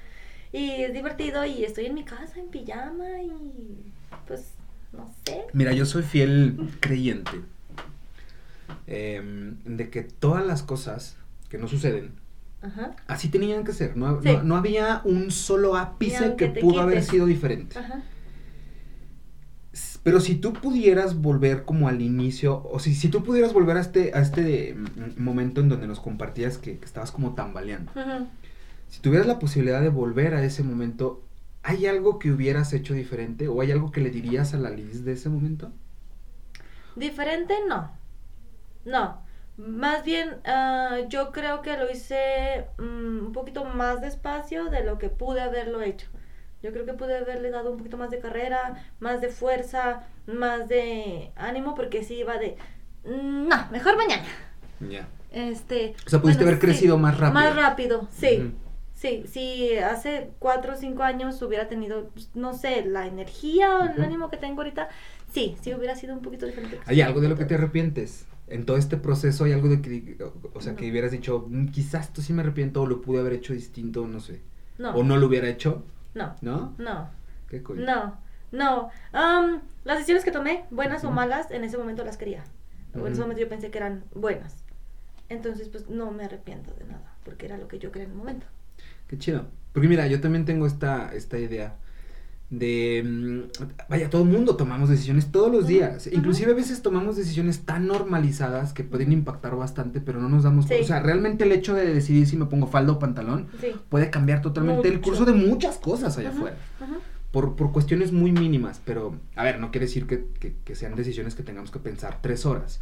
y 0.52 0.72
es 0.82 0.94
divertido 0.94 1.46
y 1.46 1.64
estoy 1.64 1.86
en 1.86 1.94
mi 1.94 2.04
casa 2.04 2.40
en 2.40 2.48
pijama 2.48 3.22
y 3.22 3.92
pues, 4.28 4.54
no 4.92 5.14
sé. 5.26 5.46
Mira, 5.54 5.72
yo 5.74 5.86
soy 5.86 6.02
fiel 6.02 6.72
creyente 6.80 7.32
em, 8.88 9.58
de 9.66 9.92
que 9.92 10.02
todas 10.02 10.46
las 10.46 10.64
cosas 10.64 11.18
que 11.54 11.60
no 11.60 11.68
suceden. 11.68 12.16
Así 13.06 13.30
tenían 13.30 13.64
que 13.64 13.74
ser, 13.74 13.96
no, 13.96 14.20
no, 14.22 14.56
había 14.56 15.02
un 15.04 15.30
solo 15.30 15.76
ápice 15.76 16.36
que 16.36 16.48
pudo 16.48 16.82
haber 16.82 17.04
sido 17.04 17.28
diferente. 17.28 17.76
Pero 20.02 20.20
si 20.20 20.34
tú 20.34 20.52
pudieras 20.54 21.22
volver 21.22 21.64
como 21.64 21.88
al 21.88 22.02
inicio, 22.02 22.64
o 22.64 22.80
si, 22.80 22.96
si 22.96 23.10
tú 23.10 23.24
pudieras 23.24 23.54
volver 23.54 23.78
a 23.78 23.82
este, 23.82 24.14
a 24.16 24.22
este 24.22 24.74
mm, 24.74 25.22
momento 25.22 25.62
en 25.62 25.70
donde 25.70 25.86
nos 25.86 26.00
compartías 26.00 26.58
que, 26.58 26.80
estabas 26.84 27.12
como 27.12 27.36
tambaleando, 27.36 27.92
si 28.90 29.00
tuvieras 29.00 29.28
la 29.28 29.38
posibilidad 29.38 29.82
de 29.82 29.90
volver 29.90 30.34
a 30.34 30.44
ese 30.44 30.64
momento, 30.64 31.22
¿hay 31.62 31.86
algo 31.86 32.18
que 32.18 32.32
hubieras 32.32 32.74
hecho 32.74 32.96
diferente 32.96 33.48
o 33.48 33.62
hay 33.62 33.72
algo 33.72 33.92
que 33.92 34.02
le 34.02 34.10
dirías 34.10 34.56
a 34.56 34.58
la 34.58 34.72
Liz 34.72 35.06
de 35.06 35.14
ese 35.14 35.30
momento? 35.30 35.72
Diferente 36.96 37.54
no, 37.70 37.92
no. 38.86 39.33
Más 39.58 40.04
bien, 40.04 40.38
ah, 40.46 41.00
yo 41.10 41.32
creo 41.32 41.62
que 41.62 41.78
lo 41.78 41.90
hice 41.90 42.66
mm, 42.78 43.26
un 43.26 43.32
poquito 43.34 43.66
más 43.66 44.02
despacio 44.02 44.66
de 44.66 44.84
lo 44.84 44.98
que 44.98 45.10
pude 45.10 45.42
haberlo 45.42 45.82
hecho. 45.82 46.08
Yo 46.64 46.72
creo 46.72 46.86
que 46.86 46.94
pude 46.94 47.18
haberle 47.18 47.52
dado 47.52 47.72
un 47.72 47.78
poquito 47.78 47.98
más 47.98 48.10
de 48.10 48.20
carrera, 48.20 48.84
más 49.00 49.22
de 49.22 49.30
fuerza, 49.30 50.04
más 50.26 50.70
de 50.70 51.32
ánimo, 51.36 51.76
porque 51.76 52.04
sí 52.04 52.16
iba 52.16 52.38
de, 52.38 52.58
mm, 53.06 53.48
no, 53.48 53.68
mejor 53.70 53.98
mañana. 53.98 54.26
Ya. 54.80 55.08
Este. 55.32 55.96
O 56.06 56.10
sea, 56.10 56.22
pudiste 56.22 56.44
haber 56.44 56.60
crecido 56.60 56.98
más 56.98 57.18
rápido. 57.18 57.34
Más 57.34 57.56
rápido, 57.56 58.08
sí. 58.12 58.54
Sí, 58.96 59.26
si 59.28 59.76
hace 59.80 60.30
cuatro 60.40 60.74
o 60.74 60.78
cinco 60.78 61.04
años 61.04 61.42
hubiera 61.42 61.68
tenido, 61.68 62.10
pues, 62.14 62.30
no 62.36 62.54
sé, 62.54 62.86
la 62.86 63.06
energía 63.06 63.78
o 63.78 63.84
el 63.84 64.02
ánimo 64.02 64.30
que 64.30 64.38
tengo 64.38 64.62
ahorita, 64.62 64.88
sí, 65.34 65.58
sí 65.62 65.74
hubiera 65.74 65.96
sido 65.96 66.14
un 66.14 66.22
poquito 66.22 66.46
diferente. 66.46 66.80
¿Hay 66.86 67.02
algo 67.02 67.20
de 67.20 67.28
lo 67.28 67.36
que 67.36 67.44
te 67.44 67.56
arrepientes? 67.56 68.26
En 68.48 68.66
todo 68.66 68.78
este 68.78 68.98
proceso 68.98 69.46
hay 69.46 69.54
algo 69.54 69.70
de 69.70 69.82
que, 69.82 70.18
o 70.54 70.62
sea, 70.62 70.76
que 70.76 70.90
hubieras 70.90 71.12
dicho, 71.12 71.48
mm, 71.50 71.68
quizás 71.68 72.08
esto 72.08 72.22
sí 72.22 72.34
me 72.34 72.42
arrepiento 72.42 72.82
o 72.82 72.88
lo 72.88 73.02
pude 73.02 73.20
haber 73.20 73.34
hecho 73.34 73.54
distinto, 73.54 74.08
no 74.08 74.20
sé. 74.20 74.42
No. 74.78 74.96
O 74.96 75.04
no 75.04 75.18
lo 75.18 75.28
hubiera 75.28 75.48
hecho. 75.48 75.84
No. 76.14 76.36
¿No? 76.42 76.74
No. 76.78 77.10
Qué 77.50 77.64
cool. 77.64 77.86
No. 77.86 78.18
No. 78.52 78.90
Um, 79.14 79.62
las 79.84 79.98
decisiones 79.98 80.24
que 80.24 80.32
tomé, 80.32 80.66
buenas 80.70 81.04
o 81.04 81.12
malas, 81.12 81.50
en 81.52 81.64
ese 81.64 81.78
momento 81.78 82.04
las 82.04 82.18
quería. 82.18 82.44
En 82.94 83.08
ese 83.08 83.22
momento 83.22 83.42
yo 83.42 83.50
pensé 83.50 83.72
que 83.72 83.80
eran 83.80 84.04
buenas. 84.14 84.64
Entonces, 85.30 85.68
pues 85.70 85.90
no 85.90 86.12
me 86.12 86.26
arrepiento 86.26 86.72
de 86.76 86.86
nada, 86.86 87.16
porque 87.24 87.48
era 87.48 87.58
lo 87.58 87.68
que 87.68 87.80
yo 87.80 87.92
quería 87.92 88.06
en 88.06 88.12
el 88.12 88.18
momento. 88.18 88.46
Qué 89.08 89.18
chido. 89.18 89.48
Porque 89.72 89.88
mira, 89.88 90.06
yo 90.06 90.22
también 90.22 90.46
tengo 90.46 90.68
esta, 90.68 91.14
esta 91.16 91.40
idea 91.40 91.78
de, 92.50 93.04
mm, 93.04 93.88
vaya, 93.90 94.10
todo 94.10 94.24
el 94.24 94.30
mundo 94.30 94.56
tomamos 94.56 94.90
decisiones 94.90 95.32
todos 95.32 95.52
los 95.52 95.68
días, 95.68 96.08
inclusive 96.12 96.52
a 96.52 96.56
veces 96.56 96.82
tomamos 96.82 97.16
decisiones 97.16 97.66
tan 97.66 97.88
normalizadas 97.88 98.74
que 98.74 98.84
pueden 98.84 99.12
impactar 99.12 99.56
bastante, 99.56 100.02
pero 100.02 100.22
no 100.22 100.30
nos 100.30 100.44
damos, 100.44 100.66
o 100.70 100.84
sea, 100.84 101.00
realmente 101.00 101.46
el 101.46 101.52
hecho 101.52 101.74
de 101.74 101.92
decidir 101.92 102.28
si 102.28 102.38
me 102.38 102.46
pongo 102.46 102.68
falda 102.68 102.94
o 102.94 103.00
pantalón 103.00 103.48
puede 103.90 104.10
cambiar 104.10 104.42
totalmente 104.42 104.88
el 104.88 105.02
curso 105.02 105.26
de 105.26 105.34
muchas 105.34 105.78
cosas 105.78 106.18
allá 106.18 106.30
afuera. 106.30 106.58
Por, 107.32 107.56
por, 107.56 107.72
cuestiones 107.72 108.12
muy 108.12 108.32
mínimas, 108.32 108.80
pero, 108.86 109.16
a 109.36 109.44
ver, 109.44 109.60
no 109.60 109.72
quiere 109.72 109.88
decir 109.88 110.06
que, 110.06 110.28
que, 110.64 110.76
sean 110.76 110.96
decisiones 110.96 111.34
que 111.34 111.42
tengamos 111.42 111.72
que 111.72 111.80
pensar 111.80 112.20
tres 112.22 112.46
horas. 112.46 112.80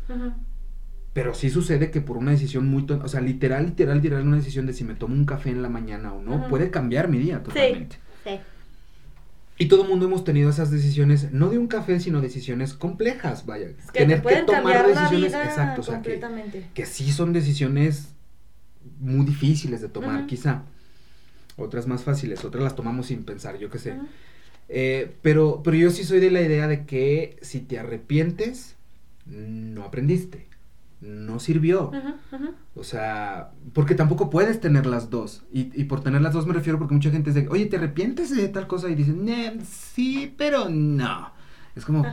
Pero 1.14 1.34
sí 1.34 1.50
sucede 1.50 1.90
que 1.90 2.02
por 2.02 2.18
una 2.18 2.32
decisión 2.32 2.68
muy, 2.68 2.86
o 2.90 3.08
sea, 3.08 3.22
literal, 3.22 3.66
literal, 3.66 4.02
literal, 4.02 4.28
una 4.28 4.36
decisión 4.36 4.66
de 4.66 4.74
si 4.74 4.84
me 4.84 4.96
tomo 4.96 5.14
un 5.14 5.26
café 5.26 5.52
en 5.52 5.62
la 5.62 5.70
mañana 5.70 6.12
o 6.12 6.22
no, 6.22 6.50
puede 6.50 6.70
cambiar 6.70 7.08
mi 7.08 7.18
día 7.20 7.42
totalmente. 7.42 7.96
Sí, 8.26 8.32
sí. 8.32 8.40
Y 9.62 9.68
todo 9.68 9.84
el 9.84 9.90
mundo 9.90 10.08
hemos 10.08 10.24
tenido 10.24 10.50
esas 10.50 10.72
decisiones, 10.72 11.32
no 11.34 11.52
de 11.52 11.60
un 11.60 11.68
café, 11.68 12.00
sino 12.00 12.20
decisiones 12.20 12.74
complejas, 12.74 13.46
vaya. 13.46 13.68
que 13.94 14.00
tener 14.00 14.24
que 14.24 14.38
tomar 14.38 14.88
decisiones, 14.88 15.36
exacto, 15.36 15.82
o 15.82 15.84
sea, 15.84 16.02
que, 16.02 16.20
que, 16.74 16.86
sí 16.88 17.12
son 17.12 17.32
decisiones 17.32 18.08
muy 19.00 19.24
difíciles 19.24 19.80
de 19.80 19.88
tomar, 19.88 20.26
quizá. 20.26 20.64
Otras 21.58 21.86
más 21.86 22.02
fáciles, 22.04 22.44
otras 22.44 22.64
las 22.64 22.76
tomamos 22.76 23.06
sin 23.06 23.24
pensar, 23.24 23.60
yo 23.60 23.70
qué 23.70 23.78
sé. 23.78 23.94
Eh, 24.68 25.14
pero, 25.22 25.62
pero 25.64 25.78
yo 25.78 25.92
sí 25.92 26.06
soy 26.06 26.20
de 26.20 26.32
la 26.32 26.42
idea 26.42 26.68
de 26.68 26.88
que 26.88 27.38
si 27.44 27.60
te 27.60 27.78
arrepientes, 27.78 28.78
no 29.28 29.84
aprendiste. 29.84 30.48
No 31.02 31.40
sirvió. 31.40 31.92
O 32.76 32.84
sea, 32.84 33.52
porque 33.74 33.96
tampoco 33.96 34.30
puedes 34.30 34.62
tener 34.62 34.86
las 34.86 35.10
dos. 35.10 35.44
Y, 35.52 35.72
y, 35.80 35.86
por 35.86 36.02
tener 36.02 36.22
las 36.22 36.34
dos 36.34 36.46
me 36.46 36.54
refiero 36.54 36.80
porque 36.80 36.94
mucha 36.94 37.12
gente 37.12 37.32
dice, 37.32 37.48
oye, 37.50 37.66
¿te 37.66 37.78
arrepientes 37.78 38.36
de 38.36 38.48
tal 38.48 38.68
cosa? 38.68 38.90
Y 38.90 38.96
dicen, 38.96 39.28
sí, 39.66 40.34
pero 40.38 40.70
no. 40.70 41.32
Es 41.74 41.86
como, 41.86 42.06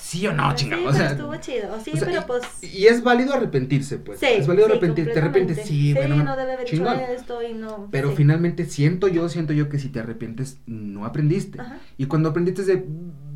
sí 0.00 0.26
o 0.26 0.32
no, 0.32 0.48
pues 0.48 0.56
chingado. 0.56 0.86
o 0.86 0.92
sea, 0.92 1.12
estuvo 1.12 1.36
chido. 1.36 1.80
Sí, 1.84 1.92
pero 1.98 2.26
pues. 2.26 2.42
Y 2.62 2.86
es 2.86 3.02
válido 3.02 3.32
arrepentirse, 3.34 3.98
pues. 3.98 4.18
Sí, 4.18 4.26
es 4.28 4.46
válido 4.46 4.66
arrepentirse. 4.66 5.12
Te 5.12 5.18
arrepientes, 5.20 5.58
sí, 5.58 5.64
sí 5.64 5.94
bueno. 5.94 6.16
no 6.16 6.36
debe 6.36 6.54
haber 6.54 6.66
hecho 6.66 6.90
esto 6.90 7.40
y 7.42 7.54
no. 7.54 7.88
Pero 7.92 8.10
finalmente 8.12 8.64
siento 8.64 9.06
yo, 9.06 9.28
siento 9.28 9.52
yo 9.52 9.68
que 9.68 9.78
si 9.78 9.88
te 9.88 10.00
arrepientes, 10.00 10.58
no 10.66 11.04
aprendiste. 11.04 11.58
Y 11.96 12.06
cuando 12.06 12.30
aprendiste 12.30 12.64
de 12.64 12.84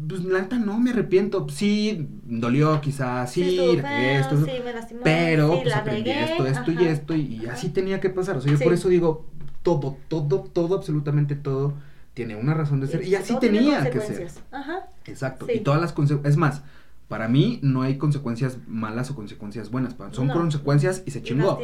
pues 0.08 0.24
la 0.24 0.40
neta 0.40 0.58
no 0.58 0.78
me 0.78 0.90
arrepiento. 0.90 1.46
Sí, 1.48 2.08
dolió 2.24 2.80
quizás, 2.80 3.30
sí, 3.32 3.44
sí 3.44 3.80
esto, 3.80 4.44
sí, 4.44 4.52
me 4.64 4.72
lastimó, 4.72 5.00
pero 5.04 5.60
pues 5.62 5.74
aprendí 5.74 6.10
esto, 6.10 6.46
esto 6.46 6.72
y 6.72 6.84
esto 6.84 7.14
y, 7.14 7.46
así 7.46 7.68
tenía 7.70 8.00
que 8.00 8.10
pasar. 8.10 8.36
O 8.36 8.40
sea, 8.40 8.52
yo 8.52 8.58
por 8.58 8.72
eso 8.72 8.88
digo, 8.88 9.26
todo, 9.62 9.96
todo, 10.08 10.40
todo, 10.52 10.76
absolutamente 10.76 11.34
todo 11.34 11.74
tiene 12.14 12.34
una 12.34 12.54
razón 12.54 12.80
de 12.80 12.88
ser 12.88 13.04
y, 13.06 13.14
así 13.14 13.38
tenía 13.38 13.88
que 13.90 14.00
ser. 14.00 14.28
Ajá. 14.50 14.88
Exacto. 15.04 15.46
Y 15.52 15.60
todas 15.60 15.80
las 15.80 15.92
consecuencias, 15.92 16.32
es 16.32 16.36
más, 16.36 16.62
para 17.08 17.28
mí 17.28 17.58
no 17.62 17.82
hay 17.82 17.96
consecuencias 17.96 18.58
malas 18.66 19.10
o 19.10 19.14
consecuencias 19.14 19.70
buenas, 19.70 19.96
son 20.12 20.28
consecuencias 20.28 21.02
y 21.06 21.10
se 21.10 21.22
chingó. 21.22 21.58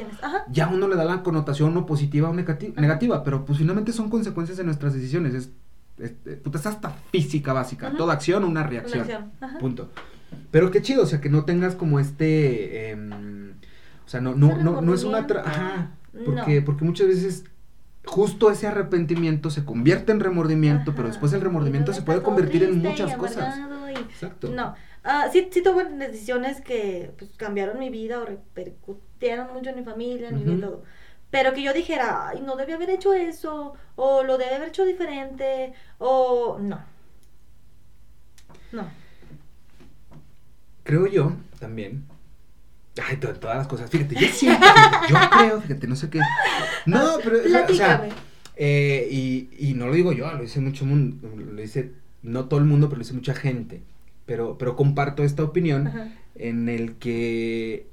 Ya 0.51 0.68
uno 0.68 0.88
le 0.88 0.97
da 0.97 1.05
la 1.05 1.22
connotación 1.22 1.76
o 1.76 1.86
positiva 1.86 2.30
o 2.30 2.34
negativa, 2.34 3.24
pero 3.24 3.45
pues 3.45 3.59
finalmente 3.59 3.92
son 3.92 4.11
consecuencias 4.11 4.57
de 4.57 4.64
nuestras 4.64 4.95
decisiones. 4.95 5.34
Es 5.34 5.51
este, 5.99 6.36
puta, 6.36 6.59
es 6.59 6.66
hasta 6.66 6.90
física 6.90 7.53
básica. 7.53 7.92
Toda 7.97 8.14
acción, 8.14 8.45
una 8.45 8.62
reacción. 8.62 9.07
Punto. 9.61 9.90
Pero 10.51 10.70
qué 10.70 10.82
chido, 10.82 11.03
o 11.03 11.07
sea, 11.07 11.20
que 11.20 11.28
no 11.28 11.45
tengas 11.45 11.74
como 11.74 12.01
este. 12.01 12.90
Em, 12.90 13.53
o 14.05 14.09
sea, 14.09 14.20
no, 14.20 14.34
no, 14.34 14.57
no, 14.57 14.80
no 14.80 14.95
es 14.95 15.05
una. 15.05 15.18
Ajá. 15.18 15.90
Porque, 16.24 16.62
porque 16.62 16.84
muchas 16.84 17.09
veces 17.09 17.45
justo 18.05 18.51
ese 18.51 18.66
arrepentimiento 18.66 19.51
se 19.51 19.64
convierte 19.64 20.12
en 20.12 20.20
remordimiento, 20.20 20.95
pero 20.95 21.09
después 21.09 21.32
el 21.32 21.40
remordimiento 21.40 21.92
se 21.92 22.03
puede 22.03 22.22
convertir 22.22 22.62
en 22.62 22.78
muchas 22.78 23.16
cosas. 23.16 23.59
Exacto. 23.97 24.51
No. 24.51 24.74
Uh, 25.05 25.30
sí, 25.30 25.49
sí 25.51 25.62
tuve 25.62 25.84
decisiones 25.84 26.62
que 26.62 27.12
pues, 27.18 27.30
cambiaron 27.36 27.78
mi 27.78 27.90
vida 27.90 28.20
o 28.20 28.24
repercutieron 28.24 29.53
mucho 29.53 29.70
en 29.70 29.76
mi 29.76 29.84
familia, 29.84 30.30
en 30.30 30.36
mi 30.36 30.45
vida, 30.45 30.66
todo 30.66 30.82
pero 31.35 31.53
que 31.53 31.64
yo 31.64 31.72
dijera, 31.72 32.28
ay, 32.28 32.43
no 32.43 32.55
debía 32.55 32.76
haber 32.76 32.91
hecho 32.91 33.12
eso, 33.12 33.74
o 33.97 34.22
lo 34.22 34.39
debe 34.39 34.55
haber 34.55 34.68
hecho 34.68 34.85
diferente, 34.85 35.72
o 35.99 36.61
no. 36.61 36.80
No. 38.70 38.89
Creo 40.85 41.09
yo 41.09 41.32
también. 41.59 42.05
Ay, 43.05 43.16
todas 43.16 43.43
las 43.43 43.66
cosas. 43.66 43.91
Fíjate, 43.91 44.14
yo 44.14 44.28
siento, 44.28 44.64
yo 45.11 45.16
creo, 45.37 45.61
fíjate, 45.61 45.89
no 45.89 45.97
sé 45.97 46.09
qué. 46.09 46.20
No, 46.87 47.16
pero, 47.24 47.39
o 47.68 47.74
sea, 47.74 48.09
eh, 48.55 49.09
y, 49.11 49.49
y 49.59 49.74
no 49.74 49.89
lo 49.89 49.95
digo 49.95 50.12
yo, 50.12 50.30
lo 50.30 50.41
dice 50.41 50.61
mucho 50.61 50.85
mundo, 50.85 51.28
lo 51.37 51.61
dice, 51.61 51.95
no 52.22 52.45
todo 52.45 52.61
el 52.61 52.66
mundo, 52.66 52.89
pero 52.89 52.99
lo 52.99 53.03
dice 53.03 53.14
mucha 53.14 53.35
gente. 53.35 53.82
Pero, 54.24 54.57
pero 54.57 54.76
comparto 54.76 55.24
esta 55.24 55.43
opinión 55.43 56.14
en 56.37 56.68
el 56.68 56.95
que 56.95 57.89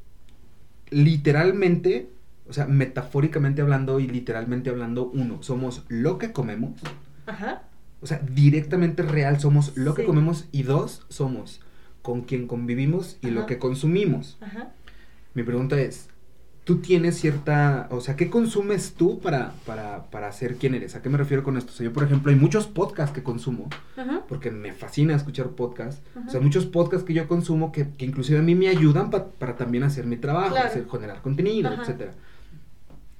literalmente 0.91 2.07
o 2.51 2.53
sea, 2.53 2.65
metafóricamente 2.65 3.61
hablando 3.61 4.01
y 4.01 4.07
literalmente 4.09 4.69
hablando, 4.69 5.09
uno, 5.13 5.41
somos 5.41 5.85
lo 5.87 6.17
que 6.17 6.33
comemos. 6.33 6.81
Ajá. 7.25 7.63
O 8.01 8.07
sea, 8.07 8.19
directamente 8.19 9.03
real 9.03 9.39
somos 9.39 9.77
lo 9.77 9.93
que 9.93 10.03
comemos 10.03 10.49
y 10.51 10.63
dos, 10.63 11.05
somos 11.07 11.61
con 12.01 12.23
quien 12.23 12.47
convivimos 12.47 13.17
y 13.21 13.29
lo 13.29 13.45
que 13.45 13.57
consumimos. 13.57 14.37
Ajá. 14.41 14.73
Mi 15.33 15.43
pregunta 15.43 15.79
es, 15.79 16.09
tú 16.65 16.79
tienes 16.79 17.17
cierta, 17.21 17.87
o 17.89 18.01
sea, 18.01 18.17
¿qué 18.17 18.29
consumes 18.29 18.95
tú 18.95 19.21
para, 19.21 19.53
para, 19.65 20.09
para 20.11 20.29
ser 20.33 20.57
quien 20.57 20.75
eres? 20.75 20.97
¿A 20.97 21.01
qué 21.01 21.07
me 21.07 21.17
refiero 21.17 21.43
con 21.43 21.55
esto? 21.55 21.71
O 21.71 21.73
sea, 21.73 21.85
yo, 21.85 21.93
por 21.93 22.03
ejemplo, 22.03 22.33
hay 22.33 22.37
muchos 22.37 22.67
podcasts 22.67 23.15
que 23.15 23.23
consumo, 23.23 23.69
porque 24.27 24.51
me 24.51 24.73
fascina 24.73 25.15
escuchar 25.15 25.51
podcasts. 25.51 26.01
O 26.27 26.29
sea, 26.29 26.41
muchos 26.41 26.65
podcasts 26.65 27.05
que 27.05 27.13
yo 27.13 27.29
consumo 27.29 27.71
que, 27.71 27.91
que 27.91 28.03
inclusive 28.03 28.39
a 28.39 28.41
mí 28.41 28.55
me 28.55 28.67
ayudan 28.67 29.09
para 29.09 29.55
también 29.55 29.85
hacer 29.85 30.05
mi 30.05 30.17
trabajo, 30.17 30.57
hacer, 30.57 30.85
generar 30.89 31.21
contenido, 31.21 31.71
etcétera 31.71 32.11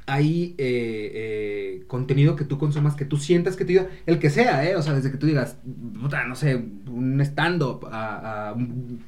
hay 0.05 0.55
eh, 0.57 1.11
eh, 1.13 1.83
contenido 1.87 2.35
que 2.35 2.45
tú 2.45 2.57
consumas, 2.57 2.95
que 2.95 3.05
tú 3.05 3.17
sientas 3.17 3.55
que 3.55 3.65
te 3.65 3.73
ayuda, 3.73 3.89
el 4.05 4.19
que 4.19 4.29
sea, 4.29 4.65
¿eh? 4.65 4.75
O 4.75 4.81
sea, 4.81 4.93
desde 4.93 5.11
que 5.11 5.17
tú 5.17 5.27
digas, 5.27 5.57
puta, 5.99 6.25
no 6.25 6.35
sé, 6.35 6.55
un 6.55 7.21
stand-up, 7.21 7.87
a, 7.91 8.55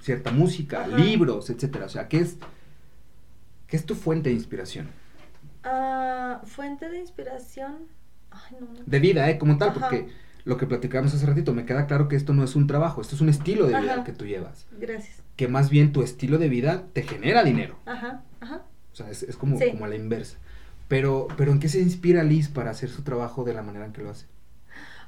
cierta 0.01 0.31
música, 0.31 0.87
libros, 0.87 1.49
etcétera. 1.49 1.85
O 1.85 1.89
sea, 1.89 2.07
¿qué 2.07 2.19
es, 2.19 2.37
¿qué 3.67 3.77
es 3.77 3.85
tu 3.85 3.95
fuente 3.95 4.29
de 4.29 4.35
inspiración? 4.35 4.87
Ah, 5.63 6.41
fuente 6.45 6.89
de 6.89 6.99
inspiración. 6.99 7.87
Ay, 8.31 8.57
no, 8.59 8.67
De 8.85 8.99
vida, 8.99 9.29
¿eh? 9.29 9.37
Como 9.37 9.57
tal, 9.57 9.73
porque 9.73 10.07
lo 10.45 10.57
que 10.57 10.67
platicábamos 10.67 11.13
hace 11.13 11.25
ratito, 11.25 11.53
me 11.53 11.65
queda 11.65 11.87
claro 11.87 12.07
que 12.07 12.15
esto 12.15 12.33
no 12.33 12.43
es 12.43 12.55
un 12.55 12.67
trabajo, 12.67 13.01
esto 13.01 13.15
es 13.15 13.21
un 13.21 13.29
estilo 13.29 13.67
de 13.67 13.79
vida 13.79 14.03
que 14.03 14.11
tú 14.11 14.25
llevas. 14.25 14.67
Gracias. 14.79 15.21
Que 15.35 15.47
más 15.47 15.69
bien 15.69 15.91
tu 15.91 16.03
estilo 16.03 16.37
de 16.37 16.49
vida 16.49 16.85
te 16.93 17.03
genera 17.03 17.43
dinero. 17.43 17.79
Ajá, 17.85 18.23
ajá. 18.39 18.63
O 18.91 18.95
sea, 18.95 19.09
es, 19.09 19.25
como, 19.37 19.57
como 19.57 19.85
a 19.85 19.87
la 19.87 19.95
inversa. 19.95 20.37
Pero, 20.93 21.27
pero 21.37 21.51
¿en 21.51 21.59
qué 21.59 21.69
se 21.69 21.79
inspira 21.79 22.21
Liz 22.21 22.49
para 22.49 22.69
hacer 22.69 22.87
su 22.87 23.01
trabajo 23.01 23.43
de 23.43 23.51
la 23.51 23.63
manera 23.63 23.83
en 23.83 23.93
que 23.93 24.03
lo 24.03 24.11
hace? 24.11 24.27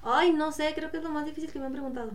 Ay, 0.02 0.34
no 0.34 0.52
sé, 0.52 0.72
creo 0.74 0.90
que 0.90 0.98
es 0.98 1.04
lo 1.04 1.12
más 1.12 1.28
difícil 1.28 1.52
que 1.52 1.60
me 1.60 1.68
han 1.68 1.74
preguntado. 1.74 2.14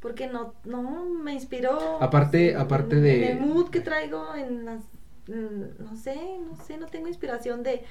Porque 0.00 0.26
no, 0.26 0.54
no, 0.64 1.04
me 1.04 1.34
inspiró. 1.34 2.02
Aparte, 2.02 2.56
aparte 2.56 3.02
de. 3.02 3.30
En 3.30 3.36
el 3.36 3.46
mood 3.46 3.68
que 3.68 3.80
traigo, 3.80 4.34
en 4.34 4.64
las. 4.64 4.84
No 5.26 5.96
sé, 5.96 6.16
no 6.38 6.56
sé, 6.56 6.78
no 6.78 6.86
tengo 6.86 7.06
inspiración 7.06 7.62
de 7.62 7.84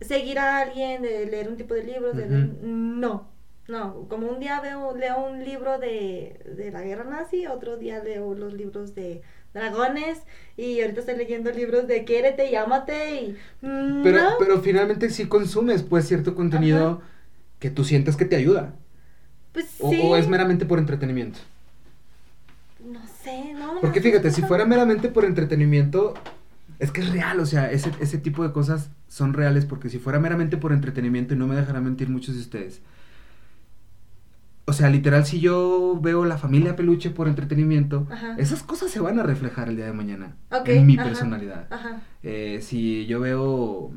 seguir 0.00 0.38
a 0.38 0.56
alguien, 0.56 1.02
de 1.02 1.26
leer 1.26 1.50
un 1.50 1.58
tipo 1.58 1.74
de 1.74 1.84
libros, 1.84 2.16
de 2.16 2.26
no, 2.26 3.28
no, 3.68 4.08
como 4.08 4.28
un 4.28 4.40
día 4.40 4.58
veo, 4.62 4.96
leo 4.96 5.22
un 5.22 5.44
libro 5.44 5.78
de, 5.78 6.40
de 6.56 6.70
la 6.70 6.80
guerra 6.80 7.04
nazi, 7.04 7.46
otro 7.46 7.76
día 7.76 8.02
leo 8.02 8.34
los 8.34 8.54
libros 8.54 8.94
de 8.94 9.20
dragones 9.54 10.18
y 10.56 10.80
ahorita 10.80 11.00
estoy 11.00 11.16
leyendo 11.16 11.50
libros 11.50 11.88
de 11.88 12.04
quiérete 12.04 12.50
y 12.50 12.56
ámate 12.56 13.14
y... 13.14 13.36
Mm, 13.62 14.02
pero, 14.02 14.20
pero 14.38 14.60
finalmente 14.60 15.08
sí 15.10 15.26
consumes 15.26 15.82
pues 15.82 16.06
cierto 16.06 16.34
contenido 16.34 17.00
que 17.60 17.70
tú 17.70 17.84
sientes 17.84 18.16
que 18.16 18.24
te 18.24 18.36
ayuda. 18.36 18.74
Pues 19.52 19.66
sí. 19.66 20.00
O, 20.02 20.16
es 20.16 20.28
meramente 20.28 20.66
por 20.66 20.78
entretenimiento. 20.78 21.38
No 22.84 23.00
sé, 23.22 23.54
no. 23.54 23.80
Porque 23.80 24.00
fíjate, 24.00 24.30
si 24.30 24.42
fuera 24.42 24.66
meramente 24.66 25.08
por 25.08 25.24
entretenimiento, 25.24 26.14
es 26.78 26.90
que 26.90 27.00
es 27.00 27.10
real, 27.10 27.40
o 27.40 27.46
sea, 27.46 27.70
ese, 27.70 27.90
ese 28.00 28.18
tipo 28.18 28.42
de 28.42 28.52
cosas 28.52 28.90
son 29.08 29.32
reales 29.32 29.64
porque 29.64 29.88
si 29.88 29.98
fuera 29.98 30.18
meramente 30.18 30.56
por 30.56 30.72
entretenimiento, 30.72 31.32
y 31.32 31.38
no 31.38 31.46
me 31.46 31.56
dejarán 31.56 31.84
mentir 31.84 32.10
muchos 32.10 32.34
de 32.34 32.42
ustedes, 32.42 32.82
o 34.66 34.72
sea, 34.72 34.88
literal, 34.88 35.26
si 35.26 35.40
yo 35.40 35.98
veo 36.00 36.24
la 36.24 36.38
familia 36.38 36.74
peluche 36.74 37.10
por 37.10 37.28
entretenimiento, 37.28 38.06
esas 38.38 38.62
cosas 38.62 38.90
se 38.90 39.00
van 39.00 39.18
a 39.18 39.22
reflejar 39.22 39.68
el 39.68 39.76
día 39.76 39.86
de 39.86 39.92
mañana 39.92 40.36
en 40.64 40.86
mi 40.86 40.96
personalidad. 40.96 41.68
Eh, 42.22 42.60
si 42.62 43.04
yo 43.06 43.20
veo, 43.20 43.92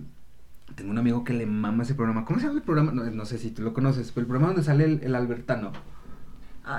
tengo 0.76 0.92
un 0.92 0.98
amigo 0.98 1.24
que 1.24 1.34
le 1.34 1.46
mama 1.46 1.84
ese 1.84 1.96
programa. 1.96 2.26
¿Cómo 2.26 2.40
se 2.40 2.48
llama 2.48 2.60
el 2.60 2.66
programa? 2.66 2.92
No, 2.92 3.26
sé 3.26 3.38
si 3.38 3.52
tú 3.52 3.62
lo 3.62 3.74
conoces, 3.74 4.12
pero 4.12 4.24
el 4.24 4.28
programa 4.28 4.48
donde 4.48 4.64
sale 4.64 4.84
el, 4.84 5.00
el 5.04 5.16
Albertano. 5.16 5.72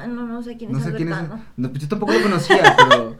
No, 0.06 0.26
no 0.26 0.42
sé 0.42 0.56
quién 0.56 0.74
es 0.74 0.82
sé 0.82 0.92
quién 0.92 1.12
es. 1.12 1.18
No, 1.56 1.70
pues 1.70 1.82
yo 1.82 1.88
tampoco 1.88 2.12
lo 2.12 2.22
conocía, 2.22 2.76
pero 2.88 3.16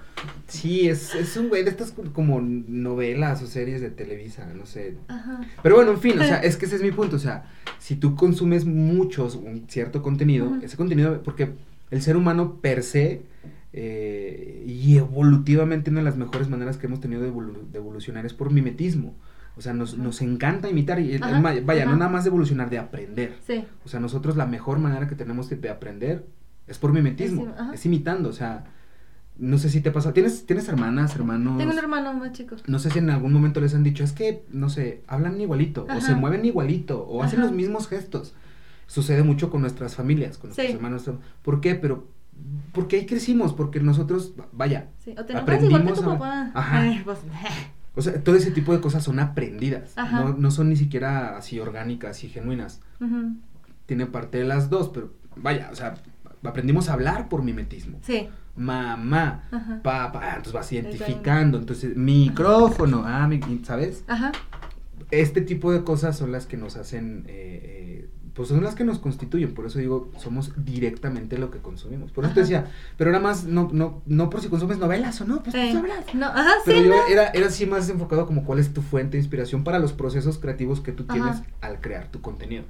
sí, 0.47 0.89
es, 0.89 1.15
es 1.15 1.37
un 1.37 1.49
güey 1.49 1.65
de 1.65 1.71
estas 1.71 1.93
como 2.13 2.41
novelas 2.41 3.43
o 3.43 3.47
series 3.47 3.81
de 3.81 3.91
Televisa, 3.91 4.47
no 4.55 4.67
sé. 4.67 4.97
Ajá. 5.09 5.41
Pero 5.63 5.77
bueno, 5.77 5.93
en 5.93 6.01
fin, 6.01 6.19
o 6.19 6.25
sea, 6.25 6.37
es 6.43 6.57
que 6.57 6.67
ese 6.67 6.77
es 6.77 6.83
mi 6.83 6.93
punto, 6.93 7.17
o 7.17 7.21
sea, 7.21 7.45
si 7.79 7.97
tú 7.97 8.15
consumes 8.15 8.65
muchos, 8.65 9.35
un 9.35 9.65
cierto 9.69 10.03
contenido, 10.03 10.59
ese 10.63 10.77
contenido, 10.77 11.23
porque 11.23 11.53
el 11.91 12.03
ser 12.03 12.17
humano 12.17 12.57
per 12.61 12.83
se 12.83 13.23
eh, 13.73 14.65
y 14.67 14.97
evolutivamente 14.97 15.91
una 15.91 16.01
de 16.01 16.05
las 16.05 16.17
mejores 16.17 16.49
maneras 16.49 16.77
que 16.77 16.87
hemos 16.87 17.01
tenido 17.01 17.23
de, 17.23 17.29
evolucionar 17.79 18.27
es 18.27 18.35
por 18.35 18.51
mimetismo. 18.51 19.15
O 19.57 19.61
sea, 19.61 19.75
nos, 19.75 19.99
nos 19.99 20.23
encanta 20.23 20.71
imitar 20.71 21.01
y 21.01 21.19
vaya, 21.19 21.85
no 21.85 21.97
nada 21.97 22.11
más 22.11 22.23
de 22.25 22.29
evolucionar, 22.29 22.71
de 22.71 22.79
aprender. 22.79 23.35
Sí. 23.45 23.65
O 23.85 23.89
sea, 23.89 23.99
nosotros 23.99 24.37
la 24.37 24.47
mejor 24.47 24.79
manera 24.79 25.09
que 25.09 25.17
tenemos 25.17 25.51
de 25.51 25.69
aprender 25.69 26.25
es 26.69 26.79
por 26.79 26.93
mimetismo, 26.93 27.49
es, 27.73 27.85
imitando, 27.87 28.29
o 28.29 28.33
sea, 28.33 28.65
no 29.37 29.59
sé 29.59 29.71
si 29.71 29.81
te 29.81 29.91
pasa, 29.91 30.13
¿tienes, 30.13 30.47
¿tienes 30.47 30.69
hermanas, 30.69 31.15
hermanos? 31.15 31.59
Tengo 31.59 31.73
un 31.73 31.79
hermano 31.79 32.13
más 32.15 32.33
chico. 32.33 32.57
No 32.67 32.79
sé 32.79 32.91
si 32.91 32.99
en 32.99 33.11
algún 33.11 33.33
momento 33.33 33.61
les 33.61 33.75
han 33.75 33.83
dicho, 33.83 34.05
es 34.05 34.13
que, 34.13 34.45
no 34.51 34.69
sé, 34.69 35.03
hablan 35.07 35.41
igualito, 35.41 35.87
o 35.89 36.01
se 36.01 36.15
mueven 36.15 36.45
igualito, 36.45 37.05
o 37.05 37.23
hacen 37.23 37.41
los 37.41 37.53
mismos 37.53 37.89
gestos. 37.89 38.35
Sucede 38.87 39.23
mucho 39.23 39.51
con 39.51 39.61
nuestras 39.61 39.95
familias, 39.95 40.39
con 40.39 40.49
nuestros 40.51 40.71
hermanos. 40.71 41.11
¿Por 41.43 41.61
qué? 41.61 41.75
Pero, 41.75 42.09
porque 42.73 42.97
ahí 42.97 43.07
crecimos, 43.07 43.53
porque 43.53 43.81
nosotros, 43.81 44.35
vaya, 44.53 44.89
sí. 45.05 45.15
o 45.17 45.37
aprendimos 45.37 45.95
tu 45.95 46.05
papá. 46.05 46.51
Ajá. 46.55 47.03
Pues, 47.05 47.19
o 47.95 48.03
sea, 48.03 48.23
todo 48.23 48.37
ese 48.37 48.53
tipo 48.53 48.73
de 48.73 48.81
cosas 48.81 49.03
son 49.03 49.19
aprendidas, 49.19 49.95
no, 49.97 50.33
no, 50.33 50.51
son 50.53 50.69
ni 50.69 50.77
siquiera 50.77 51.37
así 51.37 51.59
orgánicas 51.59 52.23
y 52.23 52.29
genuinas. 52.29 52.81
Tiene 53.87 54.07
parte 54.07 54.39
de 54.39 54.45
las 54.45 54.71
dos, 54.71 54.91
pero 54.91 55.13
vaya, 55.35 55.69
o 55.73 55.75
sea, 55.75 55.95
aprendimos 56.43 56.89
a 56.89 56.95
hablar 56.95 57.29
por 57.29 57.43
mimetismo. 57.43 57.99
Sí. 58.03 58.29
Mamá, 58.57 59.45
papá, 59.85 60.21
ah, 60.23 60.29
entonces 60.31 60.53
vas 60.53 60.73
identificando, 60.73 61.59
entonces 61.59 61.97
micrófono, 61.97 63.05
ah, 63.07 63.29
¿sabes? 63.63 64.05
Ajá. 64.09 64.33
Este 65.11 65.41
tipo 65.41 65.73
de 65.73 65.85
cosas 65.85 66.17
son 66.17 66.33
las 66.33 66.47
que 66.47 66.57
nos 66.57 66.77
hacen 66.77 67.25
eh, 67.29 67.61
eh 67.63 67.79
pues 68.39 68.51
son 68.51 68.63
las 68.63 68.77
que 68.77 68.85
nos 68.85 69.01
constituyen, 69.01 69.53
por 69.53 69.67
eso 69.67 69.81
digo, 69.81 70.13
somos 70.17 70.53
directamente 70.65 71.39
lo 71.39 71.51
que 71.51 71.59
consumimos. 71.59 72.13
Por 72.13 72.25
eso 72.25 72.35
te 72.35 72.41
decía, 72.43 72.71
pero 72.97 73.11
era 73.11 73.19
más, 73.19 73.47
no, 73.47 73.69
no, 73.73 74.01
no 74.07 74.31
por 74.31 74.41
si 74.41 74.47
consumes 74.47 74.79
novelas 74.79 75.21
o 75.21 75.25
no, 75.25 75.43
pues 75.43 75.57
tú 75.57 75.73
sabrás. 75.73 76.15
No, 76.15 76.27
ajá, 76.27 76.53
pero 76.65 76.81
yo 76.81 76.95
era, 77.11 77.31
era 77.31 77.49
así 77.49 77.67
más 77.67 77.89
enfocado 77.89 78.27
como 78.27 78.45
cuál 78.45 78.61
es 78.61 78.73
tu 78.73 78.81
fuente 78.81 79.17
de 79.17 79.25
inspiración 79.25 79.65
para 79.65 79.81
los 79.81 79.93
procesos 79.93 80.39
creativos 80.39 80.81
que 80.81 80.93
tú 80.93 81.03
tienes 81.03 81.43
al 81.61 81.81
crear 81.81 82.13
tu 82.13 82.21
contenido. 82.21 82.63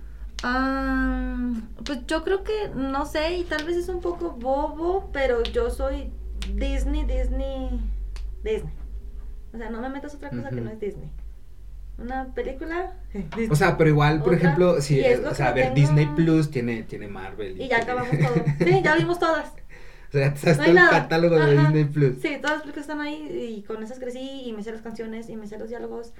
Ah, 0.43 1.53
pues 1.85 2.07
yo 2.07 2.25
creo 2.25 2.45
que, 2.45 2.71
no 2.75 3.07
sé, 3.07 3.39
y 3.39 3.45
tal 3.45 3.65
vez 3.65 3.77
es 3.77 3.89
un 3.89 4.01
poco 4.01 4.33
bobo, 4.33 5.11
pero 5.13 5.43
yo 5.43 5.71
soy 5.71 6.13
Disney, 6.55 7.05
Disney, 7.05 7.81
Disney. 8.45 8.73
O 9.53 9.59
sea, 9.59 9.71
no 9.71 9.81
me 9.81 9.89
metas 9.89 10.15
otra 10.15 10.31
cosa 10.31 10.51
que 10.51 10.61
no 10.61 10.71
es 10.71 10.79
Disney 10.79 11.11
una 11.99 12.33
película. 12.35 12.93
O 13.51 13.57
sea, 13.57 13.77
pero 13.77 13.91
igual, 13.91 14.23
por 14.23 14.35
ejemplo, 14.35 14.81
si, 14.81 15.03
o 15.03 15.35
sea, 15.35 15.49
a 15.49 15.53
ver, 15.53 15.75
Disney 15.75 16.07
Plus 16.15 16.51
tiene, 16.51 16.85
tiene 16.85 17.09
Marvel. 17.09 17.61
Y, 17.61 17.69
ya 17.69 17.79
acabamos 17.79 18.11
todo. 18.19 18.45
Sí, 18.59 18.81
ya 18.83 18.97
vimos 18.97 19.19
todas. 19.19 19.53
O 20.09 20.13
sea, 20.13 20.27
está 20.29 20.67
el 20.67 20.75
catálogo 20.75 21.37
de 21.37 21.59
Disney 21.59 21.85
Plus. 21.85 22.17
Sí, 22.23 22.39
todas 22.41 22.57
las 22.57 22.63
películas 22.63 22.89
están 22.89 23.01
ahí 23.01 23.57
y 23.59 23.63
con 23.63 23.83
esas 23.83 23.99
crecí 23.99 24.43
y 24.47 24.53
me 24.53 24.63
sé 24.63 24.73
las 24.73 24.81
canciones 24.83 25.29
y 25.29 25.37
me 25.37 25.47
sé 25.47 25.59
los 25.59 25.69
diálogos 25.69 26.15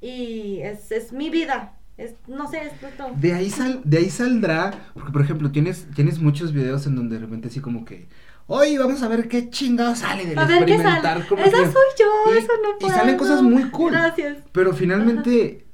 y 0.00 0.60
es, 0.62 0.90
es 0.92 1.12
mi 1.12 1.28
vida. 1.28 1.74
Es, 1.96 2.14
no 2.26 2.50
sé, 2.50 2.62
es 2.64 2.96
todo. 2.96 3.12
De 3.16 3.34
ahí, 3.34 3.50
sal, 3.50 3.80
de 3.84 3.98
ahí 3.98 4.10
saldrá, 4.10 4.90
porque 4.94 5.12
por 5.12 5.22
ejemplo, 5.22 5.52
tienes, 5.52 5.86
tienes 5.94 6.18
muchos 6.18 6.52
videos 6.52 6.86
en 6.86 6.96
donde 6.96 7.16
de 7.16 7.20
repente 7.20 7.48
así 7.48 7.60
como 7.60 7.84
que 7.84 8.08
Hoy 8.46 8.76
vamos 8.76 9.02
a 9.02 9.08
ver 9.08 9.28
qué 9.28 9.48
chingado 9.48 9.96
sale 9.96 10.26
del 10.26 10.38
a 10.38 10.44
ver 10.44 10.62
experimentar. 10.62 11.26
Qué 11.26 11.36
sale. 11.36 11.48
Esa 11.48 11.72
soy 11.72 11.84
yo, 11.98 12.34
eso 12.34 12.52
no 12.62 12.78
puedo. 12.78 12.92
Y 12.92 12.98
salen 12.98 13.16
cosas 13.16 13.42
muy 13.42 13.70
cool. 13.70 13.92
Gracias. 13.92 14.38
Pero 14.52 14.74
finalmente, 14.74 15.64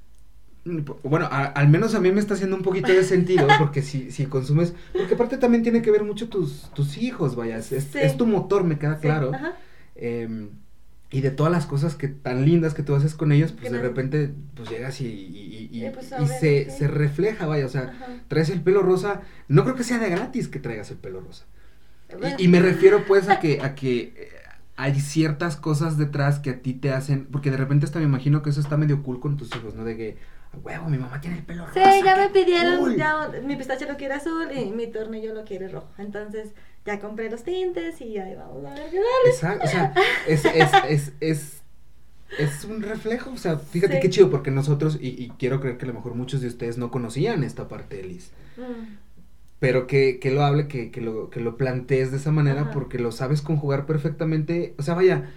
bueno, 1.02 1.28
al 1.30 1.68
menos 1.68 1.96
a 1.96 2.00
mí 2.00 2.12
me 2.12 2.20
está 2.20 2.34
haciendo 2.34 2.54
un 2.54 2.62
poquito 2.62 2.92
de 2.92 3.02
sentido, 3.02 3.48
porque 3.58 3.82
si, 3.82 4.12
si 4.12 4.26
consumes, 4.26 4.74
porque 4.92 5.14
aparte 5.14 5.36
también 5.36 5.64
tiene 5.64 5.82
que 5.82 5.90
ver 5.90 6.04
mucho 6.04 6.28
tus, 6.28 6.70
tus 6.72 6.96
hijos, 6.98 7.34
vaya, 7.34 7.58
es, 7.58 8.16
tu 8.16 8.26
motor, 8.26 8.62
me 8.62 8.78
queda 8.78 8.98
claro. 8.98 9.32
Em, 9.96 10.50
y 11.10 11.20
de 11.22 11.30
todas 11.30 11.50
las 11.50 11.66
cosas 11.66 11.96
que 11.96 12.08
tan 12.08 12.44
lindas 12.44 12.72
que 12.72 12.82
tú 12.82 12.94
haces 12.94 13.14
con 13.14 13.32
ellos, 13.32 13.52
pues 13.52 13.72
de 13.72 13.80
repente 13.80 14.32
pues 14.54 14.70
llegas 14.70 15.00
y, 15.00 15.06
y, 15.06 15.68
y, 15.72 15.90
pues, 15.90 16.08
se, 16.38 16.70
se, 16.70 16.88
refleja, 16.88 17.46
vaya, 17.46 17.66
o 17.66 17.68
sea, 17.68 17.92
traes 18.28 18.48
el 18.50 18.60
pelo 18.60 18.82
rosa, 18.82 19.22
no 19.48 19.64
creo 19.64 19.74
que 19.74 19.82
sea 19.82 19.98
de 19.98 20.08
gratis 20.08 20.46
que 20.46 20.60
traigas 20.60 20.90
el 20.90 20.98
pelo 20.98 21.20
rosa. 21.20 21.46
Y, 22.38 22.48
me 22.48 22.60
refiero 22.60 23.04
pues 23.06 23.28
a 23.28 23.40
que, 23.40 23.60
a 23.60 23.74
que 23.74 24.14
eh, 24.16 24.30
hay 24.76 24.98
ciertas 25.00 25.56
cosas 25.56 25.96
detrás 25.96 26.38
que 26.38 26.50
a 26.50 26.62
ti 26.62 26.74
te 26.74 26.92
hacen, 26.92 27.26
porque 27.26 27.50
de 27.50 27.56
repente 27.56 27.86
hasta 27.86 27.98
me 27.98 28.04
imagino 28.04 28.42
que 28.42 28.50
eso 28.50 28.60
está 28.60 28.76
medio 28.76 29.02
cool 29.02 29.20
con 29.20 29.36
tus 29.36 29.54
hijos, 29.54 29.74
¿no? 29.74 29.84
De 29.84 29.96
que, 29.96 30.16
huevo, 30.62 30.88
mi 30.88 30.98
mamá 30.98 31.20
tiene 31.20 31.38
el 31.38 31.44
pelo 31.44 31.66
rojo. 31.66 31.78
Sí, 31.78 32.02
ya 32.04 32.16
me 32.16 32.28
pidieron, 32.30 32.96
ya 32.96 33.30
mi 33.44 33.56
pistache 33.56 33.86
lo 33.86 33.96
quiere 33.96 34.14
azul 34.14 34.48
y 34.56 34.70
mi 34.70 34.86
tornillo 34.88 35.34
lo 35.34 35.44
quiere 35.44 35.68
rojo. 35.68 35.88
Entonces, 35.98 36.52
ya 36.86 36.98
compré 36.98 37.30
los 37.30 37.42
tintes 37.44 38.00
y 38.00 38.18
ahí 38.18 38.34
vamos 38.34 38.64
a 38.64 38.74
ver 38.74 38.90
qué 38.90 39.00
Exacto, 39.26 39.64
o 39.64 39.68
sea, 39.68 39.94
es, 40.26 40.44
es, 40.44 40.70
es, 40.88 41.12
es, 41.20 41.62
es 42.38 42.64
un 42.64 42.82
reflejo, 42.82 43.30
o 43.30 43.36
sea, 43.36 43.58
fíjate 43.58 44.00
qué 44.00 44.10
chido, 44.10 44.30
porque 44.30 44.50
nosotros, 44.50 44.98
y, 45.00 45.08
y, 45.08 45.30
quiero 45.38 45.60
creer 45.60 45.78
que 45.78 45.84
a 45.84 45.88
lo 45.88 45.94
mejor 45.94 46.14
muchos 46.14 46.40
de 46.40 46.48
ustedes 46.48 46.78
no 46.78 46.90
conocían 46.90 47.44
esta 47.44 47.68
parte 47.68 47.96
de 47.96 48.02
Liz. 48.04 48.30
Mm 48.56 49.10
pero 49.60 49.86
que, 49.86 50.18
que 50.18 50.30
lo 50.30 50.42
hable, 50.42 50.66
que, 50.66 50.90
que, 50.90 51.02
lo, 51.02 51.28
que 51.30 51.38
lo 51.38 51.56
plantees 51.56 52.10
de 52.10 52.16
esa 52.16 52.32
manera 52.32 52.70
porque 52.72 52.98
lo 52.98 53.12
sabes 53.12 53.42
conjugar 53.42 53.84
perfectamente. 53.84 54.74
O 54.78 54.82
sea, 54.82 54.94
vaya, 54.94 55.30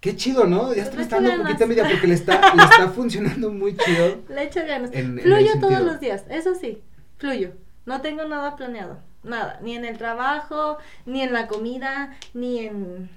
qué 0.00 0.16
chido, 0.16 0.46
¿no? 0.46 0.74
Ya 0.74 0.84
está 0.84 1.20
dando 1.20 1.34
un 1.34 1.42
poquito 1.42 1.66
media 1.66 1.86
porque 1.88 2.06
le 2.06 2.14
está, 2.14 2.54
le 2.56 2.62
está 2.62 2.88
funcionando 2.88 3.52
muy 3.52 3.76
chido. 3.76 4.22
Le 4.30 4.44
echo 4.44 4.60
ganas. 4.66 4.90
fluyo 4.90 5.60
todos 5.60 5.82
los 5.82 6.00
días, 6.00 6.24
eso 6.30 6.54
sí, 6.54 6.82
fluyo. 7.18 7.52
No 7.84 8.00
tengo 8.00 8.24
nada 8.24 8.56
planeado, 8.56 8.98
nada, 9.26 9.58
ni 9.62 9.76
en 9.76 9.84
el 9.84 9.98
trabajo, 9.98 10.78
ni 11.04 11.20
en 11.20 11.32
la 11.32 11.46
comida, 11.48 12.16
ni 12.34 12.60
en 12.60 13.10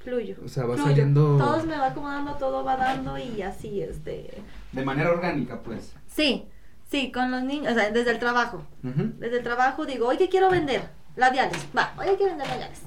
fluyo. 0.00 0.36
O 0.44 0.48
sea, 0.48 0.66
va 0.66 0.76
saliendo. 0.76 1.38
Todo 1.38 1.62
me 1.64 1.78
va 1.78 1.86
acomodando, 1.86 2.34
todo 2.34 2.64
va 2.64 2.76
dando 2.76 3.16
y 3.18 3.40
así, 3.42 3.80
este. 3.80 4.42
De 4.72 4.84
manera 4.84 5.10
orgánica, 5.10 5.60
pues. 5.62 5.94
Sí, 6.06 6.46
Sí, 6.92 7.10
con 7.10 7.30
los 7.30 7.42
niños, 7.42 7.72
o 7.72 7.74
sea, 7.74 7.90
desde 7.90 8.10
el 8.10 8.18
trabajo. 8.18 8.66
Desde 8.82 9.38
el 9.38 9.42
trabajo 9.42 9.86
digo, 9.86 10.08
oye, 10.08 10.28
quiero 10.28 10.50
vender 10.50 10.90
labiales. 11.16 11.66
Va, 11.74 11.94
oye, 11.98 12.16
quiero 12.16 12.32
vender 12.32 12.48
labiales. 12.48 12.82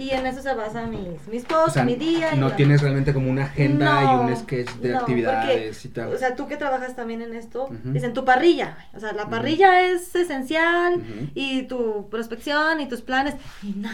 Y 0.00 0.10
en 0.10 0.26
eso 0.26 0.40
se 0.40 0.54
basa 0.54 0.86
mis, 0.86 1.28
mis 1.30 1.44
posts, 1.44 1.84
mi 1.84 1.94
día. 1.94 2.34
No 2.34 2.52
tienes 2.52 2.80
realmente 2.80 3.12
como 3.12 3.30
una 3.30 3.44
agenda 3.44 4.02
y 4.02 4.24
un 4.24 4.36
sketch 4.36 4.70
de 4.76 4.96
actividades 4.96 5.84
y 5.84 5.88
tal. 5.90 6.12
O 6.14 6.16
sea, 6.16 6.34
tú 6.34 6.48
que 6.48 6.56
trabajas 6.56 6.96
también 6.96 7.22
en 7.22 7.34
esto, 7.34 7.68
dicen 7.84 8.14
tu 8.14 8.24
parrilla. 8.24 8.78
O 8.94 9.00
sea, 9.00 9.12
la 9.12 9.28
parrilla 9.28 9.90
es 9.90 10.14
esencial 10.14 11.02
y 11.34 11.62
tu 11.64 12.08
prospección 12.08 12.80
y 12.80 12.88
tus 12.88 13.02
planes. 13.02 13.34
Y 13.62 13.72
no, 13.72 13.90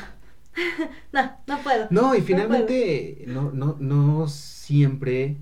no, 1.12 1.32
no 1.46 1.58
puedo. 1.58 1.88
No, 1.90 2.14
y 2.14 2.20
finalmente 2.20 3.24
no, 3.26 3.50
no, 3.52 3.76
no 3.80 4.28
siempre 4.28 5.36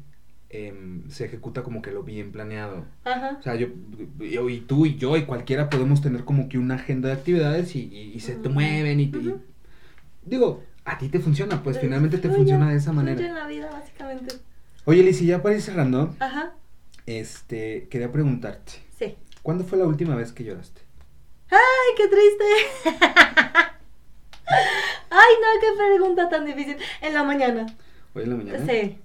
Em, 0.57 1.11
se 1.11 1.25
ejecuta 1.25 1.65
como 1.65 1.83
que 1.83 1.91
lo 1.91 2.05
bien 2.05 2.31
planeado. 2.31 2.85
Ajá. 3.03 3.39
O 3.41 3.43
sea, 3.43 3.57
yo, 3.57 3.67
y 4.21 4.61
tú 4.61 4.87
y 4.87 4.95
yo 4.95 5.17
y 5.17 5.25
cualquiera 5.25 5.69
podemos 5.69 6.01
tener 6.01 6.25
como 6.25 6.49
que 6.49 6.59
una 6.59 6.77
agenda 6.77 7.09
de 7.09 7.15
actividades 7.15 7.75
y, 7.75 8.21
se 8.21 8.37
te 8.37 8.49
mueven 8.49 9.01
y, 9.01 9.11
digo, 10.25 10.63
a 10.85 10.99
ti 10.99 11.09
te 11.09 11.21
funciona, 11.21 11.63
pues, 11.63 11.79
finalmente 11.79 12.19
te 12.19 12.29
funciona 12.31 12.71
de 12.71 12.77
esa 12.77 12.93
manera. 12.93 13.25
en 13.25 13.35
la 13.35 13.47
vida, 13.47 13.71
básicamente. 13.71 14.35
Oye, 14.85 15.03
Liz, 15.03 15.21
ya 15.21 15.43
para 15.43 15.55
ir 15.55 15.63
cerrando, 15.63 16.15
Ajá. 16.21 16.53
este, 17.07 17.89
quería 17.89 18.13
preguntarte. 18.13 18.73
Sí. 18.99 19.17
¿Cuándo 19.43 19.65
fue 19.65 19.79
la 19.79 19.87
última 19.87 20.15
vez 20.15 20.33
que 20.33 20.45
lloraste? 20.45 20.83
¡Ay, 21.51 21.95
qué 21.97 22.09
triste! 22.09 22.45
Ay, 25.11 25.35
no, 25.41 25.61
qué 25.61 25.69
pregunta 25.77 26.29
tan 26.29 26.45
difícil. 26.45 26.77
En 27.01 27.15
la 27.15 27.23
mañana. 27.23 27.67
¿Hoy 28.15 28.25
en 28.25 28.31
la 28.31 28.37
mañana? 28.37 28.67
Sí. 28.67 28.99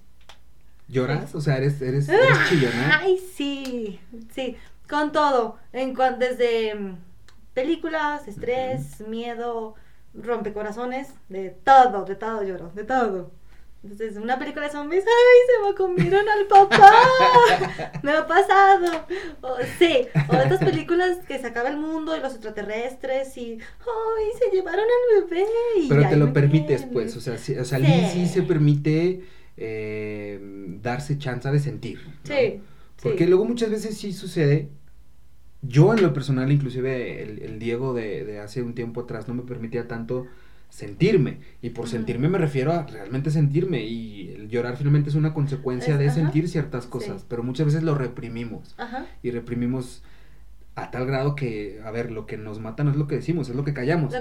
¿Lloras? 0.90 1.36
O 1.36 1.42
sea, 1.42 1.58
eres, 1.58 1.82
eres, 1.82 2.10
eres 2.10 2.30
ah, 2.34 2.46
chillona. 2.50 3.00
Ay, 3.00 3.20
sí, 3.36 4.00
sí, 4.34 4.58
con 4.90 5.12
todo. 5.12 5.58
En 5.72 5.94
desde 6.18 6.74
mm, 6.74 6.98
películas, 7.54 8.28
estrés, 8.28 9.02
miedo, 9.08 9.76
rompecorazones, 10.14 11.14
de 11.30 11.50
todo, 11.50 12.06
de 12.06 12.16
todo 12.16 12.44
lloro, 12.44 12.72
de 12.74 12.84
todo. 12.84 13.32
Entonces, 13.82 14.18
una 14.18 14.38
película 14.38 14.66
de 14.66 14.74
zombies, 14.74 15.06
¡ay! 15.06 15.40
Se 15.48 15.70
me 15.70 15.76
comieron 15.76 16.28
al 16.28 16.48
papá. 16.48 16.92
me 18.04 18.12
ha 18.12 18.28
pasado. 18.28 19.06
sí, 19.78 20.06
o 20.28 20.36
estas 20.36 20.60
películas 20.60 21.20
que 21.26 21.40
se 21.40 21.48
acaba 21.48 21.70
el 21.70 21.78
mundo 21.78 22.16
y 22.16 22.20
los 22.20 22.34
extraterrestres 22.34 23.38
y 23.38 23.54
¡ay! 23.54 24.26
Se 24.38 24.54
llevaron 24.54 24.84
al 24.84 25.24
bebé. 25.24 25.46
Pero 25.88 26.10
te 26.10 26.18
lo 26.18 26.34
permites, 26.34 26.86
pues. 26.92 27.16
O 27.16 27.22
sea, 27.22 27.38
sí, 27.38 27.58
o 27.58 27.64
sea, 27.64 27.80
sí 27.80 28.28
se 28.28 28.44
permite 28.44 29.24
eh, 29.56 30.40
darse 30.82 31.18
chance 31.18 31.50
de 31.50 31.60
sentir. 31.60 32.02
Sí. 32.24 32.62
Porque 33.02 33.28
luego 33.28 33.46
muchas 33.46 33.70
veces 33.70 33.98
sí 33.98 34.12
sucede. 34.12 34.70
Yo 35.62 35.94
en 35.94 36.02
lo 36.02 36.14
personal, 36.14 36.52
inclusive 36.52 37.22
el, 37.22 37.60
Diego 37.60 37.94
de, 37.94 38.40
hace 38.40 38.64
un 38.64 38.74
tiempo 38.74 39.02
atrás 39.02 39.28
no 39.28 39.34
me 39.34 39.44
permitía 39.44 39.88
tanto 39.88 40.26
sentirme. 40.70 41.40
Y 41.62 41.72
por 41.72 41.90
sentirme 41.90 42.30
me 42.30 42.38
refiero 42.38 42.72
a 42.72 42.84
realmente 42.84 43.30
sentirme. 43.30 43.84
Y 43.84 44.30
el 44.30 44.50
llorar 44.50 44.78
finalmente 44.78 45.10
es 45.10 45.16
una 45.16 45.34
consecuencia 45.34 45.98
de 45.98 46.10
sentir 46.12 46.48
ciertas 46.48 46.86
cosas. 46.88 47.26
Pero 47.28 47.44
muchas 47.44 47.66
veces 47.66 47.84
lo 47.84 47.96
reprimimos. 47.96 48.76
Y 49.22 49.32
reprimimos 49.32 50.02
a 50.76 50.92
tal 50.92 51.06
grado 51.06 51.36
que, 51.36 51.82
a 51.84 51.92
ver, 51.92 52.12
lo 52.12 52.26
que 52.26 52.38
nos 52.38 52.60
mata 52.60 52.84
no 52.84 52.92
es 52.92 52.96
lo 52.96 53.08
que 53.08 53.16
decimos, 53.16 53.50
es 53.50 53.56
lo 53.56 53.66
que 53.66 53.74
callamos. 53.74 54.14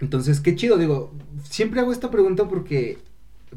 Entonces, 0.00 0.40
qué 0.40 0.56
chido, 0.56 0.78
digo, 0.78 1.14
siempre 1.44 1.80
hago 1.80 1.92
esta 1.92 2.10
pregunta 2.10 2.48
porque 2.48 2.98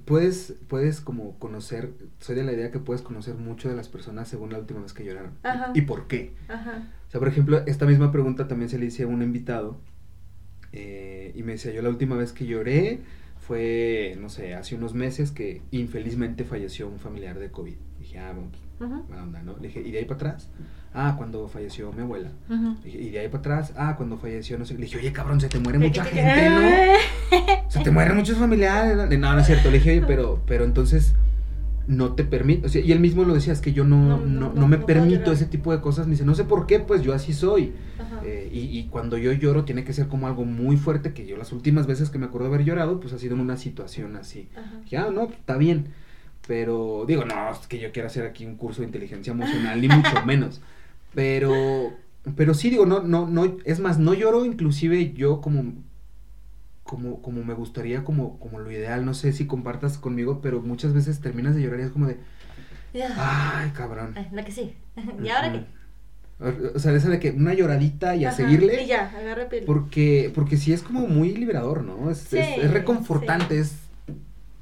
puedes, 0.03 0.55
puedes 0.67 1.01
como 1.01 1.37
conocer, 1.39 1.93
soy 2.19 2.35
de 2.35 2.43
la 2.43 2.53
idea 2.53 2.71
que 2.71 2.79
puedes 2.79 3.01
conocer 3.01 3.35
mucho 3.35 3.69
de 3.69 3.75
las 3.75 3.87
personas 3.87 4.27
según 4.27 4.51
la 4.51 4.59
última 4.59 4.81
vez 4.81 4.93
que 4.93 5.05
lloraron. 5.05 5.31
Y, 5.73 5.81
por 5.81 6.07
qué. 6.07 6.33
O 6.49 7.11
sea, 7.11 7.19
por 7.19 7.27
ejemplo, 7.27 7.63
esta 7.65 7.85
misma 7.85 8.11
pregunta 8.11 8.47
también 8.47 8.69
se 8.69 8.77
le 8.77 8.87
hice 8.87 9.03
a 9.03 9.07
un 9.07 9.21
invitado 9.21 9.79
eh, 10.73 11.31
y 11.35 11.43
me 11.43 11.53
decía, 11.53 11.71
yo 11.71 11.81
la 11.81 11.89
última 11.89 12.15
vez 12.15 12.33
que 12.33 12.45
lloré 12.45 12.99
fue, 13.37 14.17
no 14.19 14.29
sé, 14.29 14.55
hace 14.55 14.75
unos 14.75 14.93
meses 14.93 15.31
que 15.31 15.61
infelizmente 15.71 16.43
falleció 16.43 16.87
un 16.87 16.99
familiar 16.99 17.39
de 17.39 17.51
COVID. 17.51 17.75
Dije, 17.99 18.19
ah, 18.19 18.33
bueno, 18.33 18.51
pues, 18.77 19.21
onda, 19.21 19.41
¿no? 19.43 19.55
Le 19.57 19.67
dije, 19.67 19.81
¿y 19.81 19.91
de 19.91 19.99
ahí 19.99 20.05
para 20.05 20.15
atrás? 20.15 20.49
Ah, 20.97 21.15
cuando 21.17 21.47
falleció 21.49 21.91
mi 21.91 22.01
abuela. 22.03 22.29
y 22.85 23.09
de 23.09 23.19
ahí 23.19 23.27
para 23.27 23.39
atrás, 23.39 23.73
ah, 23.75 23.95
cuando 23.97 24.17
falleció, 24.17 24.57
no 24.57 24.65
sé. 24.65 24.75
Le 24.75 24.85
dije, 24.85 24.97
oye, 24.97 25.11
cabrón, 25.11 25.41
se 25.41 25.49
te 25.49 25.59
muere 25.59 25.77
mucha 25.77 26.05
gente, 26.05 26.49
¿no? 26.49 27.39
se 27.67 27.81
te 27.81 27.91
mueren 27.91 28.15
muchos 28.15 28.37
familiares. 28.37 28.95
No, 29.19 29.33
no 29.33 29.39
es 29.39 29.45
cierto. 29.45 29.69
Le 29.69 29.79
dije, 29.79 29.91
oye, 29.91 30.05
pero, 30.07 30.41
pero 30.47 30.63
entonces, 30.63 31.15
no 31.87 32.13
te 32.13 32.23
permite, 32.23 32.65
o 32.65 32.69
sea, 32.69 32.81
y 32.81 32.91
él 32.91 32.99
mismo 32.99 33.25
lo 33.25 33.33
decía, 33.33 33.53
es 33.53 33.61
que 33.61 33.73
yo 33.73 33.83
no, 33.83 34.17
no, 34.17 34.53
no, 34.53 34.67
me 34.67 34.77
permito 34.77 35.31
ese 35.31 35.45
tipo 35.45 35.71
de 35.71 35.81
cosas, 35.81 36.07
me 36.07 36.11
dice, 36.11 36.25
no 36.25 36.33
sé 36.33 36.43
por 36.43 36.65
qué, 36.65 36.79
pues 36.79 37.01
yo 37.01 37.13
así 37.13 37.33
soy. 37.33 37.73
Eh, 38.23 38.49
y, 38.51 38.79
y, 38.79 38.85
cuando 38.85 39.17
yo 39.17 39.31
lloro 39.33 39.65
tiene 39.65 39.83
que 39.83 39.93
ser 39.93 40.07
como 40.07 40.27
algo 40.27 40.45
muy 40.45 40.77
fuerte, 40.77 41.13
que 41.13 41.27
yo 41.27 41.37
las 41.37 41.51
últimas 41.51 41.85
veces 41.85 42.09
que 42.09 42.17
me 42.17 42.25
acuerdo 42.25 42.47
de 42.47 42.55
haber 42.55 42.65
llorado, 42.65 42.99
pues 42.99 43.13
ha 43.13 43.19
sido 43.19 43.35
en 43.35 43.41
una 43.41 43.57
situación 43.57 44.15
así. 44.15 44.47
Ya, 44.89 45.05
ah, 45.05 45.11
no, 45.11 45.23
está 45.23 45.57
bien. 45.57 45.89
Pero 46.47 47.05
digo, 47.07 47.25
no, 47.25 47.51
es 47.51 47.67
que 47.67 47.79
yo 47.79 47.91
quiero 47.91 48.07
hacer 48.07 48.25
aquí 48.25 48.45
un 48.45 48.55
curso 48.55 48.81
de 48.81 48.87
inteligencia 48.87 49.31
emocional, 49.31 49.79
ni 49.79 49.87
mucho 49.89 50.25
menos. 50.25 50.61
Pero, 51.15 51.93
pero 52.35 52.53
sí, 52.53 52.69
digo, 52.69 52.85
no, 52.85 53.01
no, 53.01 53.27
no, 53.27 53.57
es 53.65 53.79
más, 53.79 53.97
no 53.97 54.13
lloro 54.13 54.45
inclusive 54.45 55.13
yo 55.13 55.41
como 55.41 55.73
como, 56.83 57.19
como 57.23 57.43
me 57.43 57.55
gustaría, 57.55 58.03
como, 58.03 58.37
como 58.37 58.59
lo 58.59 58.71
ideal, 58.71 59.05
no 59.05 59.15
sé 59.15 59.33
si 59.33 59.47
compartas 59.47 59.97
conmigo, 59.97 60.39
pero 60.39 60.61
muchas 60.61 60.93
veces 60.93 61.19
terminas 61.19 61.55
de 61.55 61.63
llorar 61.63 61.79
y 61.79 61.83
es 61.83 61.89
como 61.89 62.05
de, 62.05 62.19
ay, 63.17 63.71
cabrón. 63.71 64.15
La 64.31 64.45
que 64.45 64.51
sí. 64.51 64.75
¿Y 65.23 65.29
ahora 65.29 65.51
qué? 65.51 65.65
O 66.75 66.79
sea, 66.79 66.93
esa 66.93 67.09
de 67.09 67.19
que 67.19 67.31
una 67.31 67.53
lloradita 67.53 68.15
y 68.15 68.25
a 68.25 68.31
seguirle. 68.31 68.83
Y 68.83 68.87
ya. 68.87 69.11
Porque, 69.65 70.31
porque 70.35 70.57
sí 70.57 70.73
es 70.73 70.83
como 70.83 71.07
muy 71.07 71.33
liberador, 71.33 71.83
¿no? 71.83 72.11
Es, 72.11 72.31
es, 72.33 72.71
reconfortante, 72.71 73.57
es. 73.57 73.77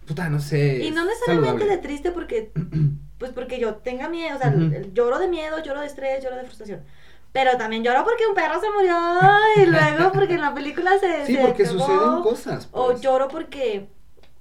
Puta, 0.05 0.29
no 0.29 0.39
sé. 0.39 0.85
Y 0.85 0.91
no 0.91 1.03
necesariamente 1.05 1.65
de 1.65 1.77
triste 1.79 2.11
porque. 2.11 2.51
pues 3.23 3.31
porque 3.31 3.57
yo 3.57 3.75
tenga 3.75 4.09
miedo, 4.09 4.35
o 4.35 4.37
sea, 4.37 4.53
lloro 4.93 5.17
de 5.17 5.29
miedo, 5.29 5.63
lloro 5.63 5.79
de 5.79 5.85
estrés, 5.85 6.21
lloro 6.21 6.35
de 6.35 6.43
frustración. 6.43 6.81
Pero 7.31 7.55
también 7.57 7.81
lloro 7.81 8.03
porque 8.03 8.27
un 8.27 8.35
perro 8.35 8.59
se 8.59 8.69
murió 8.69 8.97
y 9.55 9.65
luego 9.65 10.11
porque 10.11 10.33
en 10.33 10.41
la 10.41 10.53
película 10.53 10.91
se. 10.99 11.25
Sí, 11.25 11.37
porque 11.41 11.65
suceden 11.65 12.21
cosas. 12.21 12.67
O 12.73 12.87
pues. 12.87 12.99
lloro 12.99 13.29
porque 13.29 13.87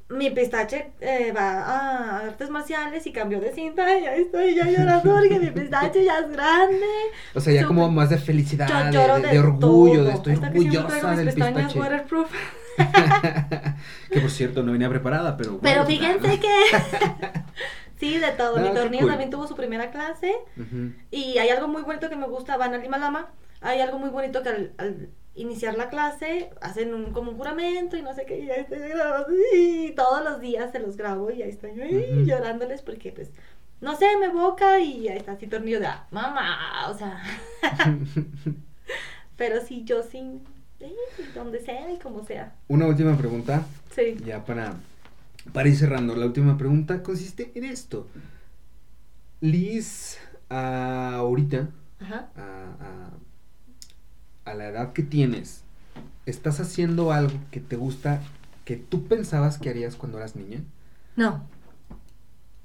mi 0.09 0.31
pistache 0.31 0.95
eh, 1.01 1.31
va 1.31 1.63
a 1.63 2.19
artes 2.27 2.51
marciales 2.51 3.07
y 3.07 3.13
cambió 3.13 3.39
de 3.41 3.53
cinta 3.53 3.97
y 3.97 4.05
ahí 4.05 4.23
estoy 4.23 4.57
ya 4.57 4.69
llorando 4.69 5.15
porque 5.15 5.39
mi 5.39 5.53
pistache 5.53 6.05
ya 6.05 6.19
es 6.19 6.33
grande. 6.33 6.87
O 7.37 7.41
sea, 7.41 7.53
ya 7.53 7.65
como 7.65 7.89
más 7.89 8.11
de 8.11 8.19
felicidad, 8.19 8.91
de, 8.91 9.39
orgullo, 9.39 10.03
de 10.03 10.11
estoy 10.11 10.35
orgullosa 10.35 11.15
del 11.15 11.33
pistache. 11.33 11.79
Waterproof. 11.79 12.33
que 14.11 14.21
por 14.21 14.31
cierto 14.33 14.65
no 14.65 14.73
venía 14.73 14.89
preparada, 14.89 15.37
pero... 15.37 15.61
Pero 15.63 15.87
fíjense 15.87 16.41
que... 16.41 16.49
Sí, 18.03 18.19
de 18.19 18.33
todo. 18.33 18.57
Mi 18.57 18.75
tornillo 18.75 19.07
también 19.07 19.31
tuvo 19.31 19.47
su 19.47 19.55
primera 19.55 19.93
clase. 19.93 20.35
Y 21.13 21.39
hay 21.39 21.51
algo 21.51 21.69
muy 21.69 21.83
bonito 21.83 22.09
que 22.09 22.17
me 22.17 22.27
gusta, 22.27 22.57
van 22.57 22.75
al 22.75 22.85
Himalama. 22.85 23.31
Hay 23.61 23.79
algo 23.79 24.01
muy 24.01 24.11
bonito 24.11 24.43
que 24.43 24.49
al, 24.49 25.11
iniciar 25.37 25.77
la 25.77 25.89
clase 25.89 26.51
hacen 26.61 26.95
un, 26.95 27.13
como 27.13 27.31
un 27.31 27.37
juramento 27.37 27.97
y 27.97 28.03
no 28.03 28.13
sé 28.13 28.27
qué. 28.27 28.41
Y 28.41 28.51
estoy 28.51 28.81
Y 29.53 29.93
todos 29.93 30.25
los 30.25 30.41
días 30.41 30.73
se 30.73 30.81
los 30.81 30.97
grabo 30.97 31.31
y 31.31 31.43
ahí 31.43 31.51
estoy 31.51 31.75
llorándoles 32.27 32.83
porque, 32.83 33.13
pues, 33.13 33.31
no 33.81 33.97
sé, 33.97 34.17
me 34.19 34.31
boca 34.31 34.81
y 34.81 35.07
ahí 35.07 35.19
está 35.19 35.33
así 35.33 35.47
tornillo 35.47 35.79
de 35.79 35.87
ah, 35.87 36.09
mamá. 36.11 36.89
O 36.91 36.99
sea. 36.99 37.23
Pero 39.37 39.61
sí, 39.61 39.85
yo 39.85 40.03
sí. 40.03 40.41
donde 41.37 41.61
sea 41.61 41.89
y 41.93 42.01
como 42.01 42.25
sea. 42.25 42.53
Una 42.67 42.89
última 42.89 43.17
pregunta. 43.17 43.65
Sí. 43.95 44.17
Ya 44.25 44.45
para 44.45 44.75
para 45.53 45.69
ir 45.69 45.77
cerrando, 45.77 46.15
la 46.15 46.27
última 46.27 46.57
pregunta 46.57 47.03
consiste 47.03 47.53
en 47.55 47.65
esto. 47.65 48.07
Liz, 49.41 50.19
ahorita, 50.49 51.69
A, 54.45 54.55
la 54.55 54.69
edad 54.69 54.93
que 54.93 55.03
tienes, 55.03 55.65
¿estás 56.27 56.61
haciendo 56.61 57.13
algo 57.13 57.39
que 57.51 57.61
te 57.61 57.77
gusta, 57.77 58.21
que 58.65 58.77
tú 58.77 59.07
pensabas 59.07 59.59
que 59.59 59.71
harías 59.71 59.97
cuando 59.97 60.19
eras 60.19 60.37
niña? 60.37 60.61
No. 61.17 61.47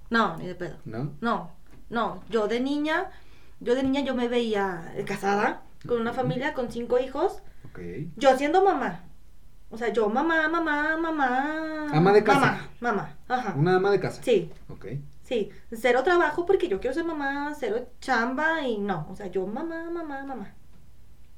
No, 0.09 0.37
ni 0.37 0.47
de 0.47 0.55
pedo. 0.55 0.75
¿No? 0.85 1.11
No, 1.21 1.51
no. 1.89 2.23
Yo 2.29 2.47
de 2.47 2.59
niña, 2.59 3.11
yo 3.59 3.75
de 3.75 3.83
niña 3.83 4.01
yo 4.01 4.15
me 4.15 4.27
veía 4.27 4.93
casada, 5.05 5.63
con 5.85 6.01
una 6.01 6.13
familia, 6.13 6.53
con 6.53 6.71
cinco 6.71 6.99
hijos. 6.99 7.41
Okay. 7.71 8.11
Yo 8.17 8.37
siendo 8.37 8.63
mamá. 8.63 9.03
O 9.69 9.77
sea, 9.77 9.91
yo 9.91 10.07
mamá, 10.09 10.47
mamá, 10.47 10.97
mamá. 10.97 11.87
Ama 11.91 12.13
de 12.13 12.23
casa. 12.23 12.39
Mamá, 12.39 12.69
mamá, 12.79 13.17
ajá. 13.27 13.53
Una 13.57 13.75
ama 13.75 13.91
de 13.91 13.99
casa. 13.99 14.21
Sí. 14.23 14.49
Ok. 14.69 14.85
Sí, 15.23 15.49
cero 15.73 16.03
trabajo 16.03 16.45
porque 16.45 16.69
yo 16.69 16.79
quiero 16.79 16.93
ser 16.93 17.03
mamá, 17.03 17.53
cero 17.59 17.85
chamba 17.99 18.61
y 18.65 18.77
no. 18.77 19.07
O 19.11 19.15
sea, 19.15 19.27
yo 19.27 19.45
mamá, 19.45 19.89
mamá, 19.91 20.23
mamá. 20.23 20.53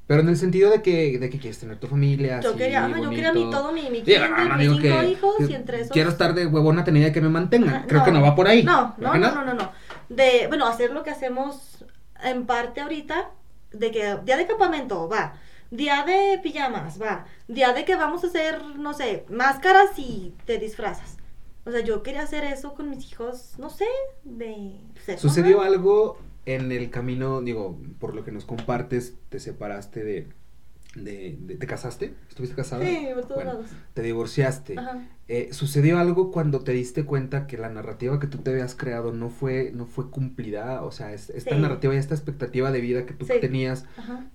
Pero 0.05 0.21
en 0.21 0.29
el 0.29 0.37
sentido 0.37 0.69
de 0.69 0.81
que, 0.83 1.17
de 1.17 1.29
que 1.29 1.39
quieres 1.39 1.59
tener 1.59 1.79
tu 1.79 1.87
familia. 1.87 2.39
Yo 2.39 2.55
quería, 2.55 2.87
yo 2.87 3.09
quería 3.09 3.33
mi 3.33 3.49
todo, 3.49 3.71
mi, 3.71 3.83
mi, 3.89 4.01
mis 4.01 4.05
cinco 4.05 5.03
hijos 5.03 5.35
y 5.49 5.53
entre 5.53 5.81
esos. 5.81 5.91
Quiero 5.91 6.09
estar 6.09 6.35
de 6.35 6.45
huevona 6.45 6.83
tenida 6.83 7.11
que 7.11 7.21
me 7.21 7.29
mantengan. 7.29 7.85
Creo 7.87 8.03
que 8.03 8.11
no 8.11 8.21
va 8.21 8.35
por 8.35 8.47
ahí. 8.47 8.63
No, 8.63 8.95
no, 8.97 9.15
no, 9.15 9.31
no, 9.35 9.45
no, 9.45 9.53
no. 9.53 9.71
De, 10.09 10.45
bueno, 10.47 10.67
hacer 10.67 10.91
lo 10.91 11.03
que 11.03 11.09
hacemos 11.09 11.85
en 12.23 12.45
parte 12.45 12.81
ahorita, 12.81 13.31
de 13.71 13.91
que 13.91 14.17
día 14.23 14.37
de 14.37 14.47
campamento, 14.47 15.07
va 15.07 15.33
Día 15.71 16.03
de 16.03 16.39
pijamas, 16.41 17.01
va. 17.01 17.25
Día 17.47 17.73
de 17.73 17.85
que 17.85 17.95
vamos 17.95 18.23
a 18.23 18.27
hacer, 18.27 18.61
no 18.77 18.93
sé, 18.93 19.25
máscaras 19.29 19.97
y 19.97 20.33
te 20.45 20.57
disfrazas. 20.57 21.17
O 21.65 21.71
sea, 21.71 21.81
yo 21.81 22.01
quería 22.01 22.23
hacer 22.23 22.43
eso 22.43 22.73
con 22.73 22.89
mis 22.89 23.11
hijos, 23.11 23.53
no 23.59 23.69
sé, 23.69 23.85
de... 24.23 24.79
¿Sucedió 25.17 25.61
algo 25.61 26.17
en 26.45 26.71
el 26.71 26.89
camino, 26.89 27.41
digo, 27.41 27.77
por 27.99 28.15
lo 28.15 28.23
que 28.23 28.31
nos 28.31 28.45
compartes, 28.45 29.15
te 29.29 29.39
separaste 29.39 30.03
de 30.03 30.27
de, 30.95 31.37
¿Te 31.59 31.67
casaste? 31.67 32.15
¿Estuviste 32.29 32.55
casada? 32.55 32.83
Sí, 32.83 33.07
por 33.13 33.25
todos 33.25 33.45
lados. 33.45 33.67
Te 33.93 34.01
divorciaste. 34.01 34.75
Eh, 35.27 35.49
¿Sucedió 35.51 35.99
algo 35.99 36.31
cuando 36.31 36.61
te 36.61 36.71
diste 36.71 37.05
cuenta 37.05 37.45
que 37.45 37.59
la 37.59 37.69
narrativa 37.69 38.19
que 38.19 38.25
tú 38.25 38.39
te 38.39 38.49
habías 38.49 38.73
creado 38.73 39.13
no 39.13 39.29
fue, 39.29 39.71
no 39.75 39.85
fue 39.85 40.09
cumplida? 40.09 40.81
O 40.81 40.91
sea, 40.91 41.13
esta 41.13 41.55
narrativa 41.55 41.93
y 41.93 41.97
esta 41.97 42.15
expectativa 42.15 42.71
de 42.71 42.81
vida 42.81 43.05
que 43.05 43.13
tú 43.13 43.27
tenías, 43.27 43.85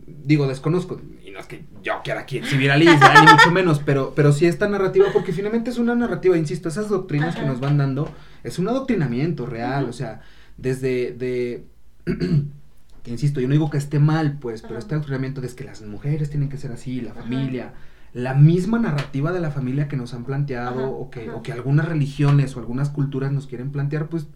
digo, 0.07 0.47
desconozco, 0.47 1.01
y 1.25 1.33
no 1.33 1.41
es 1.41 1.47
que 1.47 1.65
yo 1.83 1.95
quiera 2.05 2.21
aquí 2.21 2.39
exhibir 2.39 2.71
a 2.71 2.77
Liz, 2.77 2.91
ni 2.91 3.33
mucho 3.33 3.51
menos, 3.51 3.81
pero, 3.85 4.13
pero 4.15 4.33
sí 4.33 4.47
esta 4.47 4.69
narrativa, 4.69 5.07
porque 5.13 5.33
finalmente 5.33 5.71
es 5.71 5.79
una 5.79 5.97
narrativa, 5.97 6.39
insisto, 6.39 6.69
esas 6.69 6.89
doctrinas 6.89 7.35
que 7.35 7.43
nos 7.43 7.59
van 7.59 7.79
dando, 7.79 8.09
es 8.45 8.61
un 8.61 8.69
adoctrinamiento 8.69 9.47
real, 9.47 9.89
o 9.89 9.93
sea, 9.93 10.21
desde... 10.57 11.13
De, 11.13 11.65
que 13.05 13.11
insisto, 13.11 13.39
yo 13.39 13.47
no 13.47 13.53
digo 13.53 13.71
que 13.71 13.77
esté 13.77 13.99
mal, 13.99 14.39
pues, 14.41 14.63
pero 14.63 14.79
este 14.79 14.95
entrenamiento 14.95 15.41
de 15.43 15.49
que 15.49 15.63
las 15.63 15.83
mujeres 15.83 16.31
tienen 16.31 16.49
que 16.49 16.57
ser 16.57 16.73
así, 16.73 17.03
la 17.03 17.13
familia, 17.13 17.75
la 18.15 18.33
misma 18.33 18.79
narrativa 18.79 19.31
de 19.31 19.41
la 19.41 19.51
familia 19.51 19.89
que 19.89 19.97
nos 19.97 20.15
han 20.15 20.25
planteado 20.25 20.91
o, 20.91 21.11
que, 21.11 21.31
o 21.31 21.43
que 21.43 21.53
algunas 21.53 21.87
religiones 21.87 22.57
o 22.57 22.61
algunas 22.61 22.89
culturas 22.89 23.31
nos 23.31 23.47
quieren 23.47 23.71
plantear, 23.71 24.09
pues 24.09 24.27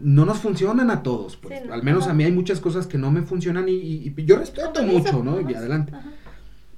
no 0.00 0.24
nos 0.24 0.38
funcionan 0.38 0.90
a 0.90 1.02
todos, 1.02 1.36
pues. 1.36 1.68
Al 1.68 1.82
menos 1.82 2.06
a 2.06 2.14
mí 2.14 2.22
hay 2.22 2.32
muchas 2.32 2.60
cosas 2.60 2.86
que 2.86 2.98
no 2.98 3.10
me 3.10 3.22
funcionan 3.22 3.66
y, 3.68 4.14
yo 4.24 4.36
respeto 4.36 4.82
mucho, 4.84 5.24
¿no? 5.24 5.40
Y 5.40 5.54
adelante. 5.54 5.92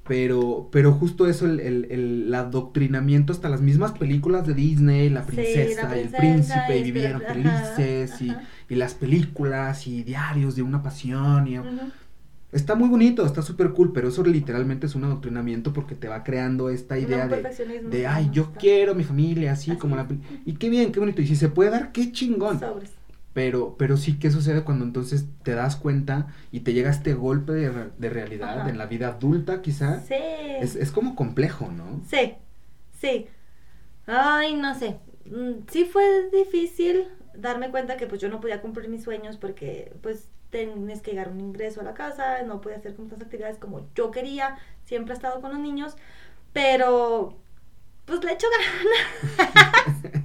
Pero, 0.09 0.70
pero 0.72 0.92
justo 0.92 1.26
eso, 1.26 1.44
el, 1.44 1.61
el, 1.61 2.34
adoctrinamiento, 2.34 3.32
hasta 3.32 3.50
las 3.50 3.61
mismas 3.61 3.92
películas 3.92 4.46
de 4.46 4.54
Disney, 4.54 5.11
la 5.11 5.26
princesa, 5.26 5.94
y 5.94 6.00
el 6.00 6.09
príncipe, 6.09 6.78
y 6.78 6.82
vivieron 6.82 7.20
felices, 7.20 8.22
y, 8.22 8.34
y, 8.70 8.74
las 8.74 8.94
películas, 8.94 9.86
y 9.86 10.02
diarios 10.02 10.56
de 10.56 10.62
una 10.62 10.82
pasión, 10.82 11.46
y... 11.46 11.61
Está 12.50 12.74
muy 12.74 12.88
bonito, 12.88 13.26
está 13.26 13.42
súper 13.42 13.72
cool, 13.72 13.92
pero 13.92 14.09
eso 14.09 14.24
literalmente 14.24 14.86
es 14.86 14.94
un 14.94 15.04
adoctrinamiento 15.04 15.74
porque 15.74 15.94
te 15.94 16.09
va 16.09 16.24
creando 16.24 16.70
esta 16.70 16.98
idea 16.98 17.28
de, 17.28 17.42
de, 17.90 18.06
ay, 18.06 18.30
yo 18.32 18.54
quiero 18.59 18.94
mi 18.94 19.04
familia 19.04 19.52
así, 19.52 19.76
como 19.76 19.96
la... 19.96 20.09
Y 20.46 20.54
qué 20.54 20.70
bien, 20.70 20.90
qué 20.90 20.98
bonito, 20.98 21.20
y 21.20 21.26
si 21.26 21.36
se 21.36 21.50
puede 21.50 21.68
dar, 21.68 21.92
qué 21.92 22.11
chingón. 22.11 22.59
Pero, 23.34 23.76
pero 23.78 23.96
sí, 23.96 24.18
¿qué 24.18 24.30
sucede 24.30 24.64
cuando 24.64 24.84
entonces 24.84 25.26
te 25.42 25.54
das 25.54 25.76
cuenta 25.76 26.28
y 26.50 26.60
te 26.60 26.72
llega 26.72 26.90
este 26.90 27.14
golpe 27.14 27.52
de, 27.52 28.10
realidad 28.10 28.68
en 28.68 28.78
la 28.78 28.86
vida 28.86 29.08
adulta, 29.08 29.62
quizá? 29.62 30.00
Sí. 30.00 30.14
Es, 30.60 30.74
es 30.74 30.90
como 30.90 31.14
complejo, 31.14 31.70
¿no? 31.70 32.00
Sí, 32.08 32.34
sí. 32.98 33.26
Ay, 34.06 34.54
no 34.54 34.74
sé. 34.74 34.98
Mm, 35.26 35.66
sí 35.70 35.84
fue 35.84 36.30
difícil 36.30 37.06
darme 37.34 37.70
cuenta 37.70 37.96
que 37.96 38.06
pues 38.06 38.20
yo 38.20 38.28
no 38.28 38.40
podía 38.40 38.60
cumplir 38.60 38.88
mis 38.88 39.04
sueños 39.04 39.36
porque 39.36 39.92
pues 40.02 40.28
tienes 40.50 41.02
que 41.02 41.12
llegar 41.12 41.28
un 41.28 41.40
ingreso 41.40 41.80
a 41.80 41.84
la 41.84 41.94
casa, 41.94 42.42
no 42.42 42.60
podía 42.60 42.78
hacer 42.78 42.96
tantas 42.96 43.20
actividades 43.20 43.58
como 43.58 43.86
yo 43.94 44.10
quería, 44.10 44.58
siempre 44.84 45.12
he 45.12 45.16
estado 45.16 45.40
con 45.40 45.52
los 45.52 45.60
niños, 45.60 45.96
pero 46.52 47.36
pues 48.06 48.24
le 48.24 48.32
echo 48.32 48.46
ganas. 48.50 49.96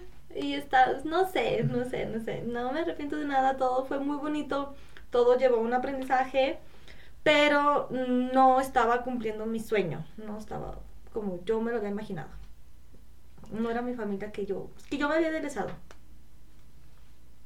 Y 0.34 0.54
está, 0.54 1.00
no 1.04 1.28
sé, 1.28 1.64
no 1.64 1.84
sé, 1.84 2.06
no 2.06 2.22
sé, 2.22 2.42
no 2.42 2.72
me 2.72 2.80
arrepiento 2.80 3.16
de 3.16 3.26
nada, 3.26 3.56
todo 3.56 3.84
fue 3.84 3.98
muy 3.98 4.16
bonito, 4.16 4.74
todo 5.10 5.36
llevó 5.36 5.58
un 5.58 5.74
aprendizaje, 5.74 6.58
pero 7.22 7.88
no 7.90 8.60
estaba 8.60 9.02
cumpliendo 9.02 9.46
mi 9.46 9.58
sueño, 9.60 10.06
no 10.16 10.38
estaba 10.38 10.78
como 11.12 11.42
yo 11.44 11.60
me 11.60 11.72
lo 11.72 11.78
había 11.78 11.90
imaginado. 11.90 12.28
No 13.52 13.70
era 13.70 13.82
mi 13.82 13.94
familia 13.94 14.30
que 14.30 14.46
yo, 14.46 14.70
que 14.88 14.96
yo 14.96 15.08
me 15.08 15.16
había 15.16 15.32
deseado. 15.32 15.70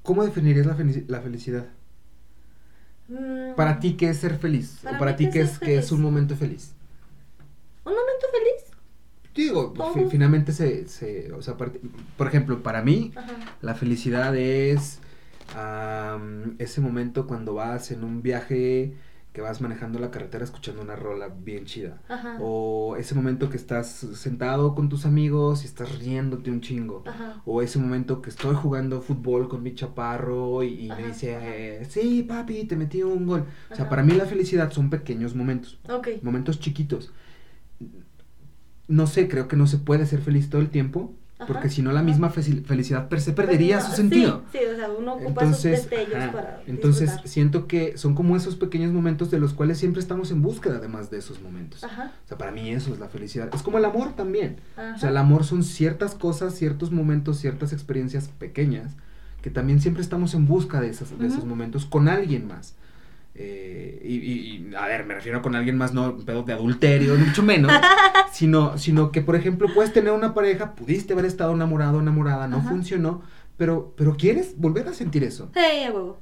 ¿Cómo 0.03 0.22
definirías 0.22 0.66
la, 0.66 0.76
la 1.09 1.20
felicidad? 1.22 1.66
Mm. 3.09 3.55
¿Para 3.55 3.80
ti 3.80 3.97
qué 3.97 4.11
es 4.11 4.18
ser 4.18 4.37
feliz? 4.37 4.85
¿O 4.85 4.99
para 4.99 5.16
ti 5.16 5.30
qué 5.30 5.41
es, 5.41 5.59
qué 5.59 5.78
es 5.78 5.91
un 5.93 6.03
momento 6.03 6.37
feliz? 6.37 6.74
¿Un 7.85 7.93
momento 7.95 8.26
feliz? 8.32 8.73
Digo, 9.35 9.74
finalmente 10.11 10.53
se, 10.53 10.89
se, 10.89 11.32
o 11.32 11.43
sea, 11.43 11.57
por 11.57 12.26
ejemplo, 12.26 12.62
para 12.62 12.82
mí, 12.82 13.12
la 13.61 13.74
felicidad 13.74 14.37
es 14.37 15.01
ese 16.59 16.80
momento 16.80 17.26
cuando 17.26 17.55
vas 17.55 17.91
en 17.91 18.05
un 18.05 18.22
viaje 18.22 18.95
que 19.35 19.41
vas 19.41 19.61
manejando 19.61 19.99
la 19.99 20.12
carretera 20.12 20.45
escuchando 20.45 20.80
una 20.80 20.95
rola 20.95 21.28
bien 21.28 21.64
chida. 21.64 22.01
O 22.41 22.95
ese 22.97 23.16
momento 23.16 23.51
que 23.51 23.57
estás 23.57 23.89
sentado 23.89 24.76
con 24.76 24.89
tus 24.89 25.07
amigos 25.07 25.64
y 25.64 25.66
estás 25.66 25.99
riéndote 25.99 26.53
un 26.53 26.61
chingo. 26.61 27.03
O 27.45 27.61
ese 27.61 27.80
momento 27.80 28.22
que 28.22 28.30
estoy 28.30 28.55
jugando 28.55 29.03
fútbol 29.03 29.49
con 29.49 29.64
mi 29.64 29.74
chaparro 29.74 30.62
y, 30.62 30.89
me 30.89 31.09
dice, 31.09 31.85
sí, 31.89 32.22
papi, 32.22 32.64
te 32.64 32.76
metí 32.76 33.03
un 33.03 33.26
gol. 33.26 33.45
O 33.72 33.74
sea, 33.74 33.89
para 33.89 34.05
mí 34.05 34.12
la 34.12 34.26
felicidad 34.26 34.70
son 34.70 34.89
pequeños 34.89 35.35
momentos. 35.35 35.80
Momentos 36.22 36.61
chiquitos. 36.61 37.12
No 38.89 39.07
sé, 39.07 39.28
creo 39.28 39.49
que 39.49 39.57
no 39.57 39.66
se 39.66 39.78
puede 39.78 40.07
ser 40.07 40.20
feliz 40.20 40.51
todo 40.51 40.61
el 40.61 40.70
tiempo. 40.70 41.14
Porque 41.47 41.68
si 41.68 41.82
no, 41.82 41.93
la 41.93 42.03
misma 42.03 42.30
felicidad 42.30 43.09
per 43.09 43.20
se 43.20 43.32
perdería 43.32 43.80
su 43.80 43.93
sentido. 43.93 44.45
Sí, 44.53 44.59
o 44.72 44.76
sea, 44.76 44.89
uno 44.91 45.14
ocupa 45.14 45.43
entonces, 45.43 45.89
para. 46.32 46.62
Entonces, 46.66 47.11
siento 47.24 47.66
que 47.66 47.99
son 47.99 48.14
como 48.14 48.37
esos 48.37 48.57
pequeños 48.57 48.93
momentos 48.93 49.30
de 49.30 49.39
los 49.39 49.53
cuales 49.53 49.76
siempre 49.78 50.01
estamos 50.01 50.30
en 50.30 50.41
búsqueda, 50.43 50.76
además 50.76 51.11
de 51.11 51.18
esos 51.18 51.43
momentos. 51.43 51.85
Ajá. 51.85 52.12
O 52.24 52.28
sea, 52.28 52.39
para 52.39 52.51
mí 52.53 52.70
eso 52.70 52.95
es 52.95 52.99
la 52.99 53.09
felicidad. 53.09 53.51
Es 53.53 53.62
como 53.62 53.78
el 53.78 53.85
amor 53.85 54.14
también. 54.14 54.57
O 54.95 54.99
sea, 54.99 55.11
el 55.11 55.16
amor 55.16 55.45
son 55.45 55.64
ciertas 55.64 56.14
cosas, 56.14 56.55
ciertos 56.55 56.93
momentos, 56.93 57.39
ciertas 57.39 57.72
experiencias 57.72 58.28
pequeñas 58.28 58.93
que 59.43 59.51
también 59.51 59.78
siempre 59.80 60.03
estamos 60.03 60.32
en 60.32 60.47
busca 60.47 60.80
de, 60.80 60.89
esas, 60.89 61.18
de 61.18 61.26
esos 61.26 61.45
momentos 61.45 61.85
con 61.85 62.09
alguien 62.09 62.47
más. 62.47 62.76
Eh, 63.37 64.01
y, 64.05 64.74
a 64.76 64.87
ver, 64.87 65.07
me 65.07 65.14
refiero 65.14 65.43
con 65.43 65.57
alguien 65.57 65.76
más, 65.76 65.93
no 65.93 66.18
pedo 66.18 66.45
de 66.45 66.53
adulterio, 66.53 67.16
mucho 67.16 67.43
menos, 67.43 67.72
sino, 68.32 68.78
sino 68.78 69.11
que, 69.11 69.22
por 69.22 69.35
ejemplo, 69.35 69.68
puedes 69.74 69.93
tener 69.93 70.12
una 70.12 70.35
pareja, 70.35 70.74
pudiste 70.74 71.14
haber 71.14 71.24
estado 71.24 71.53
enamorado, 71.53 72.01
enamorada, 72.01 72.47
no 72.47 72.62
funcionó, 72.62 73.22
pero, 73.57 73.93
pero 73.97 74.16
quieres 74.16 74.57
volver 74.57 74.87
a 74.87 74.95
sentir 74.95 75.24
eso. 75.24 75.51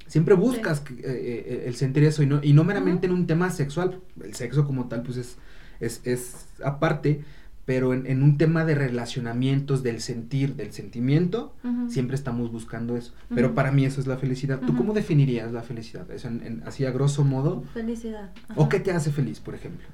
Siempre 0.07 0.35
buscas 0.35 0.83
eh, 0.91 1.03
eh, 1.05 1.65
el 1.67 1.75
sentir 1.77 2.05
eso 2.05 2.23
y 2.23 2.27
no, 2.27 2.41
y 2.43 2.55
no 2.55 2.65
meramente 2.65 3.07
en 3.07 3.13
un 3.13 3.27
tema 3.27 3.51
sexual, 3.51 4.01
el 4.23 4.35
sexo 4.35 4.65
como 4.67 4.89
tal, 4.89 5.03
pues 5.03 5.19
es, 5.19 5.37
es, 5.81 6.01
es 6.05 6.47
aparte, 6.65 7.23
pero 7.65 7.95
en, 7.95 8.23
un 8.23 8.39
tema 8.39 8.65
de 8.65 8.75
relacionamientos, 8.75 9.83
del 9.83 10.01
sentir, 10.01 10.57
del 10.57 10.73
sentimiento, 10.73 11.55
siempre 11.89 12.17
estamos 12.17 12.51
buscando 12.51 12.97
eso. 12.97 13.15
Pero 13.35 13.55
para 13.55 13.71
mí 13.71 13.85
eso 13.85 14.01
es 14.01 14.07
la 14.07 14.17
felicidad. 14.17 14.61
¿Tú 14.61 14.77
cómo 14.77 14.93
definirías 14.93 15.53
la 15.53 15.63
felicidad? 15.63 16.11
¿Es 16.11 16.25
en, 16.25 16.63
así 16.67 16.85
a 16.85 16.91
grosso 16.91 17.25
modo? 17.25 17.63
Felicidad. 17.73 18.31
¿O 18.57 18.69
qué 18.69 18.81
te 18.81 18.91
hace 18.93 19.13
feliz, 19.13 19.41
por 19.41 19.55
ejemplo? 19.55 19.87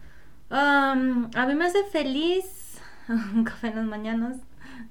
a 0.51 0.95
mí 0.95 1.55
me 1.55 1.67
hace 1.67 1.85
feliz 1.93 2.79
un 3.35 3.45
café 3.45 3.69
en 3.69 3.77
las 3.77 3.87
mañanas, 3.87 4.39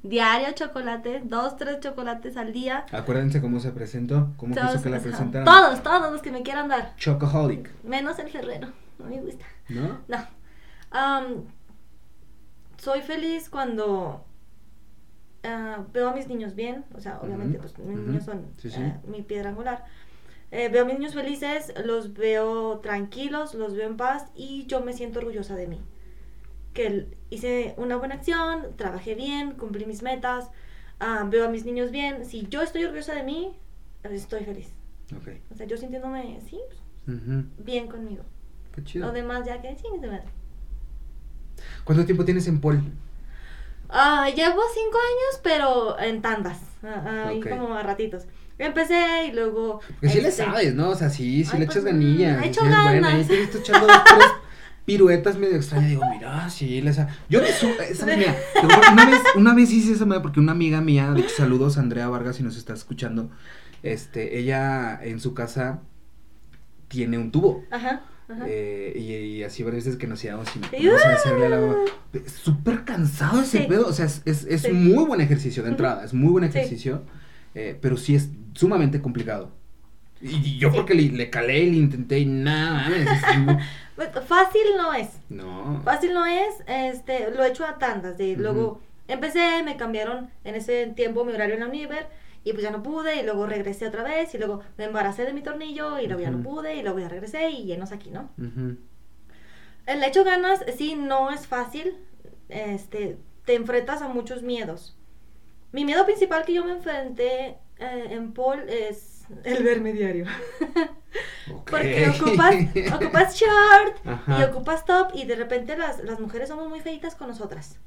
diario 0.03 0.53
chocolate, 0.53 1.23
dos, 1.25 1.57
tres 1.57 1.79
chocolates 1.79 2.37
al 2.37 2.53
día. 2.53 2.85
Acuérdense 2.91 3.41
cómo 3.41 3.59
se 3.59 3.71
presentó, 3.71 4.33
cómo 4.37 4.53
quiso 4.53 4.83
que 4.83 4.89
la 4.89 4.99
presentaran. 4.99 5.45
Todos, 5.45 5.81
todos 5.81 6.11
los 6.11 6.21
que 6.21 6.31
me 6.31 6.43
quieran 6.43 6.67
dar. 6.67 6.95
Chocoholic. 6.97 7.71
Menos 7.83 8.19
el 8.19 8.29
ferrero, 8.29 8.67
no 8.99 9.05
me 9.05 9.19
gusta. 9.19 9.45
¿No? 9.69 9.97
No 10.07 11.56
soy 12.77 13.01
feliz 13.01 13.49
cuando 13.49 14.23
ah, 15.43 15.85
veo 15.93 16.09
a 16.09 16.13
mis 16.13 16.27
niños 16.27 16.55
bien, 16.55 16.85
o 16.95 17.01
sea, 17.01 17.19
obviamente, 17.21 17.59
pues 17.59 17.77
mis 17.79 17.97
niños 17.97 18.25
son 18.25 18.45
eh, 18.63 18.95
mi 19.07 19.21
piedra 19.21 19.49
angular. 19.49 19.85
Eh, 20.51 20.69
veo 20.69 20.83
a 20.83 20.85
mis 20.85 20.97
niños 20.97 21.13
felices, 21.13 21.73
los 21.83 22.13
veo 22.13 22.79
tranquilos, 22.79 23.53
los 23.53 23.75
veo 23.75 23.87
en 23.87 23.97
paz 23.97 24.27
y 24.35 24.65
yo 24.67 24.81
me 24.81 24.93
siento 24.93 25.19
orgullosa 25.19 25.55
de 25.55 25.67
mí. 25.67 25.81
Que 26.73 27.07
hice 27.29 27.73
una 27.77 27.97
buena 27.97 28.15
acción, 28.15 28.75
trabajé 28.77 29.15
bien, 29.15 29.53
cumplí 29.53 29.85
mis 29.85 30.03
metas, 30.03 30.49
ah, 30.99 31.25
veo 31.29 31.45
a 31.45 31.49
mis 31.49 31.65
niños 31.65 31.91
bien. 31.91 32.25
Si 32.25 32.47
yo 32.47 32.61
estoy 32.61 32.85
orgullosa 32.85 33.13
de 33.13 33.23
mí, 33.23 33.57
estoy 34.03 34.45
feliz. 34.45 34.71
O 35.51 35.55
sea, 35.55 35.65
yo 35.65 35.77
sintiéndome, 35.77 36.39
sí, 36.49 36.59
pues, 37.05 37.19
bien 37.57 37.87
conmigo. 37.87 38.23
Qué 38.73 38.83
chido. 38.83 39.07
Lo 39.07 39.13
demás 39.13 39.45
ya 39.45 39.61
que, 39.61 39.75
sí, 39.75 39.87
de 39.99 40.07
madre. 40.07 40.36
¿Cuánto 41.83 42.05
tiempo 42.05 42.25
tienes 42.25 42.47
en 42.47 42.59
Pol? 42.59 42.81
Ah, 43.89 44.29
llevo 44.35 44.61
cinco 44.73 44.97
años, 44.97 45.41
pero 45.43 45.99
en 45.99 46.21
tandas, 46.21 46.59
ah, 46.83 47.27
ahí 47.27 47.39
como 47.39 47.73
a 47.73 47.83
ratitos. 47.83 48.23
Empecé 48.59 49.27
y 49.27 49.31
luego... 49.33 49.81
Porque 49.87 50.09
sí 50.09 50.21
le 50.21 50.29
este, 50.29 50.43
sabes, 50.43 50.73
¿no? 50.73 50.89
O 50.89 50.95
sea, 50.95 51.09
sí, 51.09 51.45
sí 51.45 51.57
le 51.57 51.65
echas 51.65 51.83
pues, 51.83 51.93
ganilla. 51.93 52.43
He 52.43 52.47
hecho 52.47 52.61
sí 52.61 52.67
ganas. 52.67 53.13
Ahí 53.13 53.23
te 53.23 53.35
he 53.35 53.41
visto 53.41 53.59
echando 53.59 53.85
dos, 53.85 54.03
tres 54.03 54.27
piruetas 54.83 55.37
medio 55.37 55.57
extrañas. 55.57 55.89
Digo, 55.89 56.01
mira, 56.09 56.49
sí, 56.49 56.81
le 56.81 56.91
sabes. 56.91 57.13
Yo 57.29 57.41
me 57.41 57.51
subo, 57.51 57.73
esa 57.81 58.05
mía, 58.07 58.35
una 58.91 59.05
vez, 59.05 59.19
una 59.35 59.53
vez 59.53 59.71
hice 59.71 59.93
esa 59.93 60.05
manera 60.05 60.23
porque 60.23 60.39
una 60.39 60.53
amiga 60.53 60.81
mía, 60.81 61.11
de 61.11 61.21
hecho, 61.21 61.35
saludos 61.35 61.77
a 61.77 61.81
Andrea 61.81 62.09
Vargas 62.09 62.37
si 62.37 62.43
nos 62.43 62.57
está 62.57 62.73
escuchando, 62.73 63.29
este, 63.83 64.39
ella 64.39 64.99
en 65.03 65.19
su 65.19 65.35
casa 65.35 65.81
tiene 66.87 67.17
un 67.19 67.31
tubo. 67.31 67.63
Ajá. 67.69 68.01
Eh, 68.45 68.93
y, 68.97 69.43
así 69.43 69.63
varias 69.63 69.85
veces 69.85 69.97
que 69.97 70.05
nos 70.05 70.21
íbamos 70.23 70.49
y 70.55 70.87
vamos 70.87 71.05
a 71.05 71.13
hacerle 71.13 71.47
la 71.47 71.75
Súper 72.25 72.83
cansado 72.83 73.41
ese 73.41 73.61
pedo. 73.61 73.87
O 73.87 73.93
sea, 73.93 74.05
es, 74.05 74.21
es, 74.25 74.71
muy 74.71 75.05
buen 75.05 75.21
ejercicio 75.21 75.63
de 75.63 75.69
entrada. 75.69 76.03
Es 76.03 76.13
muy 76.13 76.31
buen 76.31 76.43
ejercicio. 76.43 77.03
Eh, 77.55 77.77
pero 77.79 77.97
sí 77.97 78.15
es 78.15 78.29
sumamente 78.53 79.01
complicado. 79.01 79.51
Y 80.19 80.57
yo 80.57 80.71
porque 80.71 80.93
le, 80.93 81.09
le, 81.09 81.29
calé 81.29 81.59
y 81.59 81.71
le 81.71 81.77
intenté 81.77 82.19
y 82.19 82.25
nada. 82.25 82.87
Pues, 83.95 84.09
fácil 84.27 84.61
no 84.77 84.93
es. 84.93 85.09
No. 85.29 85.81
Fácil 85.83 86.13
no 86.13 86.25
es. 86.25 86.55
Este, 86.67 87.31
lo 87.31 87.43
he 87.43 87.49
hecho 87.49 87.65
a 87.65 87.77
tandas. 87.77 88.17
De, 88.17 88.35
Luego 88.35 88.81
empecé, 89.07 89.63
me 89.63 89.77
cambiaron 89.77 90.29
en 90.43 90.55
ese 90.55 90.87
tiempo 90.95 91.23
mi 91.23 91.33
horario 91.33 91.53
en 91.53 91.61
la 91.61 91.67
Univer 91.67 92.07
y 92.47 92.53
pues 92.53 92.63
ya 92.63 92.71
no 92.71 92.81
pude 92.81 93.17
y 93.17 93.23
luego 93.23 93.45
regresé 93.45 93.87
otra 93.87 94.03
vez 94.03 94.33
y 94.33 94.37
luego 94.37 94.61
me 94.77 94.85
embaracé 94.85 95.23
de 95.23 95.33
mi 95.33 95.41
tornillo 95.41 95.99
y 95.99 96.07
luego 96.07 96.21
ya 96.21 96.31
no 96.31 96.41
pude 96.41 96.75
y 96.75 96.81
luego 96.81 96.99
ya 96.99 97.09
regresé 97.09 97.49
y 97.49 97.65
llenos 97.65 97.91
aquí, 97.91 98.09
¿no? 98.09 98.29
El 99.85 100.03
hecho 100.03 100.23
ganas, 100.23 100.63
sí, 100.77 100.95
no 100.95 101.29
es 101.29 101.45
fácil, 101.45 101.97
este, 102.47 103.17
te 103.45 103.55
enfrentas 103.55 104.01
a 104.01 104.07
muchos 104.07 104.43
miedos. 104.43 104.97
Mi 105.73 105.83
miedo 105.83 106.05
principal 106.05 106.45
que 106.45 106.53
yo 106.53 106.63
me 106.63 106.71
enfrenté 106.71 107.57
eh, 107.79 108.07
en 108.11 108.31
Paul 108.33 108.69
es 108.69 109.25
el 109.43 109.63
verme 109.63 109.91
diario. 109.91 110.25
Porque 111.69 112.09
ocupas, 112.09 112.55
ocupas 112.93 113.35
short 113.35 113.97
y 114.27 114.43
ocupas 114.43 114.85
top 114.85 115.09
y 115.13 115.25
de 115.25 115.35
repente 115.35 115.77
las, 115.77 116.01
las 116.01 116.19
mujeres 116.19 116.47
somos 116.47 116.69
muy 116.69 116.79
feitas 116.79 117.15
con 117.15 117.27
nosotras 117.27 117.77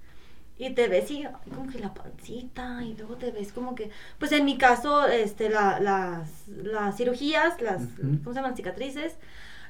y 0.60 0.74
te 0.74 0.88
ves 0.88 1.10
y 1.10 1.26
como 1.54 1.70
que 1.70 1.78
la 1.78 1.94
pancita 1.94 2.84
y 2.84 2.94
luego 2.94 3.16
te 3.16 3.30
ves 3.30 3.50
como 3.50 3.74
que 3.74 3.90
pues 4.18 4.30
en 4.32 4.44
mi 4.44 4.58
caso 4.58 5.06
este 5.06 5.48
la, 5.48 5.80
las, 5.80 6.46
las 6.48 6.98
cirugías 6.98 7.58
las 7.62 7.80
cómo 8.22 8.34
se 8.34 8.40
llaman 8.40 8.56
cicatrices 8.56 9.16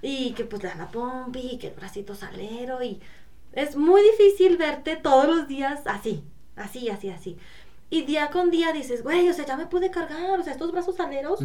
y 0.03 0.33
que 0.33 0.45
pues 0.45 0.65
la, 0.65 0.75
la 0.75 0.89
pompi 0.89 1.51
y 1.53 1.59
que 1.59 1.69
el 1.69 1.75
bracito 1.75 2.17
salero 2.17 2.83
y 2.83 3.01
es 3.53 3.77
muy 3.77 4.03
difícil 4.03 4.57
verte 4.57 4.97
todos 4.97 5.29
los 5.29 5.47
días 5.47 5.81
así 5.85 6.25
así 6.57 6.91
así 6.91 7.11
así. 7.11 7.39
Y 7.89 8.03
día 8.03 8.31
con 8.31 8.51
día 8.51 8.73
dices 8.73 9.05
güey 9.05 9.29
o 9.29 9.33
sea 9.33 9.47
ya 9.47 9.57
me 9.57 9.67
pude 9.67 9.93
cargar 9.93 10.41
o 10.41 10.43
sea 10.43 10.55
estos 10.55 10.73
brazos 10.73 10.97
saleros 10.97 11.39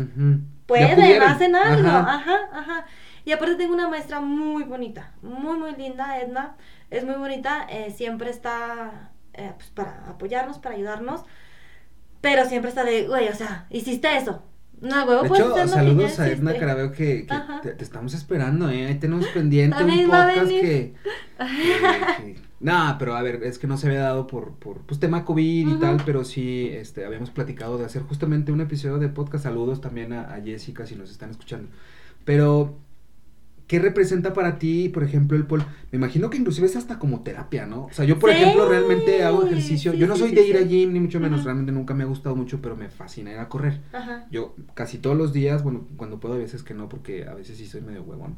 pueden 0.65 1.21
hacen 1.21 1.55
algo. 1.55 1.87
Ajá. 1.87 2.49
ajá. 2.51 2.85
Y 3.25 3.31
aparte 3.31 3.55
tengo 3.55 3.75
una 3.75 3.89
maestra 3.89 4.21
muy 4.21 4.63
bonita 4.63 5.13
muy 5.21 5.55
muy 5.59 5.75
linda 5.75 6.19
Edna. 6.19 6.55
Es 6.89 7.03
muy 7.03 7.15
bonita 7.15 7.67
eh, 7.69 7.93
siempre 7.95 8.31
está 8.31 9.11
eh, 9.37 9.53
pues 9.55 9.69
para 9.69 10.09
apoyarnos, 10.09 10.59
para 10.59 10.75
ayudarnos. 10.75 11.21
Pero 12.21 12.45
siempre 12.45 12.69
está 12.69 12.83
de, 12.83 13.07
güey, 13.07 13.27
o 13.29 13.35
sea, 13.35 13.67
hiciste 13.69 14.15
eso. 14.17 14.41
No, 14.81 15.05
huevo, 15.05 15.21
de 15.23 15.27
hecho, 15.29 15.67
saludos 15.67 16.19
a 16.19 16.27
Edna 16.27 16.57
Carabeo 16.57 16.91
que, 16.91 17.25
que 17.61 17.69
te, 17.71 17.83
estamos 17.83 18.13
esperando, 18.13 18.69
¿eh? 18.69 18.87
Ahí 18.87 18.95
tenemos 18.95 19.25
pendiente 19.27 19.81
un 19.83 20.09
podcast 20.09 20.49
que, 20.49 20.93
No, 22.59 22.95
pero 22.99 23.15
a 23.15 23.21
ver, 23.21 23.43
es 23.43 23.57
que 23.57 23.67
no 23.67 23.77
se 23.77 23.87
había 23.87 24.01
dado 24.01 24.27
por, 24.27 24.55
por 24.55 24.79
pues, 24.79 24.99
tema 24.99 25.23
COVID 25.23 25.75
y 25.75 25.79
tal, 25.79 26.01
pero 26.05 26.25
sí, 26.25 26.69
este, 26.73 27.05
habíamos 27.05 27.29
platicado 27.29 27.77
de 27.77 27.85
hacer 27.85 28.01
justamente 28.03 28.51
un 28.51 28.59
episodio 28.59 28.97
de 28.97 29.07
podcast. 29.07 29.45
Saludos 29.45 29.79
también 29.79 30.11
a, 30.13 30.33
a 30.33 30.41
Jessica 30.41 30.85
si 30.85 30.95
nos 30.95 31.09
están 31.09 31.31
escuchando. 31.31 31.69
Pero 32.25 32.75
¿Qué 33.67 33.79
representa 33.79 34.33
para 34.33 34.59
ti, 34.59 34.89
por 34.89 35.03
ejemplo, 35.03 35.35
el 35.35 35.47
pol? 35.47 35.65
Me 35.91 35.97
imagino 35.97 36.29
que 36.29 36.37
inclusive 36.37 36.67
es 36.67 36.75
hasta 36.75 36.99
como 36.99 37.21
terapia, 37.21 37.65
¿no? 37.65 37.85
O 37.85 37.93
sea, 37.93 38.05
yo, 38.05 38.19
por 38.19 38.29
ejemplo, 38.29 38.69
realmente 38.69 39.23
hago 39.23 39.43
ejercicio. 39.43 39.93
yo 39.93 40.05
no 40.05 40.15
soy 40.15 40.35
de 40.35 40.47
ir 40.47 40.57
a 40.57 40.61
gym, 40.61 40.93
ni 40.93 40.99
mucho 40.99 41.19
menos. 41.19 41.43
Realmente 41.43 41.71
nunca 41.71 41.95
me 41.95 42.03
ha 42.03 42.07
gustado 42.07 42.35
mucho, 42.35 42.61
pero 42.61 42.75
me 42.75 42.89
fascina 42.89 43.31
ir 43.31 43.39
a 43.39 43.49
correr. 43.49 43.81
Ajá. 43.91 44.27
Yo 44.29 44.55
casi 44.75 44.99
todos 44.99 45.17
los 45.17 45.33
días, 45.33 45.63
bueno, 45.63 45.87
cuando 45.97 46.19
puedo, 46.19 46.35
a 46.35 46.37
veces 46.37 46.61
que 46.61 46.75
no, 46.75 46.89
porque 46.89 47.25
a 47.25 47.33
veces 47.33 47.57
sí 47.57 47.65
soy 47.65 47.81
medio 47.81 48.03
huevón. 48.03 48.37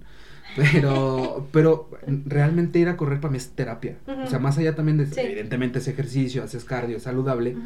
Pero, 0.56 1.46
pero 1.52 1.90
realmente 2.26 2.80
ir 2.80 2.88
a 2.88 2.96
correr 2.96 3.20
para 3.20 3.34
mí 3.34 3.38
es 3.38 3.50
terapia. 3.50 3.98
O 4.08 4.28
sea, 4.28 4.40
más 4.40 4.58
allá 4.58 4.76
también 4.76 4.98
de, 4.98 5.04
evidentemente, 5.22 5.80
ese 5.80 5.92
ejercicio, 5.92 6.42
haces 6.42 6.64
cardio, 6.64 7.02
saludable. 7.02 7.58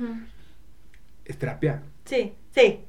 Es 1.25 1.37
terapia. 1.37 1.83
Sí, 2.05 2.33
sí, 2.55 2.79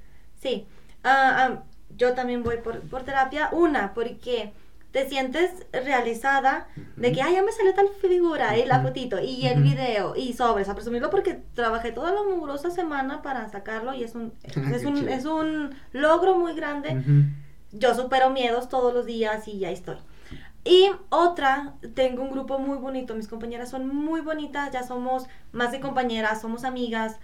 sí. 0.40 0.64
Ah, 1.04 1.62
yo 1.98 2.14
también 2.14 2.42
voy 2.42 2.56
por, 2.64 2.80
por 2.80 3.02
terapia. 3.02 3.50
Una, 3.52 3.92
porque 3.92 4.52
te 4.92 5.08
sientes 5.08 5.66
realizada 5.72 6.68
de 6.96 7.12
que, 7.12 7.22
ay, 7.22 7.34
ya 7.34 7.42
me 7.42 7.50
salió 7.50 7.74
tal 7.74 7.88
figura 8.00 8.58
y 8.58 8.66
la 8.66 8.82
fotito 8.82 9.18
y 9.18 9.46
el 9.46 9.62
video 9.62 10.14
y 10.14 10.34
sobres, 10.34 10.68
a 10.68 10.74
presumirlo 10.74 11.08
porque 11.08 11.42
trabajé 11.54 11.92
toda 11.92 12.12
la 12.12 12.22
mugrosa 12.22 12.70
semana 12.70 13.22
para 13.22 13.48
sacarlo 13.48 13.94
y 13.94 14.04
es 14.04 14.14
un, 14.14 14.34
es, 14.44 14.84
un, 14.84 15.08
es 15.08 15.24
un 15.24 15.74
logro 15.92 16.36
muy 16.36 16.54
grande. 16.54 17.02
Yo 17.72 17.94
supero 17.94 18.28
miedos 18.28 18.68
todos 18.68 18.92
los 18.92 19.06
días 19.06 19.48
y 19.48 19.58
ya 19.58 19.70
estoy. 19.70 19.96
Y 20.64 20.90
otra, 21.08 21.74
tengo 21.94 22.22
un 22.22 22.30
grupo 22.30 22.58
muy 22.58 22.76
bonito, 22.76 23.14
mis 23.14 23.26
compañeras 23.26 23.70
son 23.70 23.88
muy 23.88 24.20
bonitas, 24.20 24.70
ya 24.70 24.84
somos 24.84 25.24
más 25.50 25.72
de 25.72 25.80
compañeras, 25.80 26.40
somos 26.40 26.64
amigas, 26.64 27.18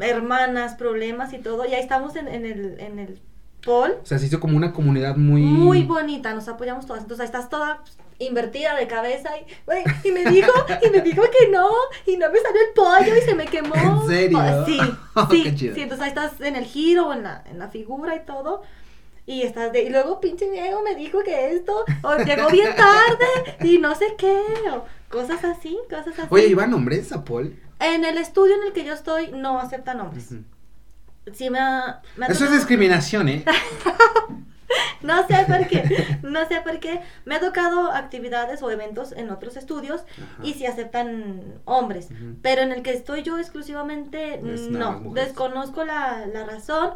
hermanas, 0.00 0.74
problemas 0.74 1.32
y 1.32 1.38
todo, 1.38 1.64
ya 1.64 1.78
estamos 1.78 2.16
en, 2.16 2.28
en 2.28 2.44
el, 2.44 2.80
en 2.80 2.98
el 2.98 3.22
Paul. 3.64 3.92
O 4.02 4.06
sea, 4.06 4.18
se 4.18 4.26
hizo 4.26 4.40
como 4.40 4.56
una 4.56 4.72
comunidad 4.72 5.16
muy... 5.16 5.42
Muy 5.42 5.82
bonita, 5.84 6.34
nos 6.34 6.48
apoyamos 6.48 6.86
todas. 6.86 7.02
Entonces 7.02 7.20
ahí 7.22 7.26
estás 7.26 7.48
toda 7.48 7.82
invertida 8.18 8.76
de 8.76 8.86
cabeza 8.86 9.30
y, 9.36 10.08
y 10.08 10.12
me 10.12 10.24
dijo, 10.24 10.52
y 10.82 10.90
me 10.90 11.00
dijo 11.00 11.22
que 11.22 11.48
no, 11.50 11.68
y 12.06 12.16
no 12.16 12.30
me 12.30 12.38
salió 12.38 12.60
el 12.62 12.72
pollo 12.74 13.16
y 13.16 13.20
se 13.22 13.34
me 13.34 13.46
quemó. 13.46 13.74
¿En 13.74 14.08
serio? 14.08 14.64
sí, 14.66 14.78
sí, 15.30 15.72
sí, 15.74 15.80
entonces 15.82 16.00
ahí 16.00 16.08
estás 16.08 16.40
en 16.40 16.56
el 16.56 16.64
giro, 16.64 17.12
en 17.12 17.22
la, 17.22 17.42
en 17.50 17.58
la 17.58 17.68
figura 17.68 18.14
y 18.14 18.24
todo. 18.24 18.62
Y 19.26 19.42
estás 19.42 19.72
de, 19.72 19.82
y 19.84 19.88
luego 19.88 20.20
pinche 20.20 20.50
Diego 20.50 20.82
me 20.82 20.94
dijo 20.94 21.22
que 21.24 21.54
esto, 21.54 21.84
o 22.02 22.16
llegó 22.18 22.50
bien 22.50 22.76
tarde, 22.76 23.56
y 23.62 23.78
no 23.78 23.94
sé 23.94 24.14
qué, 24.18 24.38
o 24.70 24.84
cosas 25.08 25.42
así, 25.44 25.78
cosas 25.88 26.18
así. 26.18 26.28
Oye, 26.28 26.48
¿iba 26.48 26.66
nombres 26.66 27.10
a 27.10 27.24
Paul? 27.24 27.58
En 27.80 28.04
el 28.04 28.18
estudio 28.18 28.54
en 28.56 28.66
el 28.66 28.72
que 28.74 28.84
yo 28.84 28.92
estoy 28.92 29.32
no 29.32 29.58
acepta 29.58 29.94
nombres 29.94 30.34
sí 31.32 31.50
me 31.50 31.58
ha, 31.58 32.02
Eso 32.28 32.44
es 32.44 32.52
discriminación, 32.52 33.28
¿eh? 33.28 33.44
no 35.02 35.26
sé 35.26 35.44
por 35.46 35.66
qué, 35.66 36.18
no 36.22 36.46
sé 36.48 36.60
por 36.60 36.80
qué. 36.80 37.00
Me 37.24 37.36
ha 37.36 37.40
tocado 37.40 37.92
actividades 37.92 38.62
o 38.62 38.70
eventos 38.70 39.12
en 39.12 39.30
otros 39.30 39.56
estudios 39.56 40.02
y 40.42 40.54
sí 40.54 40.66
aceptan 40.66 41.60
hombres, 41.64 42.08
pero 42.42 42.62
en 42.62 42.72
el 42.72 42.82
que 42.82 42.92
estoy 42.92 43.22
yo 43.22 43.38
exclusivamente, 43.38 44.40
no, 44.42 45.00
desconozco 45.14 45.84
la, 45.84 46.26
la 46.26 46.44
razón 46.44 46.94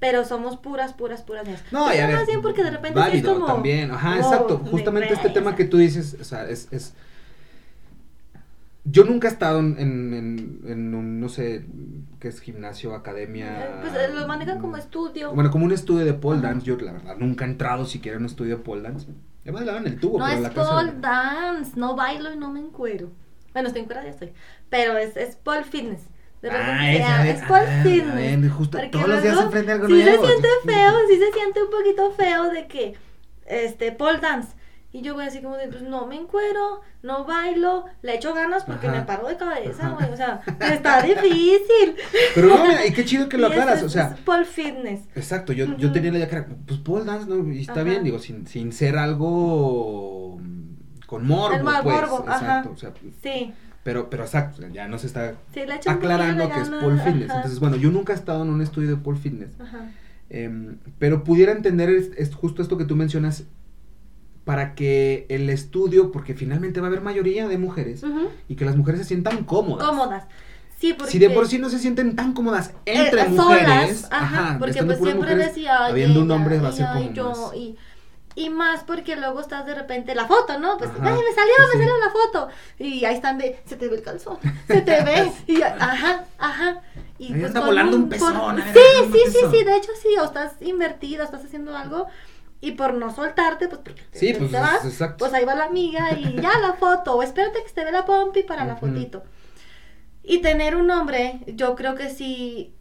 pero 0.00 0.24
somos 0.24 0.56
puras, 0.56 0.94
puras, 0.94 1.22
puras 1.22 1.46
No, 1.70 1.92
ya 1.92 2.08
más 2.08 2.26
bien 2.26 2.40
porque 2.40 2.64
de 2.64 2.70
repente 2.70 2.98
es 3.12 3.22
como 3.22 3.44
también, 3.44 3.90
ajá, 3.90 4.16
exacto, 4.16 4.58
justamente 4.58 5.12
este 5.12 5.28
tema 5.28 5.54
que 5.54 5.66
tú 5.66 5.76
dices, 5.76 6.16
o 6.18 6.24
sea, 6.24 6.48
es, 6.48 6.68
es 6.72 6.94
yo 8.90 9.04
nunca 9.04 9.28
he 9.28 9.30
estado 9.30 9.58
en, 9.58 9.78
en, 9.78 10.60
en, 10.66 10.94
un, 10.94 11.20
no 11.20 11.28
sé, 11.28 11.64
qué 12.18 12.28
es 12.28 12.40
gimnasio, 12.40 12.94
academia. 12.94 13.64
Eh, 13.64 13.70
pues 13.82 13.94
eh, 13.94 14.08
lo 14.12 14.26
manejan 14.26 14.60
como 14.60 14.76
estudio. 14.76 15.32
Bueno, 15.32 15.50
como 15.50 15.64
un 15.64 15.72
estudio 15.72 16.04
de 16.04 16.14
pole 16.14 16.40
dance. 16.40 16.66
Yo, 16.66 16.76
la 16.76 16.92
verdad, 16.92 17.16
nunca 17.18 17.44
he 17.44 17.48
entrado 17.48 17.84
siquiera 17.84 18.16
en 18.16 18.22
un 18.22 18.26
estudio 18.26 18.58
de 18.58 18.62
pole 18.62 18.82
dance. 18.82 19.06
Ya 19.44 19.52
me 19.52 19.60
en 19.60 19.86
el 19.86 19.98
tubo, 19.98 20.18
no 20.18 20.28
es 20.28 20.50
pole 20.50 20.92
dance, 21.00 21.72
no 21.76 21.96
bailo 21.96 22.32
y 22.32 22.36
no 22.36 22.50
me 22.50 22.60
encuero. 22.60 23.10
Bueno, 23.52 23.68
estoy 23.68 23.82
encuerada, 23.82 24.06
ya 24.06 24.12
estoy. 24.12 24.32
Pero 24.68 24.96
es, 24.98 25.16
es 25.16 25.36
pole 25.36 25.64
fitness. 25.64 26.02
De 26.42 26.50
ah, 26.50 27.26
es, 27.26 27.40
es 27.40 27.46
pole 27.46 27.66
ah, 27.66 27.82
fitness. 27.82 28.52
justo 28.52 28.78
todos 28.90 29.08
los 29.08 29.22
días 29.22 29.36
se 29.36 29.42
enfrenta 29.44 29.72
algo 29.72 29.88
sí 29.88 30.02
se 30.02 30.18
siente 30.18 30.48
feo, 30.64 30.92
sí 31.06 31.18
se 31.18 31.32
siente 31.32 31.62
un 31.62 31.70
poquito 31.70 32.10
feo 32.12 32.50
de 32.50 32.66
que, 32.66 32.94
este, 33.46 33.92
pole 33.92 34.20
dance 34.20 34.54
y 34.92 35.02
yo 35.02 35.14
voy 35.14 35.24
así 35.24 35.40
como 35.40 35.56
de, 35.56 35.68
pues 35.68 35.82
no 35.82 36.06
me 36.06 36.16
encuero, 36.16 36.80
no 37.02 37.24
bailo, 37.24 37.84
le 38.02 38.16
echo 38.16 38.34
ganas 38.34 38.64
porque 38.64 38.88
me 38.88 39.02
paro 39.02 39.28
de 39.28 39.36
cabeza, 39.36 39.90
güey. 39.90 40.10
O 40.10 40.16
sea, 40.16 40.40
está 40.58 41.02
difícil. 41.02 41.94
Pero 42.34 42.48
no, 42.48 42.64
mira, 42.64 42.84
y 42.84 42.92
qué 42.92 43.04
chido 43.04 43.28
que 43.28 43.38
lo 43.38 43.46
aclaras, 43.48 43.84
o 43.84 43.88
sea. 43.88 44.14
Es 44.16 44.20
pole 44.20 44.44
fitness. 44.44 45.02
Exacto, 45.14 45.52
yo, 45.52 45.76
yo 45.76 45.92
tenía 45.92 46.10
la 46.10 46.18
idea 46.18 46.28
que 46.28 46.36
era, 46.36 46.46
pues 46.66 46.80
pole 46.80 47.04
dance, 47.04 47.28
¿no? 47.28 47.52
Y 47.52 47.60
está 47.60 47.84
bien, 47.84 48.02
digo, 48.02 48.18
sin, 48.18 48.48
sin 48.48 48.72
ser 48.72 48.96
algo 48.96 50.40
con 51.06 51.26
morbo, 51.26 51.54
El 51.54 51.62
pues. 51.62 51.84
Morbo, 51.84 52.24
exacto, 52.26 52.70
o 52.72 52.76
sea. 52.76 52.92
Sí. 53.22 53.54
Pero, 53.84 54.10
pero 54.10 54.24
exacto, 54.24 54.66
ya 54.68 54.88
no 54.88 54.98
se 54.98 55.06
está 55.06 55.36
aclarando 55.86 56.50
que 56.50 56.60
es 56.60 56.68
pole 56.68 57.00
fitness. 57.00 57.30
Entonces, 57.30 57.60
bueno, 57.60 57.76
yo 57.76 57.90
nunca 57.92 58.12
he 58.12 58.16
estado 58.16 58.42
en 58.42 58.50
un 58.50 58.60
estudio 58.60 58.90
de 58.90 58.96
pole 58.96 59.18
fitness. 59.18 59.52
Ajá. 59.60 59.88
Eh, 60.32 60.76
pero 61.00 61.24
pudiera 61.24 61.50
entender 61.50 61.90
es, 61.90 62.34
justo 62.34 62.62
esto 62.62 62.78
que 62.78 62.84
tú 62.84 62.94
mencionas 62.94 63.44
para 64.44 64.74
que 64.74 65.26
el 65.28 65.50
estudio, 65.50 66.12
porque 66.12 66.34
finalmente 66.34 66.80
va 66.80 66.86
a 66.86 66.88
haber 66.88 67.02
mayoría 67.02 67.46
de 67.48 67.58
mujeres, 67.58 68.02
y 68.48 68.56
que 68.56 68.64
las 68.64 68.76
mujeres 68.76 69.02
se 69.02 69.06
sientan 69.06 69.44
cómodas. 69.44 69.86
Cómodas. 69.86 70.24
Sí, 70.78 70.94
porque... 70.94 71.12
Si 71.12 71.18
de 71.18 71.28
por 71.30 71.46
sí 71.46 71.58
no 71.58 71.68
se 71.68 71.78
sienten 71.78 72.16
tan 72.16 72.32
cómodas 72.32 72.72
entre 72.86 73.22
eh, 73.22 73.28
mujeres, 73.28 74.08
ajá, 74.10 74.56
porque 74.58 74.82
pues 74.82 74.98
siempre 74.98 75.36
decía, 75.36 75.86
habiendo 75.86 76.22
un 76.22 76.30
hombre 76.30 76.58
va 76.58 76.68
a 76.68 76.72
ser 76.72 76.86
como 76.86 77.12
yo, 77.12 77.52
y, 77.54 77.76
y 78.34 78.48
más 78.48 78.84
porque 78.84 79.16
luego 79.16 79.40
estás 79.40 79.66
de 79.66 79.74
repente 79.74 80.14
la 80.14 80.26
foto, 80.26 80.58
¿no? 80.58 80.78
Pues, 80.78 80.90
ay, 80.90 81.00
me 81.00 81.34
salió, 81.34 81.54
me 81.74 81.78
salió 81.78 81.98
la 81.98 82.10
foto. 82.10 82.48
Y 82.78 83.04
ahí 83.04 83.14
están 83.14 83.36
de, 83.36 83.60
se 83.66 83.76
te 83.76 83.88
ve 83.88 83.96
el 83.96 84.02
calzón, 84.02 84.38
se 84.66 84.80
te 84.80 85.04
ve, 85.04 85.30
y 85.46 85.60
ajá, 85.60 86.24
ajá. 86.38 86.80
Y 87.18 87.34
pues 87.34 87.44
está 87.44 87.60
volando 87.60 87.96
un, 87.96 88.08
pezón. 88.08 88.56
Sí, 88.72 89.10
sí, 89.12 89.32
sí, 89.32 89.38
sí, 89.50 89.64
de 89.64 89.76
hecho 89.76 89.90
sí, 90.00 90.16
o 90.18 90.24
estás 90.24 90.52
invertida, 90.62 91.24
estás 91.24 91.44
haciendo 91.44 91.76
algo 91.76 92.06
y 92.60 92.72
por 92.72 92.94
no 92.94 93.14
soltarte, 93.14 93.68
pues 93.68 93.80
porque 93.82 94.02
te, 94.12 94.34
pues, 94.34 94.52
vas, 94.52 95.14
pues 95.18 95.32
ahí 95.32 95.44
va 95.44 95.54
la 95.54 95.64
amiga 95.64 96.12
y 96.12 96.34
ya 96.34 96.58
la 96.58 96.74
foto, 96.74 97.16
o 97.16 97.22
espérate 97.22 97.62
que 97.62 97.68
se 97.68 97.74
te 97.74 97.84
ve 97.84 97.92
la 97.92 98.04
pompi 98.04 98.42
para 98.42 98.64
la 98.64 98.76
fotito. 98.76 99.22
Y 100.22 100.38
tener 100.38 100.76
un 100.76 100.86
nombre, 100.86 101.40
yo 101.46 101.74
creo 101.74 101.94
que 101.94 102.10
sí 102.10 102.74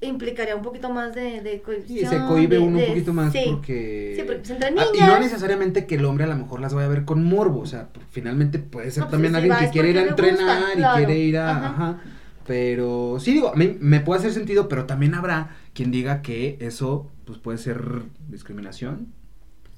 implicaría 0.00 0.56
un 0.56 0.62
poquito 0.62 0.90
más 0.90 1.14
de, 1.14 1.40
de 1.40 1.62
Sí, 1.86 2.04
se 2.04 2.18
cohibe 2.18 2.58
uno 2.58 2.78
un 2.78 2.86
poquito 2.86 3.12
más 3.12 3.32
porque... 3.32 4.14
Sí, 4.16 4.22
porque 4.26 4.40
pues 4.40 4.50
entre 4.50 4.70
niñas... 4.70 4.88
Ah, 4.92 4.96
y 4.96 5.00
no 5.00 5.20
necesariamente 5.20 5.86
que 5.86 5.94
el 5.94 6.04
hombre 6.04 6.24
a 6.24 6.28
lo 6.28 6.36
mejor 6.36 6.60
las 6.60 6.74
vaya 6.74 6.86
a 6.86 6.90
ver 6.90 7.04
con 7.04 7.24
morbo, 7.24 7.60
o 7.60 7.66
sea, 7.66 7.88
finalmente 8.10 8.58
puede 8.58 8.90
ser 8.90 9.04
pues 9.04 9.12
también 9.12 9.36
alguien 9.36 9.56
que 9.56 9.70
quiere 9.70 9.90
ir 9.90 9.98
a 9.98 10.02
entrenar 10.02 10.62
y 10.76 10.96
quiere 10.96 11.18
ir 11.18 11.38
a... 11.38 11.66
Ajá. 11.66 12.00
Pero 12.46 13.18
sí 13.18 13.32
digo, 13.32 13.48
a 13.48 13.56
mí 13.56 13.76
me 13.80 14.00
puede 14.00 14.20
hacer 14.20 14.32
sentido, 14.32 14.68
pero 14.68 14.86
también 14.86 15.14
habrá 15.14 15.56
quien 15.74 15.90
diga 15.90 16.22
que 16.22 16.56
eso 16.60 17.10
pues 17.26 17.38
puede 17.38 17.58
ser 17.58 18.02
discriminación. 18.28 19.08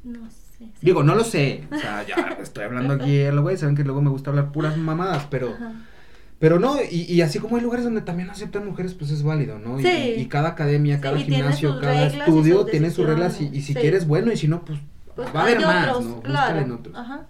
No 0.05 0.31
sé. 0.31 0.69
Digo, 0.81 1.03
no 1.03 1.15
lo 1.15 1.25
sé. 1.25 1.67
O 1.73 1.79
sea, 1.79 2.07
ya 2.07 2.39
estoy 2.41 2.65
hablando 2.65 2.95
aquí 2.95 3.23
a 3.23 3.33
lo 3.33 3.43
güey, 3.43 3.57
saben 3.57 3.75
que 3.75 3.85
luego 3.85 4.03
me 4.03 4.11
gusta 4.11 4.31
hablar 4.31 4.53
puras 4.53 4.77
mamadas, 4.77 5.27
pero 5.31 5.57
pero 6.39 6.61
no, 6.61 6.77
y, 6.81 7.03
y, 7.13 7.21
así 7.23 7.41
como 7.41 7.57
hay 7.57 7.63
lugares 7.63 7.85
donde 7.85 8.01
también 8.01 8.31
aceptan 8.31 8.65
mujeres, 8.65 8.95
pues 8.95 9.11
es 9.11 9.25
válido, 9.25 9.59
¿no? 9.59 9.81
Sí. 9.81 10.15
Y, 10.19 10.27
cada 10.27 10.51
academia, 10.51 11.01
cada 11.01 11.19
gimnasio, 11.19 11.81
cada 11.81 12.07
estudio 12.07 12.65
tiene 12.65 12.91
sus 12.91 13.07
reglas 13.07 13.41
y, 13.41 13.61
si 13.61 13.75
quieres, 13.75 14.07
bueno, 14.07 14.31
y 14.31 14.37
si 14.37 14.47
no, 14.47 14.65
pues, 14.65 14.79
pues 15.17 15.35
va 15.35 15.41
a 15.41 15.43
haber 15.43 15.61
más, 15.61 16.01
¿no? 16.01 16.23
Claro. 16.23 16.61
En 16.61 16.71
otros. 16.71 16.97
Ajá. 16.97 17.27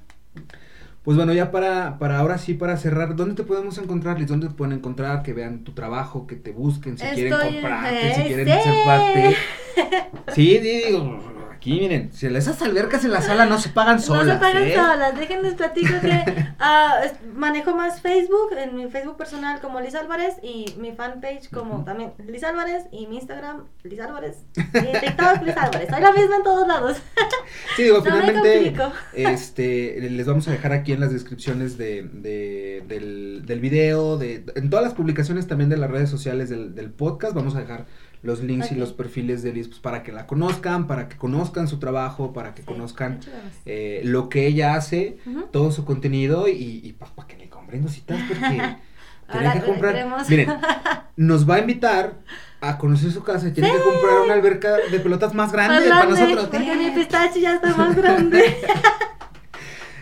Pues 1.05 1.17
bueno, 1.17 1.33
ya 1.33 1.51
para, 1.51 1.99
para 1.99 2.19
ahora 2.19 2.37
sí, 2.37 2.53
para 2.53 2.77
cerrar, 2.77 3.17
¿dónde 3.17 3.35
te 3.35 3.45
podemos 3.45 3.79
encontrar, 3.79 4.19
Liz? 4.19 4.29
¿Dónde 4.29 4.49
te 4.49 4.55
pueden 4.55 4.75
encontrar? 4.75 5.23
Que 5.23 5.33
vean 5.33 5.65
tu 5.65 5.73
trabajo, 5.73 6.27
que 6.27 6.37
te 6.37 6.53
busquen, 6.53 6.99
si 6.99 7.07
quieren 7.07 7.33
comprarte, 7.33 8.15
si 8.15 8.23
quieren 8.25 8.47
ser 8.47 8.75
parte. 8.85 9.37
Sí, 10.35 10.59
digo, 10.59 11.19
aquí 11.59 11.81
miren, 11.81 12.13
si 12.13 12.27
esas 12.27 12.63
albercas 12.63 13.05
en 13.05 13.11
la 13.11 13.21
sala 13.21 13.45
no 13.47 13.59
se 13.59 13.71
pagan 13.71 14.01
solas. 14.01 14.27
No 14.27 14.33
se 14.35 14.39
pagan 14.39 14.63
¿eh? 14.63 14.75
solas, 14.75 15.19
déjenles 15.19 15.55
platico 15.55 15.95
que 16.01 16.25
uh, 16.61 17.37
manejo 17.37 17.75
más 17.75 18.01
Facebook, 18.01 18.51
en 18.57 18.77
mi 18.77 18.89
Facebook 18.89 19.17
personal 19.17 19.61
como 19.61 19.81
Liz 19.81 19.95
Álvarez 19.97 20.37
y 20.43 20.67
mi 20.79 20.93
fanpage 20.93 21.51
como 21.51 21.85
también 21.85 22.13
Liz 22.25 22.45
Álvarez 22.45 22.85
y 22.93 23.09
mi 23.09 23.17
Instagram 23.17 23.65
Liz 23.83 24.01
Álvarez 24.01 24.37
y 24.57 24.61
TikTok 24.61 25.43
Liz 25.43 25.57
Álvarez. 25.57 25.89
Soy 25.91 26.01
la 26.01 26.13
misma 26.13 26.37
en 26.37 26.43
todos 26.45 26.69
lados. 26.69 26.97
sí, 27.77 27.83
digo, 27.83 28.03
finalmente 28.03 28.75
este, 29.15 30.01
les 30.01 30.27
vamos 30.27 30.47
a 30.47 30.53
dejar 30.53 30.73
aquí 30.73 30.93
en 30.93 31.01
las 31.01 31.13
descripciones 31.13 31.77
de, 31.77 32.03
de, 32.05 32.85
del, 32.87 33.43
del 33.47 33.61
video, 33.61 34.17
de, 34.17 34.45
en 34.55 34.71
todas 34.71 34.85
las 34.85 34.95
publicaciones 34.95 35.49
también 35.49 35.71
de 35.71 35.77
las 35.77 35.91
redes 35.91 36.09
sociales 36.09 36.49
del, 36.49 36.75
del 36.77 36.91
podcast, 36.91 37.35
vamos 37.35 37.57
a 37.57 37.61
dejar 37.61 37.87
los 38.23 38.43
links 38.43 38.73
y 38.73 38.75
los 38.75 38.93
perfiles 38.93 39.43
de 39.43 39.53
Liz 39.53 39.69
pues, 39.69 39.81
para 39.81 40.03
que 40.03 40.13
la 40.13 40.27
conozcan, 40.27 40.87
para 40.87 41.09
que 41.09 41.17
conozcan 41.17 41.69
su 41.69 41.79
trabajo, 41.79 42.33
para 42.33 42.55
que 42.55 42.63
conozcan 42.63 43.21
eh, 43.67 44.03
lo 44.05 44.29
que 44.29 44.47
ella 44.47 44.75
hace, 44.75 45.19
todo 45.53 45.71
su 45.71 45.85
contenido 45.85 46.49
y, 46.49 46.81
y 46.83 46.93
para 46.93 47.29
que 47.29 47.37
le 47.37 47.49
compren 47.49 47.83
cositas 47.83 48.21
porque 48.29 48.77
tienen 49.33 49.53
que 49.53 49.63
comprar. 49.63 50.25
Miren, 50.29 50.49
nos 51.17 51.49
va 51.49 51.57
a 51.57 51.59
invitar 51.61 52.15
a 52.61 52.79
conocer 52.79 53.13
su 53.13 53.23
casa 53.23 53.49
y 53.49 53.53
tiene 53.53 53.71
que 53.71 53.79
comprar 53.79 54.21
una 54.25 54.35
alberca 54.35 54.77
de 54.91 55.01
pelotas 55.01 55.35
más 55.35 55.53
grande, 55.53 55.89
para 55.89 56.07
nosotros. 56.07 56.49
Porque 56.51 56.77
mi 56.77 56.91
pistache 56.91 57.41
ya 57.41 57.55
está 57.55 57.69
más 57.77 57.95
grande. 57.95 58.57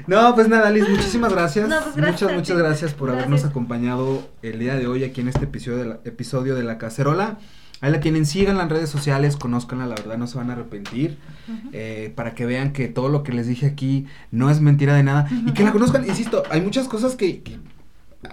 No, 0.07 0.35
pues 0.35 0.49
nada, 0.49 0.71
Liz, 0.71 0.89
muchísimas 0.89 1.33
gracias. 1.33 1.69
Pues 1.93 1.97
muchas, 1.97 2.33
muchas 2.33 2.57
gracias 2.57 2.95
por 2.95 3.11
habernos 3.11 3.45
acompañado 3.45 4.29
el 4.43 4.59
día 4.59 4.77
de 4.77 4.87
hoy 4.87 5.05
aquí 5.05 5.21
en 5.21 5.29
este 5.29 5.45
episodio 5.45 5.79
de 5.79 5.87
la, 5.87 5.99
episodio 6.05 6.55
de 6.55 6.63
la 6.63 6.79
cacerola. 6.79 7.39
Ahí 7.81 7.93
la 7.93 8.01
tienen, 8.01 8.25
sigan 8.25 8.57
las 8.57 8.69
redes 8.69 8.89
sociales, 8.89 9.37
conózcanla, 9.37 9.87
la 9.87 9.95
verdad 9.95 10.17
no 10.17 10.27
se 10.27 10.39
van 10.39 10.51
a 10.51 10.55
arrepentir, 10.55 11.19
eh, 11.73 12.13
para 12.15 12.35
que 12.35 12.47
vean 12.47 12.73
que 12.73 12.89
todo 12.89 13.09
lo 13.09 13.23
que 13.23 13.33
les 13.33 13.47
dije 13.47 13.67
aquí 13.67 14.07
no 14.31 14.51
es 14.51 14.61
mentira 14.61 14.95
de 14.95 15.03
nada 15.03 15.29
y 15.47 15.53
que 15.53 15.63
la 15.63 15.73
conozcan, 15.73 16.07
insisto, 16.09 16.43
hay 16.51 16.63
muchas 16.63 16.89
cosas 16.89 17.17
que, 17.17 17.43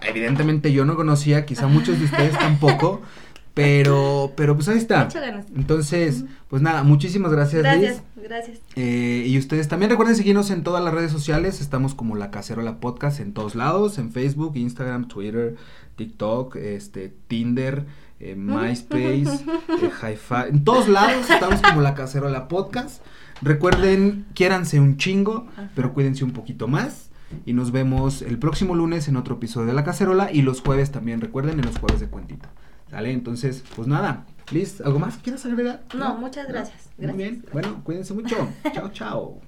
evidentemente 0.02 0.72
yo 0.72 0.86
no 0.86 0.96
conocía, 0.96 1.46
quizá 1.46 1.68
muchos 1.68 2.00
de 2.00 2.06
ustedes 2.06 2.40
tampoco, 2.40 3.02
Pero, 3.54 4.34
pero 4.36 4.56
pues 4.56 4.68
ahí 4.68 4.78
está. 4.78 5.06
Muchas 5.06 5.22
ganas. 5.22 5.46
Entonces, 5.56 6.26
pues 6.50 6.62
nada, 6.62 6.84
muchísimas 6.84 7.32
gracias. 7.32 7.62
Gracias, 7.62 8.02
Liz. 8.16 8.24
gracias. 8.28 8.60
Eh, 8.76 9.26
y 9.28 9.38
ustedes 9.38 9.68
también 9.68 9.92
recuerden 9.92 10.16
seguirnos 10.16 10.50
en 10.50 10.64
todas 10.64 10.84
las 10.84 10.94
redes 10.94 11.12
sociales. 11.12 11.62
Estamos 11.62 11.94
como 11.94 12.16
La 12.16 12.32
Cacerola 12.32 12.80
Podcast 12.80 13.20
en 13.20 13.34
todos 13.34 13.54
lados, 13.54 14.00
en 14.00 14.12
Facebook, 14.12 14.54
Instagram, 14.56 15.08
Twitter, 15.08 15.56
TikTok, 15.98 16.56
este, 16.56 17.14
Tinder, 17.28 17.86
eh, 18.20 18.36
MySpace, 18.36 19.24
eh, 19.24 19.92
Hi-Fi. 20.02 20.50
En 20.50 20.64
todos 20.64 20.88
lados 20.88 21.30
estamos 21.30 21.62
como 21.62 21.82
La 21.82 21.94
Cacerola 21.96 22.48
Podcast. 22.48 23.04
Recuerden, 23.42 24.26
quiéranse 24.34 24.80
un 24.80 24.98
chingo, 24.98 25.48
pero 25.76 25.94
cuídense 25.94 26.24
un 26.24 26.32
poquito 26.32 26.68
más. 26.68 27.10
Y 27.46 27.54
nos 27.54 27.72
vemos 27.72 28.22
el 28.22 28.38
próximo 28.38 28.76
lunes 28.76 29.08
en 29.08 29.18
otro 29.18 29.36
episodio 29.36 29.68
de 29.68 29.74
La 29.74 29.84
Cacerola. 29.84 30.32
Y 30.32 30.44
los 30.44 30.62
jueves 30.62 30.92
también, 30.92 31.20
recuerden, 31.20 31.60
en 31.60 31.66
los 31.66 31.78
jueves 31.78 32.00
de 32.00 32.08
cuentito. 32.08 32.48
¿Sale? 32.90 33.12
Entonces, 33.12 33.64
pues 33.76 33.88
nada. 33.88 34.26
Liz, 34.52 34.82
¿algo 34.82 35.00
más 35.00 35.18
que 35.18 35.24
quieras 35.24 35.46
agregar? 35.46 35.84
No, 35.96 36.16
muchas 36.18 36.48
gracias. 36.48 36.90
Muy 36.98 37.14
bien. 37.14 37.46
Bueno, 37.52 37.82
cuídense 37.84 38.14
mucho. 38.14 38.50
chao, 38.74 38.90
chao. 38.92 39.42